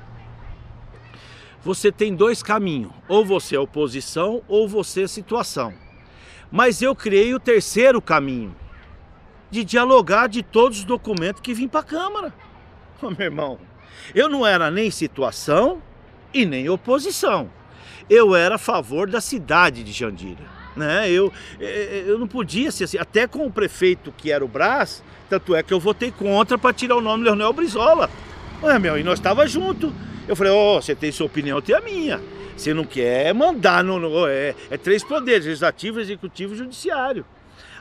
[1.67, 5.75] você tem dois caminhos, ou você é oposição ou você é situação.
[6.49, 8.55] Mas eu criei o terceiro caminho,
[9.51, 12.33] de dialogar de todos os documentos que vim para a Câmara.
[13.03, 13.59] Oh, meu irmão,
[14.15, 15.83] eu não era nem situação
[16.33, 17.51] e nem oposição.
[18.09, 20.43] Eu era a favor da cidade de Jandira.
[20.75, 21.11] Né?
[21.11, 21.31] Eu,
[21.61, 25.55] eh, eu não podia ser assim, até com o prefeito que era o Brás, tanto
[25.55, 28.09] é que eu votei contra para tirar o nome Leonel Brizola.
[28.63, 29.93] Ué, meu, e nós estávamos juntos.
[30.29, 32.21] Eu falei, ó, oh, você tem sua opinião, eu tenho a minha.
[32.57, 37.25] Você não quer mandar, no, no é, é, três poderes, legislativo, executivo e judiciário.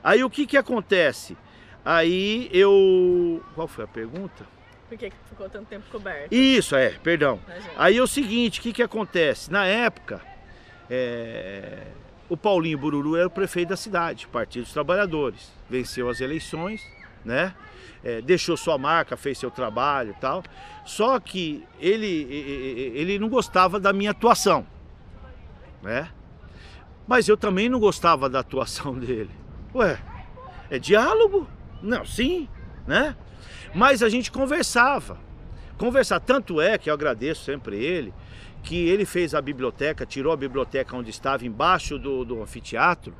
[0.03, 1.35] Aí o que que acontece?
[1.83, 3.41] Aí eu...
[3.55, 4.45] Qual foi a pergunta?
[4.87, 6.33] Por que ficou tanto tempo coberto?
[6.33, 7.39] Isso, é, perdão.
[7.75, 9.51] Aí é o seguinte, o que, que acontece?
[9.51, 10.21] Na época,
[10.89, 11.83] é,
[12.29, 15.51] o Paulinho Bururu era o prefeito da cidade, Partido dos Trabalhadores.
[15.69, 16.81] Venceu as eleições,
[17.25, 17.53] né?
[18.03, 20.43] É, deixou sua marca, fez seu trabalho e tal.
[20.85, 22.27] Só que ele,
[22.95, 24.65] ele não gostava da minha atuação,
[25.81, 26.09] né?
[27.07, 29.31] Mas eu também não gostava da atuação dele.
[29.73, 29.99] Ué,
[30.69, 31.47] é diálogo?
[31.81, 32.47] Não, sim,
[32.87, 33.15] né?
[33.73, 35.17] Mas a gente conversava.
[35.77, 38.13] Conversar, tanto é que eu agradeço sempre ele,
[38.63, 43.13] que ele fez a biblioteca, tirou a biblioteca onde estava, embaixo do, do anfiteatro,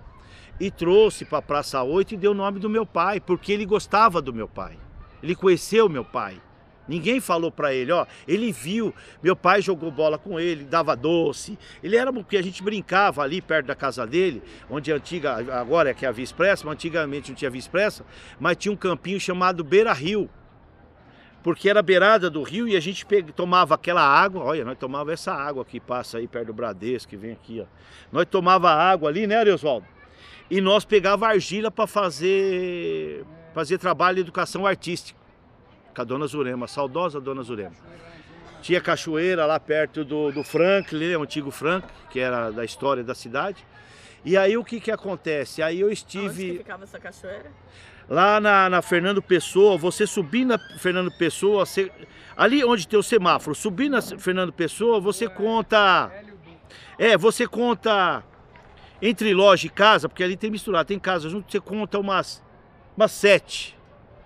[0.59, 3.65] e trouxe para a Praça 8 e deu o nome do meu pai, porque ele
[3.65, 4.77] gostava do meu pai.
[5.21, 6.41] Ele conheceu meu pai.
[6.87, 11.57] Ninguém falou para ele, ó, ele viu, meu pai jogou bola com ele, dava doce.
[11.83, 15.89] Ele era porque a gente brincava ali perto da casa dele, onde a antiga, agora
[15.89, 18.05] é que é a Via Expressa, mas antigamente não tinha Via Expressa,
[18.39, 20.29] mas tinha um campinho chamado Beira Rio
[21.45, 23.05] porque era beirada do rio e a gente
[23.35, 27.15] tomava aquela água, olha, nós tomava essa água que passa aí perto do Bradesco, que
[27.15, 27.65] vem aqui, ó.
[28.11, 29.85] Nós tomava água ali, né, Ariosvaldo?
[30.49, 35.17] E nós pegava argila para fazer fazer trabalho de educação artística
[35.95, 37.75] com a dona Zurema, a saudosa dona Zurema.
[38.61, 43.15] Tinha cachoeira lá perto do, do Franklin, o antigo Frank, que era da história da
[43.15, 43.65] cidade.
[44.25, 45.61] E aí o que que acontece?
[45.61, 46.27] Aí eu estive...
[46.27, 47.51] Onde que ficava essa cachoeira?
[48.09, 51.91] lá na, na, Fernando Pessoa, você subir na Fernando Pessoa, você,
[52.35, 56.11] ali onde tem o semáforo, subir na Fernando Pessoa, você conta.
[56.97, 58.23] É, você conta
[59.01, 62.43] entre loja e casa, porque ali tem misturado, tem casa junto, você conta umas,
[62.95, 63.75] umas sete.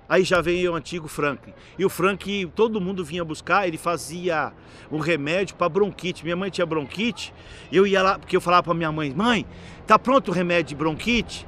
[0.07, 1.53] Aí já veio o antigo Franklin.
[1.77, 4.51] E o Franklin, todo mundo vinha buscar, ele fazia
[4.91, 6.23] um remédio para bronquite.
[6.23, 7.31] Minha mãe tinha bronquite,
[7.71, 9.45] eu ia lá, porque eu falava para minha mãe: mãe,
[9.85, 11.47] tá pronto o remédio de bronquite?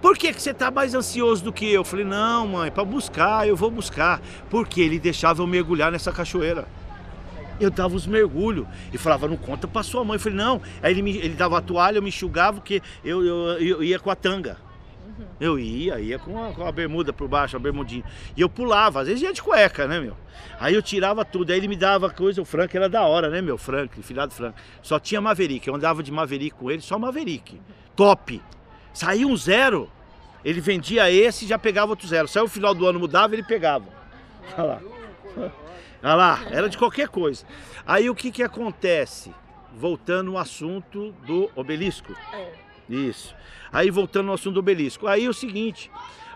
[0.00, 1.82] Por que, que você tá mais ansioso do que eu?
[1.82, 4.22] Eu falei: não, mãe, para buscar, eu vou buscar.
[4.48, 6.66] Porque ele deixava eu mergulhar nessa cachoeira.
[7.62, 10.16] Eu dava os mergulhos e falava, não conta pra sua mãe.
[10.16, 10.60] Eu falei, não.
[10.82, 13.98] Aí ele, me, ele dava a toalha, eu me enxugava, porque eu, eu, eu ia
[13.98, 14.56] com a tanga.
[15.40, 18.04] Eu ia, ia com a, com a, bermuda por baixo, a bermudinha.
[18.36, 20.16] E eu pulava, às vezes ia de cueca, né, meu?
[20.58, 23.40] Aí eu tirava tudo, aí ele me dava coisa, o Frank era da hora, né,
[23.40, 23.58] meu?
[23.58, 24.54] Frank, filhado Frank.
[24.82, 27.60] Só tinha Maverick, eu andava de Maverick com ele, só Maverick.
[27.96, 28.40] Top!
[28.92, 29.90] Saiu um zero,
[30.44, 32.28] ele vendia esse e já pegava outro zero.
[32.28, 33.86] Saiu o final do ano, mudava, ele pegava.
[34.56, 35.52] Olha lá.
[36.02, 37.46] Olha lá, era de qualquer coisa.
[37.86, 39.32] Aí o que que acontece?
[39.76, 42.12] Voltando ao assunto do obelisco.
[42.88, 43.34] Isso.
[43.72, 45.06] Aí voltando ao assunto do obelisco.
[45.06, 45.90] Aí o seguinte,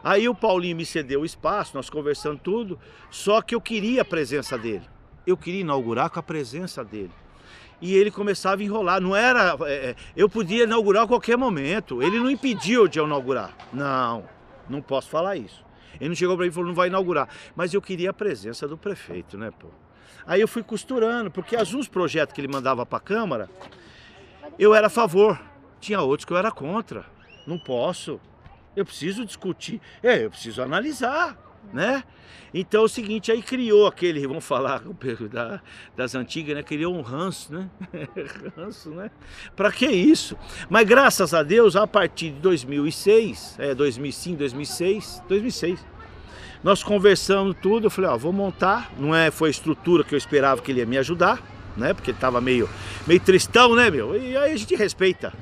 [0.04, 2.78] aí o Paulinho me cedeu o espaço, nós conversando tudo,
[3.10, 4.84] só que eu queria a presença dele.
[5.26, 7.10] Eu queria inaugurar com a presença dele.
[7.80, 9.56] E ele começava a enrolar, não era.
[9.66, 12.00] É, eu podia inaugurar a qualquer momento.
[12.02, 13.54] Ele não impediu de eu inaugurar.
[13.72, 14.24] Não,
[14.70, 15.65] não posso falar isso.
[16.00, 17.28] Ele não chegou para mim e falou, não vai inaugurar.
[17.54, 19.68] Mas eu queria a presença do prefeito, né, pô?
[20.26, 23.48] Aí eu fui costurando, porque alguns projetos que ele mandava para a Câmara,
[24.58, 25.40] eu era a favor.
[25.80, 27.04] Tinha outros que eu era contra.
[27.46, 28.20] Não posso.
[28.74, 29.80] Eu preciso discutir.
[30.02, 31.38] É, eu preciso analisar,
[31.72, 32.02] né?
[32.54, 34.82] Então é o seguinte, aí criou aquele, vamos falar
[35.30, 35.60] da,
[35.94, 36.62] das antigas, né?
[36.62, 37.68] Criou um ranço, né?
[38.56, 39.10] ranço, né?
[39.54, 40.36] Para que isso?
[40.70, 45.86] Mas graças a Deus, a partir de 2006, é 2005, 2006, 2006,
[46.62, 50.18] nós conversamos tudo, eu falei, ó, vou montar, não é, foi a estrutura que eu
[50.18, 51.42] esperava que ele ia me ajudar,
[51.76, 51.92] né?
[51.92, 52.68] Porque ele tava meio,
[53.06, 54.16] meio tristão, né, meu?
[54.16, 55.32] E aí a gente respeita,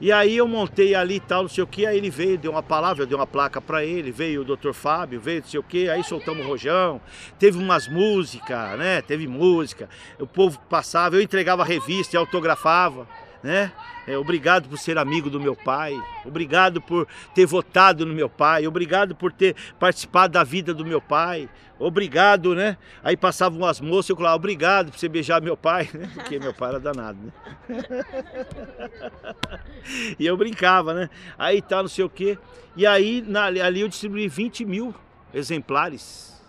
[0.00, 2.52] e aí eu montei ali e tal, não sei o que, aí ele veio, deu
[2.52, 4.72] uma palavra, eu dei uma placa para ele, veio o Dr.
[4.72, 7.00] Fábio, veio não sei o que, aí soltamos o rojão,
[7.38, 9.02] teve umas músicas, né?
[9.02, 13.06] Teve música, o povo passava, eu entregava revista e autografava,
[13.42, 13.72] né?
[14.06, 15.94] É, obrigado por ser amigo do meu pai,
[16.24, 21.00] obrigado por ter votado no meu pai, obrigado por ter participado da vida do meu
[21.00, 21.48] pai,
[21.78, 22.76] obrigado, né?
[23.02, 26.10] Aí passavam as moças, eu falava, obrigado por você beijar meu pai, né?
[26.14, 27.32] Porque meu pai era danado, né?
[30.18, 31.10] e eu brincava, né?
[31.38, 32.38] Aí tá, não sei o quê.
[32.76, 34.94] E aí na, ali eu distribuí 20 mil
[35.32, 36.42] exemplares,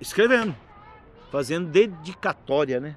[0.00, 0.54] escrevendo,
[1.30, 2.96] fazendo dedicatória, né?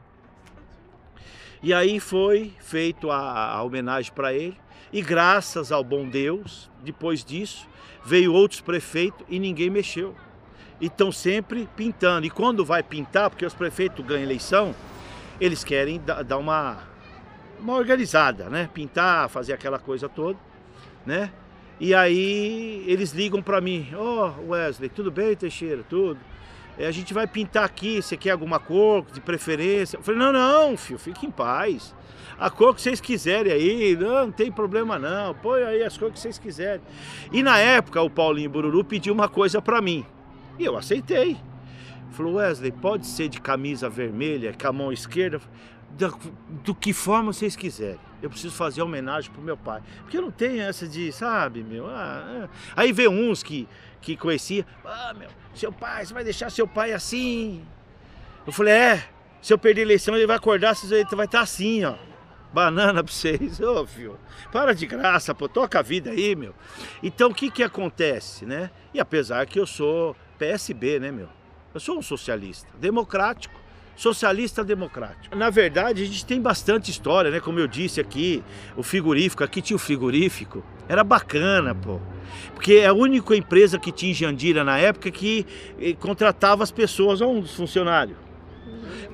[1.61, 4.57] E aí foi feito a, a homenagem para ele.
[4.91, 7.67] E graças ao bom Deus, depois disso,
[8.03, 10.15] veio outros prefeitos e ninguém mexeu.
[10.79, 12.25] E estão sempre pintando.
[12.25, 14.73] E quando vai pintar, porque os prefeitos ganham eleição,
[15.39, 16.83] eles querem dar uma,
[17.59, 18.69] uma organizada, né?
[18.73, 20.39] Pintar, fazer aquela coisa toda,
[21.05, 21.31] né?
[21.79, 25.83] E aí eles ligam para mim, ó oh, Wesley, tudo bem Teixeira?
[25.89, 26.19] Tudo
[26.85, 29.97] a gente vai pintar aqui, você quer alguma cor de preferência?
[29.97, 31.93] Eu falei, não, não, filho, fique em paz.
[32.39, 36.13] A cor que vocês quiserem aí, não, não tem problema não, põe aí as cores
[36.13, 36.81] que vocês quiserem.
[37.33, 40.05] E na época o Paulinho Bururu pediu uma coisa para mim,
[40.57, 41.37] e eu aceitei.
[42.11, 45.39] Falou, Wesley, pode ser de camisa vermelha, com a mão esquerda?
[45.91, 46.11] Da,
[46.63, 47.99] do que forma vocês quiserem.
[48.21, 49.81] Eu preciso fazer homenagem pro meu pai.
[50.01, 51.87] Porque eu não tenho essa de, sabe, meu.
[51.87, 52.49] Ah, é.
[52.75, 53.67] Aí vê uns que,
[54.01, 54.65] que conhecia.
[54.85, 57.65] Ah, meu, seu pai, você vai deixar seu pai assim?
[58.45, 59.03] Eu falei, é,
[59.41, 61.95] se eu perder a eleição, ele vai acordar, ele vai estar assim, ó.
[62.51, 64.19] Banana pra vocês, ô filho.
[64.51, 66.55] Para de graça, pô, toca a vida aí, meu.
[67.03, 68.71] Então o que que acontece, né?
[68.93, 71.29] E apesar que eu sou PSB, né, meu?
[71.73, 73.59] Eu sou um socialista, democrático
[73.99, 75.35] socialista democrático.
[75.35, 77.41] Na verdade, a gente tem bastante história, né?
[77.41, 78.41] Como eu disse aqui,
[78.77, 81.99] o frigorífico, aqui tinha o frigorífico, era bacana, pô.
[82.55, 85.45] Porque é a única empresa que tinha em Jandira na época que
[85.81, 88.17] eh, contratava as pessoas, um dos funcionários.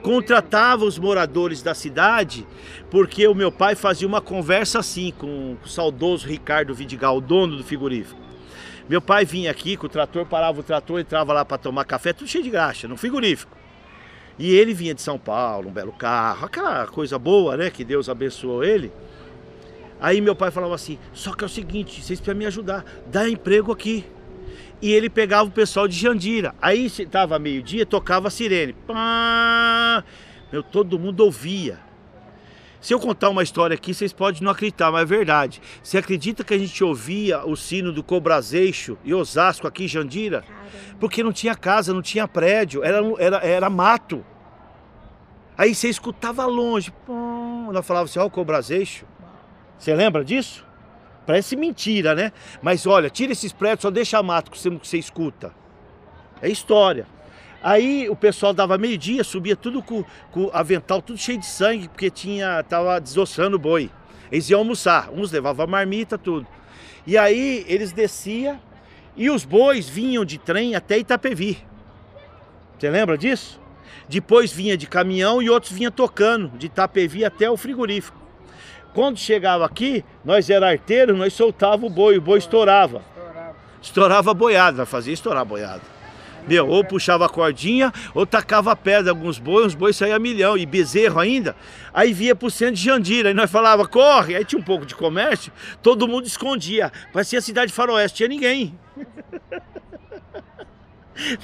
[0.03, 2.45] Contratava os moradores da cidade,
[2.91, 7.63] porque o meu pai fazia uma conversa assim com o saudoso Ricardo Vidigal, dono do
[7.63, 8.21] frigorífico.
[8.87, 12.13] Meu pai vinha aqui com o trator, parava o trator, entrava lá para tomar café,
[12.13, 13.64] tudo cheio de graxa, no frigorífico.
[14.37, 17.69] E ele vinha de São Paulo, um belo carro, aquela coisa boa, né?
[17.69, 18.91] Que Deus abençoou ele.
[19.99, 23.27] Aí meu pai falava assim: só que é o seguinte, vocês precisam me ajudar, dá
[23.29, 24.05] emprego aqui.
[24.81, 26.53] E ele pegava o pessoal de Jandira.
[26.61, 28.73] Aí estava meio-dia, tocava a sirene.
[28.73, 30.03] Pá!
[30.51, 31.79] Meu, todo mundo ouvia.
[32.85, 35.59] Se eu contar uma história aqui, vocês podem não acreditar, mas é verdade.
[35.81, 40.43] Você acredita que a gente ouvia o sino do Cobrazeixo e Osasco aqui em Jandira?
[40.43, 40.97] Caramba.
[40.99, 44.23] Porque não tinha casa, não tinha prédio, era, era, era mato.
[45.57, 49.07] Aí você escutava longe, pum, ela falava assim, ó o Cobrazeixo.
[49.79, 50.63] Você lembra disso?
[51.25, 52.31] Parece mentira, né?
[52.61, 55.51] Mas olha, tira esses prédios, só deixa mato que você, que você escuta.
[56.39, 57.07] É história.
[57.65, 62.11] Aí o pessoal dava meio-dia, subia tudo com, com avental, tudo cheio de sangue, porque
[62.11, 63.89] tinha tava desossando o boi.
[64.31, 66.45] Eles iam almoçar, uns levavam marmita, tudo.
[67.07, 68.61] E aí eles desciam
[69.17, 71.57] e os bois vinham de trem até Itapevi.
[72.77, 73.59] Você lembra disso?
[74.07, 78.21] Depois vinha de caminhão e outros vinham tocando, de Itapevi até o frigorífico.
[78.93, 83.01] Quando chegava aqui, nós era arteiro, nós soltava o boi, o boi estourava.
[83.81, 85.94] Estourava a boiada, fazia estourar boiada.
[86.47, 90.65] Meu, ou puxava a cordinha, ou tacava pedra, alguns bois, os bois saíam milhão, e
[90.65, 91.55] bezerro ainda.
[91.93, 94.95] Aí via pro centro de Jandira, aí nós falava, corre, aí tinha um pouco de
[94.95, 95.51] comércio,
[95.81, 96.91] todo mundo escondia.
[97.11, 98.77] Parecia a cidade faroeste, tinha ninguém.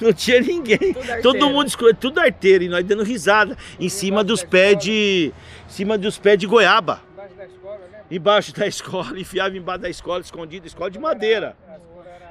[0.00, 0.94] Não tinha ninguém.
[1.22, 5.32] Todo mundo escolheu, tudo arteiro, e nós dando risada em cima dos pés de.
[5.66, 7.00] Em cima dos pés de goiaba.
[7.14, 8.00] Embaixo da escola, né?
[8.10, 11.56] Embaixo da escola, enfiava embaixo da escola, escondido, escola de madeira.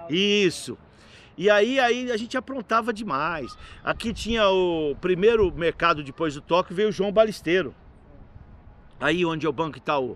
[0.09, 0.77] Isso.
[1.41, 3.57] E aí, aí a gente aprontava demais.
[3.83, 7.73] Aqui tinha o primeiro mercado depois do toque, veio o João Balisteiro.
[8.99, 10.15] Aí onde é o Banco Itaú.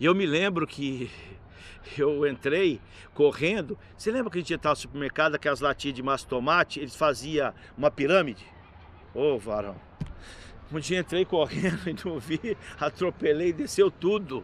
[0.00, 1.10] E eu me lembro que
[1.98, 2.80] eu entrei
[3.12, 3.78] correndo.
[3.94, 6.96] Você lembra que a gente estava no supermercado, aquelas latinhas de massa de tomate, eles
[6.96, 8.46] faziam uma pirâmide?
[9.14, 9.76] Ô, varão.
[10.72, 14.42] Um dia entrei correndo e não vi, atropelei, desceu tudo.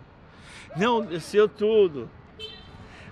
[0.76, 2.10] Não, desceu tudo.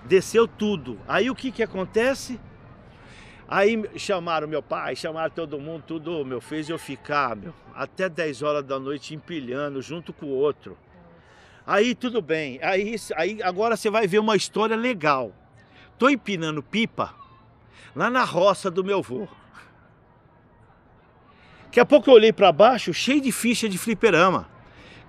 [0.05, 0.99] Desceu tudo.
[1.07, 2.39] Aí o que que acontece?
[3.51, 8.43] Aí chamaram meu pai, chamaram todo mundo, tudo, meu, fez eu ficar, meu, até 10
[8.43, 10.77] horas da noite empilhando junto com o outro.
[11.65, 15.33] Aí tudo bem, aí, aí agora você vai ver uma história legal.
[15.97, 17.15] Tô empinando pipa
[17.95, 19.27] lá na roça do meu avô.
[21.63, 24.47] Daqui a pouco eu olhei para baixo, cheio de ficha de fliperama.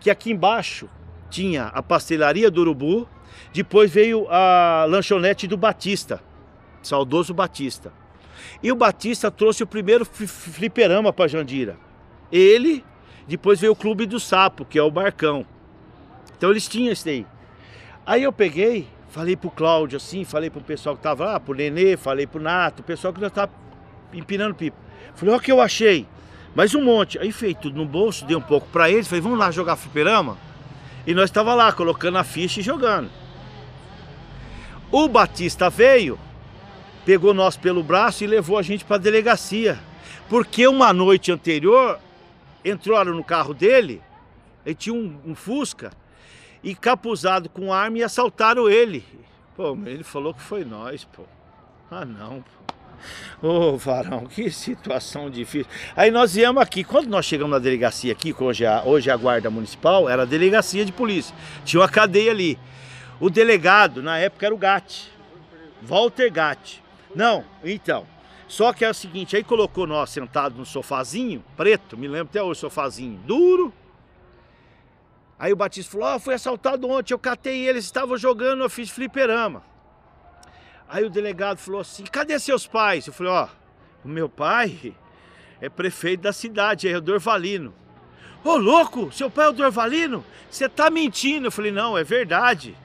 [0.00, 0.88] Que aqui embaixo
[1.28, 3.06] tinha a pastelaria do Urubu,
[3.52, 6.22] depois veio a lanchonete do Batista,
[6.82, 7.92] saudoso Batista.
[8.62, 11.76] E o Batista trouxe o primeiro fliperama para Jandira.
[12.30, 12.84] Ele,
[13.26, 15.44] depois veio o Clube do Sapo, que é o Barcão.
[16.36, 17.26] Então eles tinham isso aí.
[18.06, 21.96] Aí eu peguei, falei pro Cláudio assim, falei pro pessoal que tava lá, pro Nenê,
[21.96, 23.52] falei pro Nato, o pessoal que já tava
[24.12, 24.76] empinando pipa.
[25.14, 26.06] Falei, olha o que eu achei.
[26.54, 27.18] Mais um monte.
[27.18, 30.36] Aí fez tudo no bolso, dei um pouco para eles, falei, vamos lá jogar fliperama?
[31.06, 33.10] E nós tava lá, colocando a ficha e jogando.
[34.90, 36.18] O Batista veio,
[37.04, 39.78] pegou nós pelo braço e levou a gente para a delegacia.
[40.28, 41.98] Porque uma noite anterior,
[42.64, 44.00] entraram no carro dele,
[44.64, 45.92] ele tinha um, um Fusca,
[46.62, 49.04] e capuzado com arma e assaltaram ele.
[49.56, 51.24] Pô, ele falou que foi nós, pô.
[51.90, 52.60] Ah, não, pô.
[53.42, 55.70] Ô, oh, varão, que situação difícil.
[55.96, 59.08] Aí nós viemos aqui, quando nós chegamos na delegacia aqui, que hoje é a, hoje
[59.08, 61.34] é a guarda municipal, era a delegacia de polícia.
[61.64, 62.58] Tinha uma cadeia ali.
[63.18, 65.10] O delegado, na época, era o Gatti.
[65.82, 66.82] Walter Gatti.
[67.14, 68.06] Não, então.
[68.46, 72.42] Só que é o seguinte, aí colocou nós sentados no sofazinho, preto, me lembro até
[72.42, 73.72] hoje, sofazinho duro.
[75.38, 78.68] Aí o Batista falou, ó, oh, fui assaltado ontem, eu catei eles, estavam jogando, eu
[78.68, 79.62] fiz fliperama.
[80.88, 83.06] Aí o delegado falou assim, cadê seus pais?
[83.06, 83.48] Eu falei, ó,
[84.04, 84.94] oh, meu pai
[85.60, 87.72] é prefeito da cidade, é o Dorvalino.
[88.42, 90.24] Ô, oh, louco, seu pai é o Dorvalino?
[90.50, 91.46] Você tá mentindo.
[91.46, 92.76] Eu falei, não, é verdade.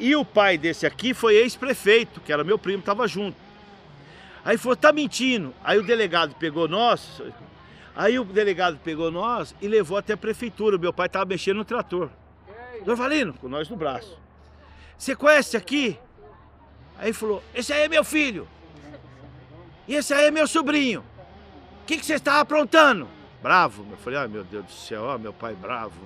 [0.00, 3.36] E o pai desse aqui foi ex-prefeito, que era meu primo, tava junto.
[4.42, 5.54] Aí falou, tá mentindo.
[5.62, 7.20] Aí o delegado pegou nós,
[7.94, 10.78] aí o delegado pegou nós e levou até a prefeitura.
[10.78, 12.08] Meu pai tava mexendo no trator.
[12.82, 14.18] Dorvalino, com nós no braço.
[14.96, 15.98] Você conhece aqui?
[16.98, 18.48] Aí falou, esse aí é meu filho.
[19.86, 21.04] E esse aí é meu sobrinho.
[21.82, 23.06] O que, que você estava aprontando?
[23.42, 23.86] Bravo.
[23.90, 26.00] Eu falei, ai meu Deus do céu, meu pai bravo,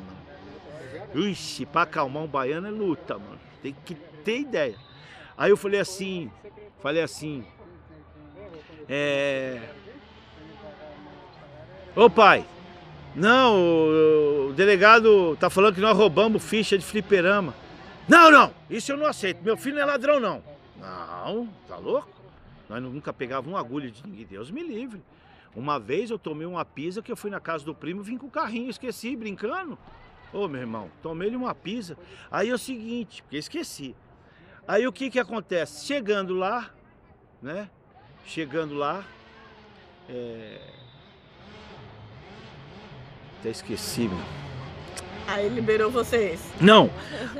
[1.14, 1.28] mano.
[1.28, 3.53] Ixi, pra acalmar um baiano é luta, mano.
[3.64, 4.76] Tem que ter ideia.
[5.38, 6.30] Aí eu falei assim,
[6.82, 7.42] falei assim,
[8.86, 9.58] é...
[11.96, 12.44] Ô pai,
[13.16, 17.54] não, o, delegado tá falando que nós roubamos ficha de fliperama.
[18.06, 19.42] Não, não, isso eu não aceito.
[19.42, 20.42] Meu filho não é ladrão, não.
[20.78, 22.10] Não, tá louco?
[22.68, 24.26] Nós nunca pegávamos uma agulha de ninguém.
[24.26, 25.00] Deus me livre.
[25.56, 28.26] Uma vez eu tomei uma pisa que eu fui na casa do primo, vim com
[28.26, 29.78] o carrinho, esqueci, brincando.
[30.34, 31.96] Ô, meu irmão, tomei-lhe uma pisa.
[32.28, 33.94] Aí é o seguinte, porque esqueci.
[34.66, 35.86] Aí o que que acontece?
[35.86, 36.70] Chegando lá,
[37.40, 37.70] né?
[38.26, 39.04] Chegando lá,
[40.08, 40.58] é...
[43.38, 44.18] Até esqueci, meu.
[45.28, 46.40] Aí liberou vocês.
[46.60, 46.90] Não.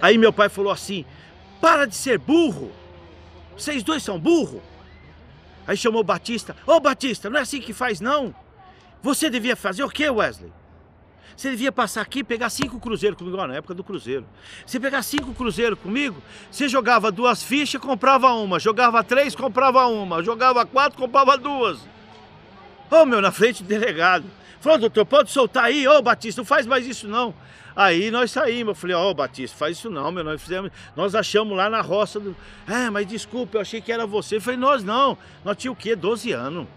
[0.01, 1.05] Aí meu pai falou assim:
[1.61, 2.71] para de ser burro.
[3.57, 4.63] Vocês dois são burro.
[5.67, 6.55] Aí chamou o Batista.
[6.67, 8.35] Ô Batista, não é assim que faz não.
[9.03, 10.53] Você devia fazer o quê, Wesley?
[11.37, 14.25] Você devia passar aqui e pegar cinco cruzeiros comigo, ó, na época do cruzeiro.
[14.65, 18.61] Você pegar cinco cruzeiros comigo, você jogava duas fichas, comprava uma.
[18.61, 20.23] Jogava três, comprava uma.
[20.23, 21.79] Jogava quatro, comprava duas.
[22.91, 24.25] Ô, oh, meu, na frente do delegado.
[24.61, 25.87] Falou, doutor, pode soltar aí?
[25.87, 27.35] Ô, oh, Batista, não faz mais isso não.
[27.77, 31.15] Aí nós saímos, eu falei, ó, oh, Batista, faz isso não, meu, nós fizemos, nós
[31.15, 32.37] achamos lá na roça do.
[32.69, 34.37] É, mas desculpa, eu achei que era você.
[34.37, 35.97] Eu falei, nós não, nós tínhamos o quê?
[35.97, 36.69] 12 anos.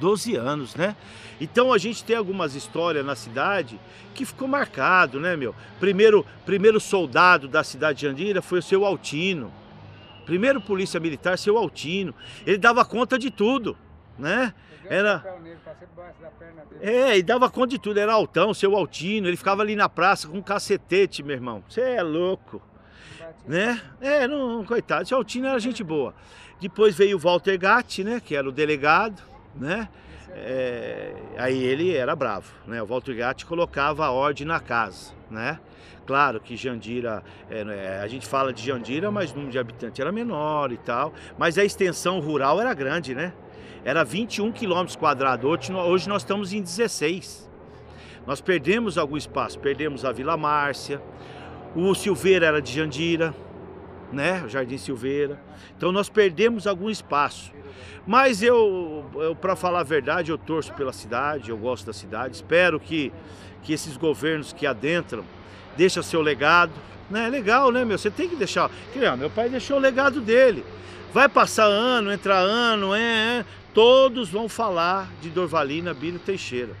[0.00, 0.96] 12 anos, né?
[1.40, 3.78] Então a gente tem algumas histórias na cidade
[4.14, 5.54] que ficou marcado, né, meu?
[5.78, 9.52] Primeiro, primeiro soldado da cidade de Andira foi o seu Altino.
[10.24, 12.14] Primeiro polícia militar, seu Altino.
[12.46, 13.76] Ele dava conta de tudo,
[14.18, 14.52] né?
[14.88, 15.18] Era
[16.80, 20.26] É, e dava conta de tudo, era altão, seu Altino, ele ficava ali na praça
[20.26, 21.62] com um cacetete, meu irmão.
[21.68, 22.60] Você é louco.
[23.46, 23.80] Né?
[24.00, 26.14] É, não, coitado, seu Altino era gente boa.
[26.60, 29.88] Depois veio o Walter Gatti, né, que era o delegado, né?
[30.32, 32.80] É, aí ele era bravo, né?
[32.82, 35.58] O Walter Gatti colocava a ordem na casa, né?
[36.06, 40.00] Claro que Jandira, é, é, a gente fala de Jandira, mas o número de habitantes
[40.00, 43.32] era menor e tal, mas a extensão rural era grande, né?
[43.84, 47.48] Era 21 quilômetros quadrados, hoje, hoje nós estamos em 16.
[48.26, 51.00] Nós perdemos algum espaço, perdemos a Vila Márcia,
[51.74, 53.34] o Silveira era de Jandira,
[54.12, 54.44] né?
[54.48, 55.40] Jardim Silveira.
[55.76, 57.52] Então nós perdemos algum espaço.
[58.06, 62.36] Mas eu, eu para falar a verdade, eu torço pela cidade, eu gosto da cidade.
[62.36, 63.12] Espero que,
[63.62, 65.24] que esses governos que adentram
[65.76, 66.72] deixem seu legado.
[67.10, 67.26] Né?
[67.26, 67.98] É legal, né, meu?
[67.98, 68.70] Você tem que deixar.
[69.18, 70.64] Meu pai deixou o legado dele.
[71.12, 76.76] Vai passar ano, entra ano, é, é, todos vão falar de Dorvalina Bílio Teixeira,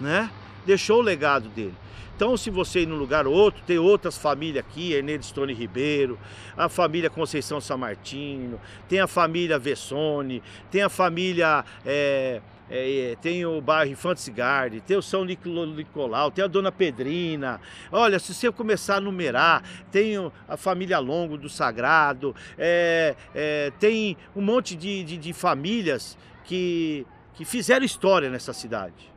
[0.00, 0.30] né?
[0.64, 1.74] Deixou o legado dele.
[2.14, 6.18] Então, se você ir num lugar ou outro, tem outras famílias aqui, Hernandes Stone Ribeiro,
[6.56, 11.64] a família Conceição Samartino, tem a família Vessone, tem a família.
[11.84, 12.40] É,
[12.70, 17.60] é, tem o bairro Infantes Garde, tem o São Nicolau, tem a Dona Pedrina.
[17.90, 20.14] Olha, se você começar a numerar, tem
[20.48, 27.06] a família Longo do Sagrado, é, é, tem um monte de, de, de famílias que,
[27.34, 29.11] que fizeram história nessa cidade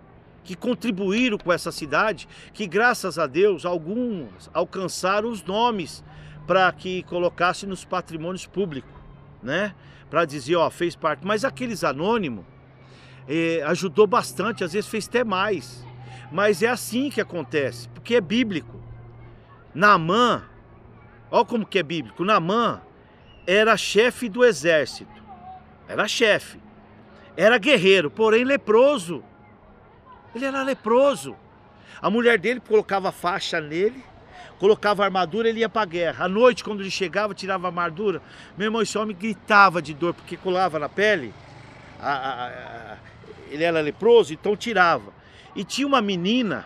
[0.46, 6.04] que contribuíram com essa cidade, que graças a Deus alguns alcançaram os nomes
[6.46, 8.94] para que colocasse nos patrimônios públicos,
[9.42, 9.74] né?
[10.10, 11.26] Para dizer, ó, fez parte.
[11.26, 12.46] Mas aqueles anônimos
[13.28, 15.84] eh, ajudou bastante, às vezes fez até mais.
[16.32, 18.80] Mas é assim que acontece, porque é bíblico.
[19.74, 20.44] Naamã,
[21.30, 22.82] ó como que é bíblico, Naamã
[23.48, 25.22] era chefe do exército,
[25.88, 26.60] era chefe,
[27.36, 29.24] era guerreiro, porém leproso.
[30.36, 31.36] Ele era leproso.
[32.02, 34.04] A mulher dele colocava faixa nele,
[34.60, 36.26] colocava armadura, ele ia para a guerra.
[36.26, 38.22] À noite, quando ele chegava, tirava a armadura.
[38.58, 41.34] Meu irmão, esse homem gritava de dor porque colava na pele.
[42.02, 42.98] A, a, a,
[43.50, 45.14] ele era leproso, então tirava.
[45.56, 46.66] E tinha uma menina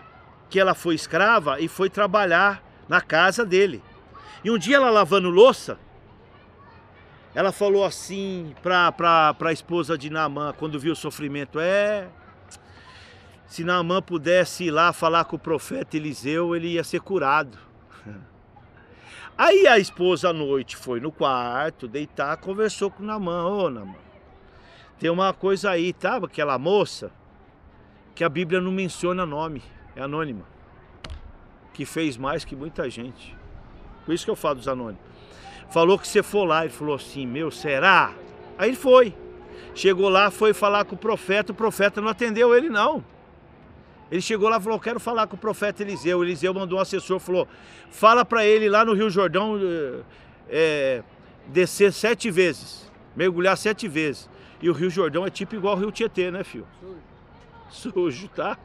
[0.50, 3.80] que ela foi escrava e foi trabalhar na casa dele.
[4.42, 5.78] E um dia ela lavando louça,
[7.32, 12.08] ela falou assim para a esposa de Naamã, quando viu o sofrimento: É,
[13.50, 17.58] se Naamã pudesse ir lá falar com o profeta Eliseu, ele ia ser curado.
[19.36, 23.44] Aí a esposa à noite foi no quarto, deitar, conversou com Naamã.
[23.46, 23.96] Ô Naamã,
[25.00, 26.18] tem uma coisa aí, tá?
[26.18, 27.10] Aquela moça,
[28.14, 29.64] que a Bíblia não menciona nome,
[29.96, 30.44] é anônima.
[31.74, 33.36] Que fez mais que muita gente.
[34.06, 35.02] Por isso que eu falo dos anônimos.
[35.70, 38.14] Falou que você for lá, ele falou assim, meu, será?
[38.56, 39.12] Aí ele foi.
[39.74, 43.04] Chegou lá, foi falar com o profeta, o profeta não atendeu ele não.
[44.10, 46.22] Ele chegou lá e falou: Quero falar com o profeta Eliseu.
[46.22, 47.46] Eliseu mandou um assessor falou:
[47.90, 49.58] Fala para ele lá no Rio Jordão
[50.48, 51.02] é,
[51.46, 54.28] descer sete vezes, mergulhar sete vezes.
[54.60, 56.66] E o Rio Jordão é tipo igual o Rio Tietê, né, filho?
[57.70, 57.92] Sujo.
[57.92, 58.58] Sujo, tá?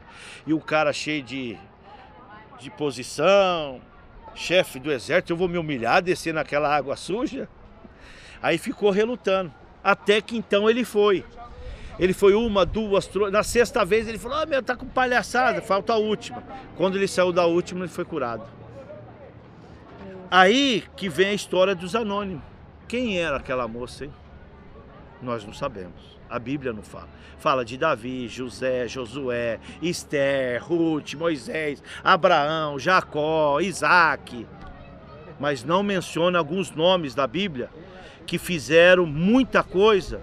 [0.46, 1.56] E o cara cheio de,
[2.58, 3.80] de posição,
[4.34, 7.48] chefe do exército, eu vou me humilhar, descer naquela água suja.
[8.42, 9.52] Aí ficou relutando.
[9.82, 11.24] Até que então ele foi.
[11.98, 15.94] Ele foi uma, duas, na sexta vez ele falou: Ah, meu, tá com palhaçada, falta
[15.94, 16.42] a última.
[16.76, 18.44] Quando ele saiu da última, ele foi curado.
[20.30, 22.42] Aí que vem a história dos anônimos.
[22.88, 24.12] Quem era aquela moça, hein?
[25.22, 26.16] Nós não sabemos.
[26.28, 27.08] A Bíblia não fala.
[27.38, 34.46] Fala de Davi, José, Josué, Esther, Ruth, Moisés, Abraão, Jacó, Isaac.
[35.38, 37.70] Mas não menciona alguns nomes da Bíblia
[38.26, 40.20] que fizeram muita coisa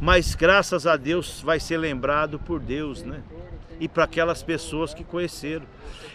[0.00, 3.22] mas graças a Deus vai ser lembrado por Deus, né?
[3.80, 5.66] E para aquelas pessoas que conheceram.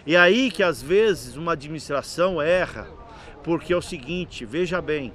[0.06, 2.88] E aí que às vezes uma administração erra,
[3.44, 5.14] porque é o seguinte, veja bem,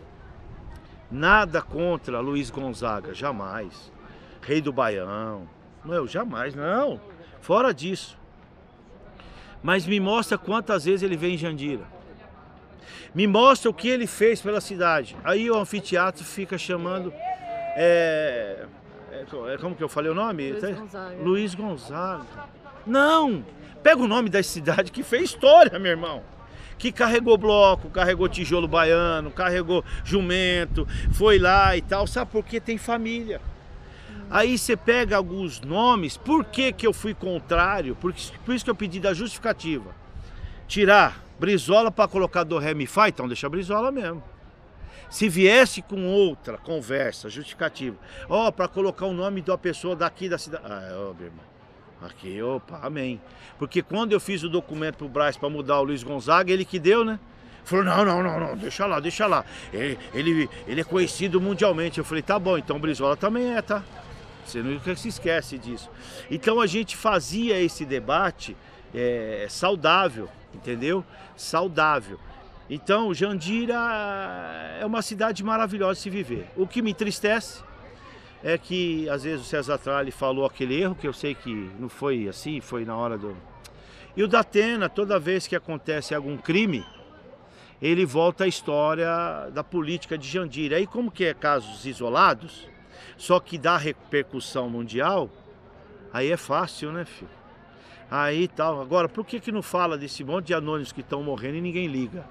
[1.10, 3.92] nada contra Luiz Gonzaga, jamais.
[4.42, 5.48] Rei do Baião,
[5.84, 7.00] não, jamais, não.
[7.40, 8.18] Fora disso.
[9.62, 11.84] Mas me mostra quantas vezes ele vem em Jandira.
[13.14, 15.16] Me mostra o que ele fez pela cidade.
[15.24, 17.12] Aí o anfiteatro fica chamando.
[17.80, 18.66] É,
[19.12, 20.50] é, como que eu falei o nome?
[20.50, 21.22] Luiz Gonzaga.
[21.22, 22.24] Luiz Gonzaga.
[22.84, 23.44] Não!
[23.82, 26.22] Pega o nome da cidade que fez história, meu irmão
[26.78, 32.06] que carregou bloco, carregou tijolo baiano, carregou jumento, foi lá e tal.
[32.06, 32.60] Sabe por quê?
[32.60, 33.40] Tem família.
[34.30, 37.96] Aí você pega alguns nomes, por que, que eu fui contrário?
[37.96, 38.14] Por,
[38.44, 39.90] por isso que eu pedi da justificativa.
[40.66, 44.22] Tirar Brizola para colocar do Ré Mi Fá, então deixa Brizola mesmo.
[45.10, 47.96] Se viesse com outra conversa justificativa,
[48.28, 50.64] ó, oh, para colocar o nome uma pessoa daqui da cidade.
[50.66, 51.44] Ah, ó, meu irmão.
[52.02, 53.20] Aqui, opa, amém.
[53.58, 56.78] Porque quando eu fiz o documento pro Braz para mudar o Luiz Gonzaga, ele que
[56.78, 57.18] deu, né?
[57.64, 59.44] Falou, não, não, não, não, deixa lá, deixa lá.
[59.72, 61.98] Ele, ele, ele é conhecido mundialmente.
[61.98, 63.82] Eu falei, tá bom, então o Brizola também é, tá?
[64.44, 65.90] Você nunca se esquece disso.
[66.30, 68.56] Então a gente fazia esse debate
[68.94, 71.04] é, saudável, entendeu?
[71.36, 72.18] Saudável.
[72.70, 73.74] Então, Jandira
[74.78, 76.46] é uma cidade maravilhosa de se viver.
[76.54, 77.62] O que me entristece
[78.44, 81.88] é que às vezes o César Tralli falou aquele erro, que eu sei que não
[81.88, 83.34] foi assim, foi na hora do.
[84.16, 86.84] E o Datena, toda vez que acontece algum crime,
[87.80, 90.76] ele volta à história da política de Jandira.
[90.76, 92.68] Aí, como que é casos isolados,
[93.16, 95.30] só que dá repercussão mundial,
[96.12, 97.30] aí é fácil, né, filho?
[98.10, 98.80] Aí tal.
[98.80, 101.86] Agora, por que, que não fala desse monte de anônimos que estão morrendo e ninguém
[101.86, 102.24] liga?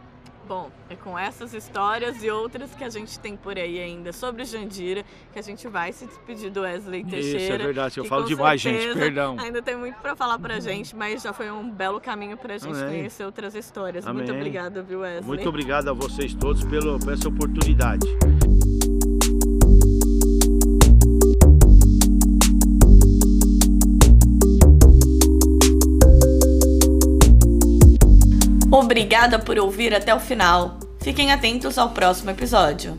[0.47, 4.45] Bom, é com essas histórias e outras que a gente tem por aí ainda sobre
[4.45, 5.03] Jandira
[5.33, 7.37] que a gente vai se despedir do Wesley Teixeira.
[7.37, 9.35] Isso é verdade, eu falo demais, gente, perdão.
[9.39, 12.77] Ainda tem muito para falar pra gente, mas já foi um belo caminho pra gente
[12.77, 12.99] Amém.
[12.99, 14.07] conhecer outras histórias.
[14.07, 14.23] Amém.
[14.23, 15.27] Muito obrigada, viu, Wesley?
[15.27, 18.07] Muito obrigado a vocês todos pelo, por essa oportunidade.
[28.79, 30.79] Obrigada por ouvir até o final.
[31.01, 32.97] Fiquem atentos ao próximo episódio.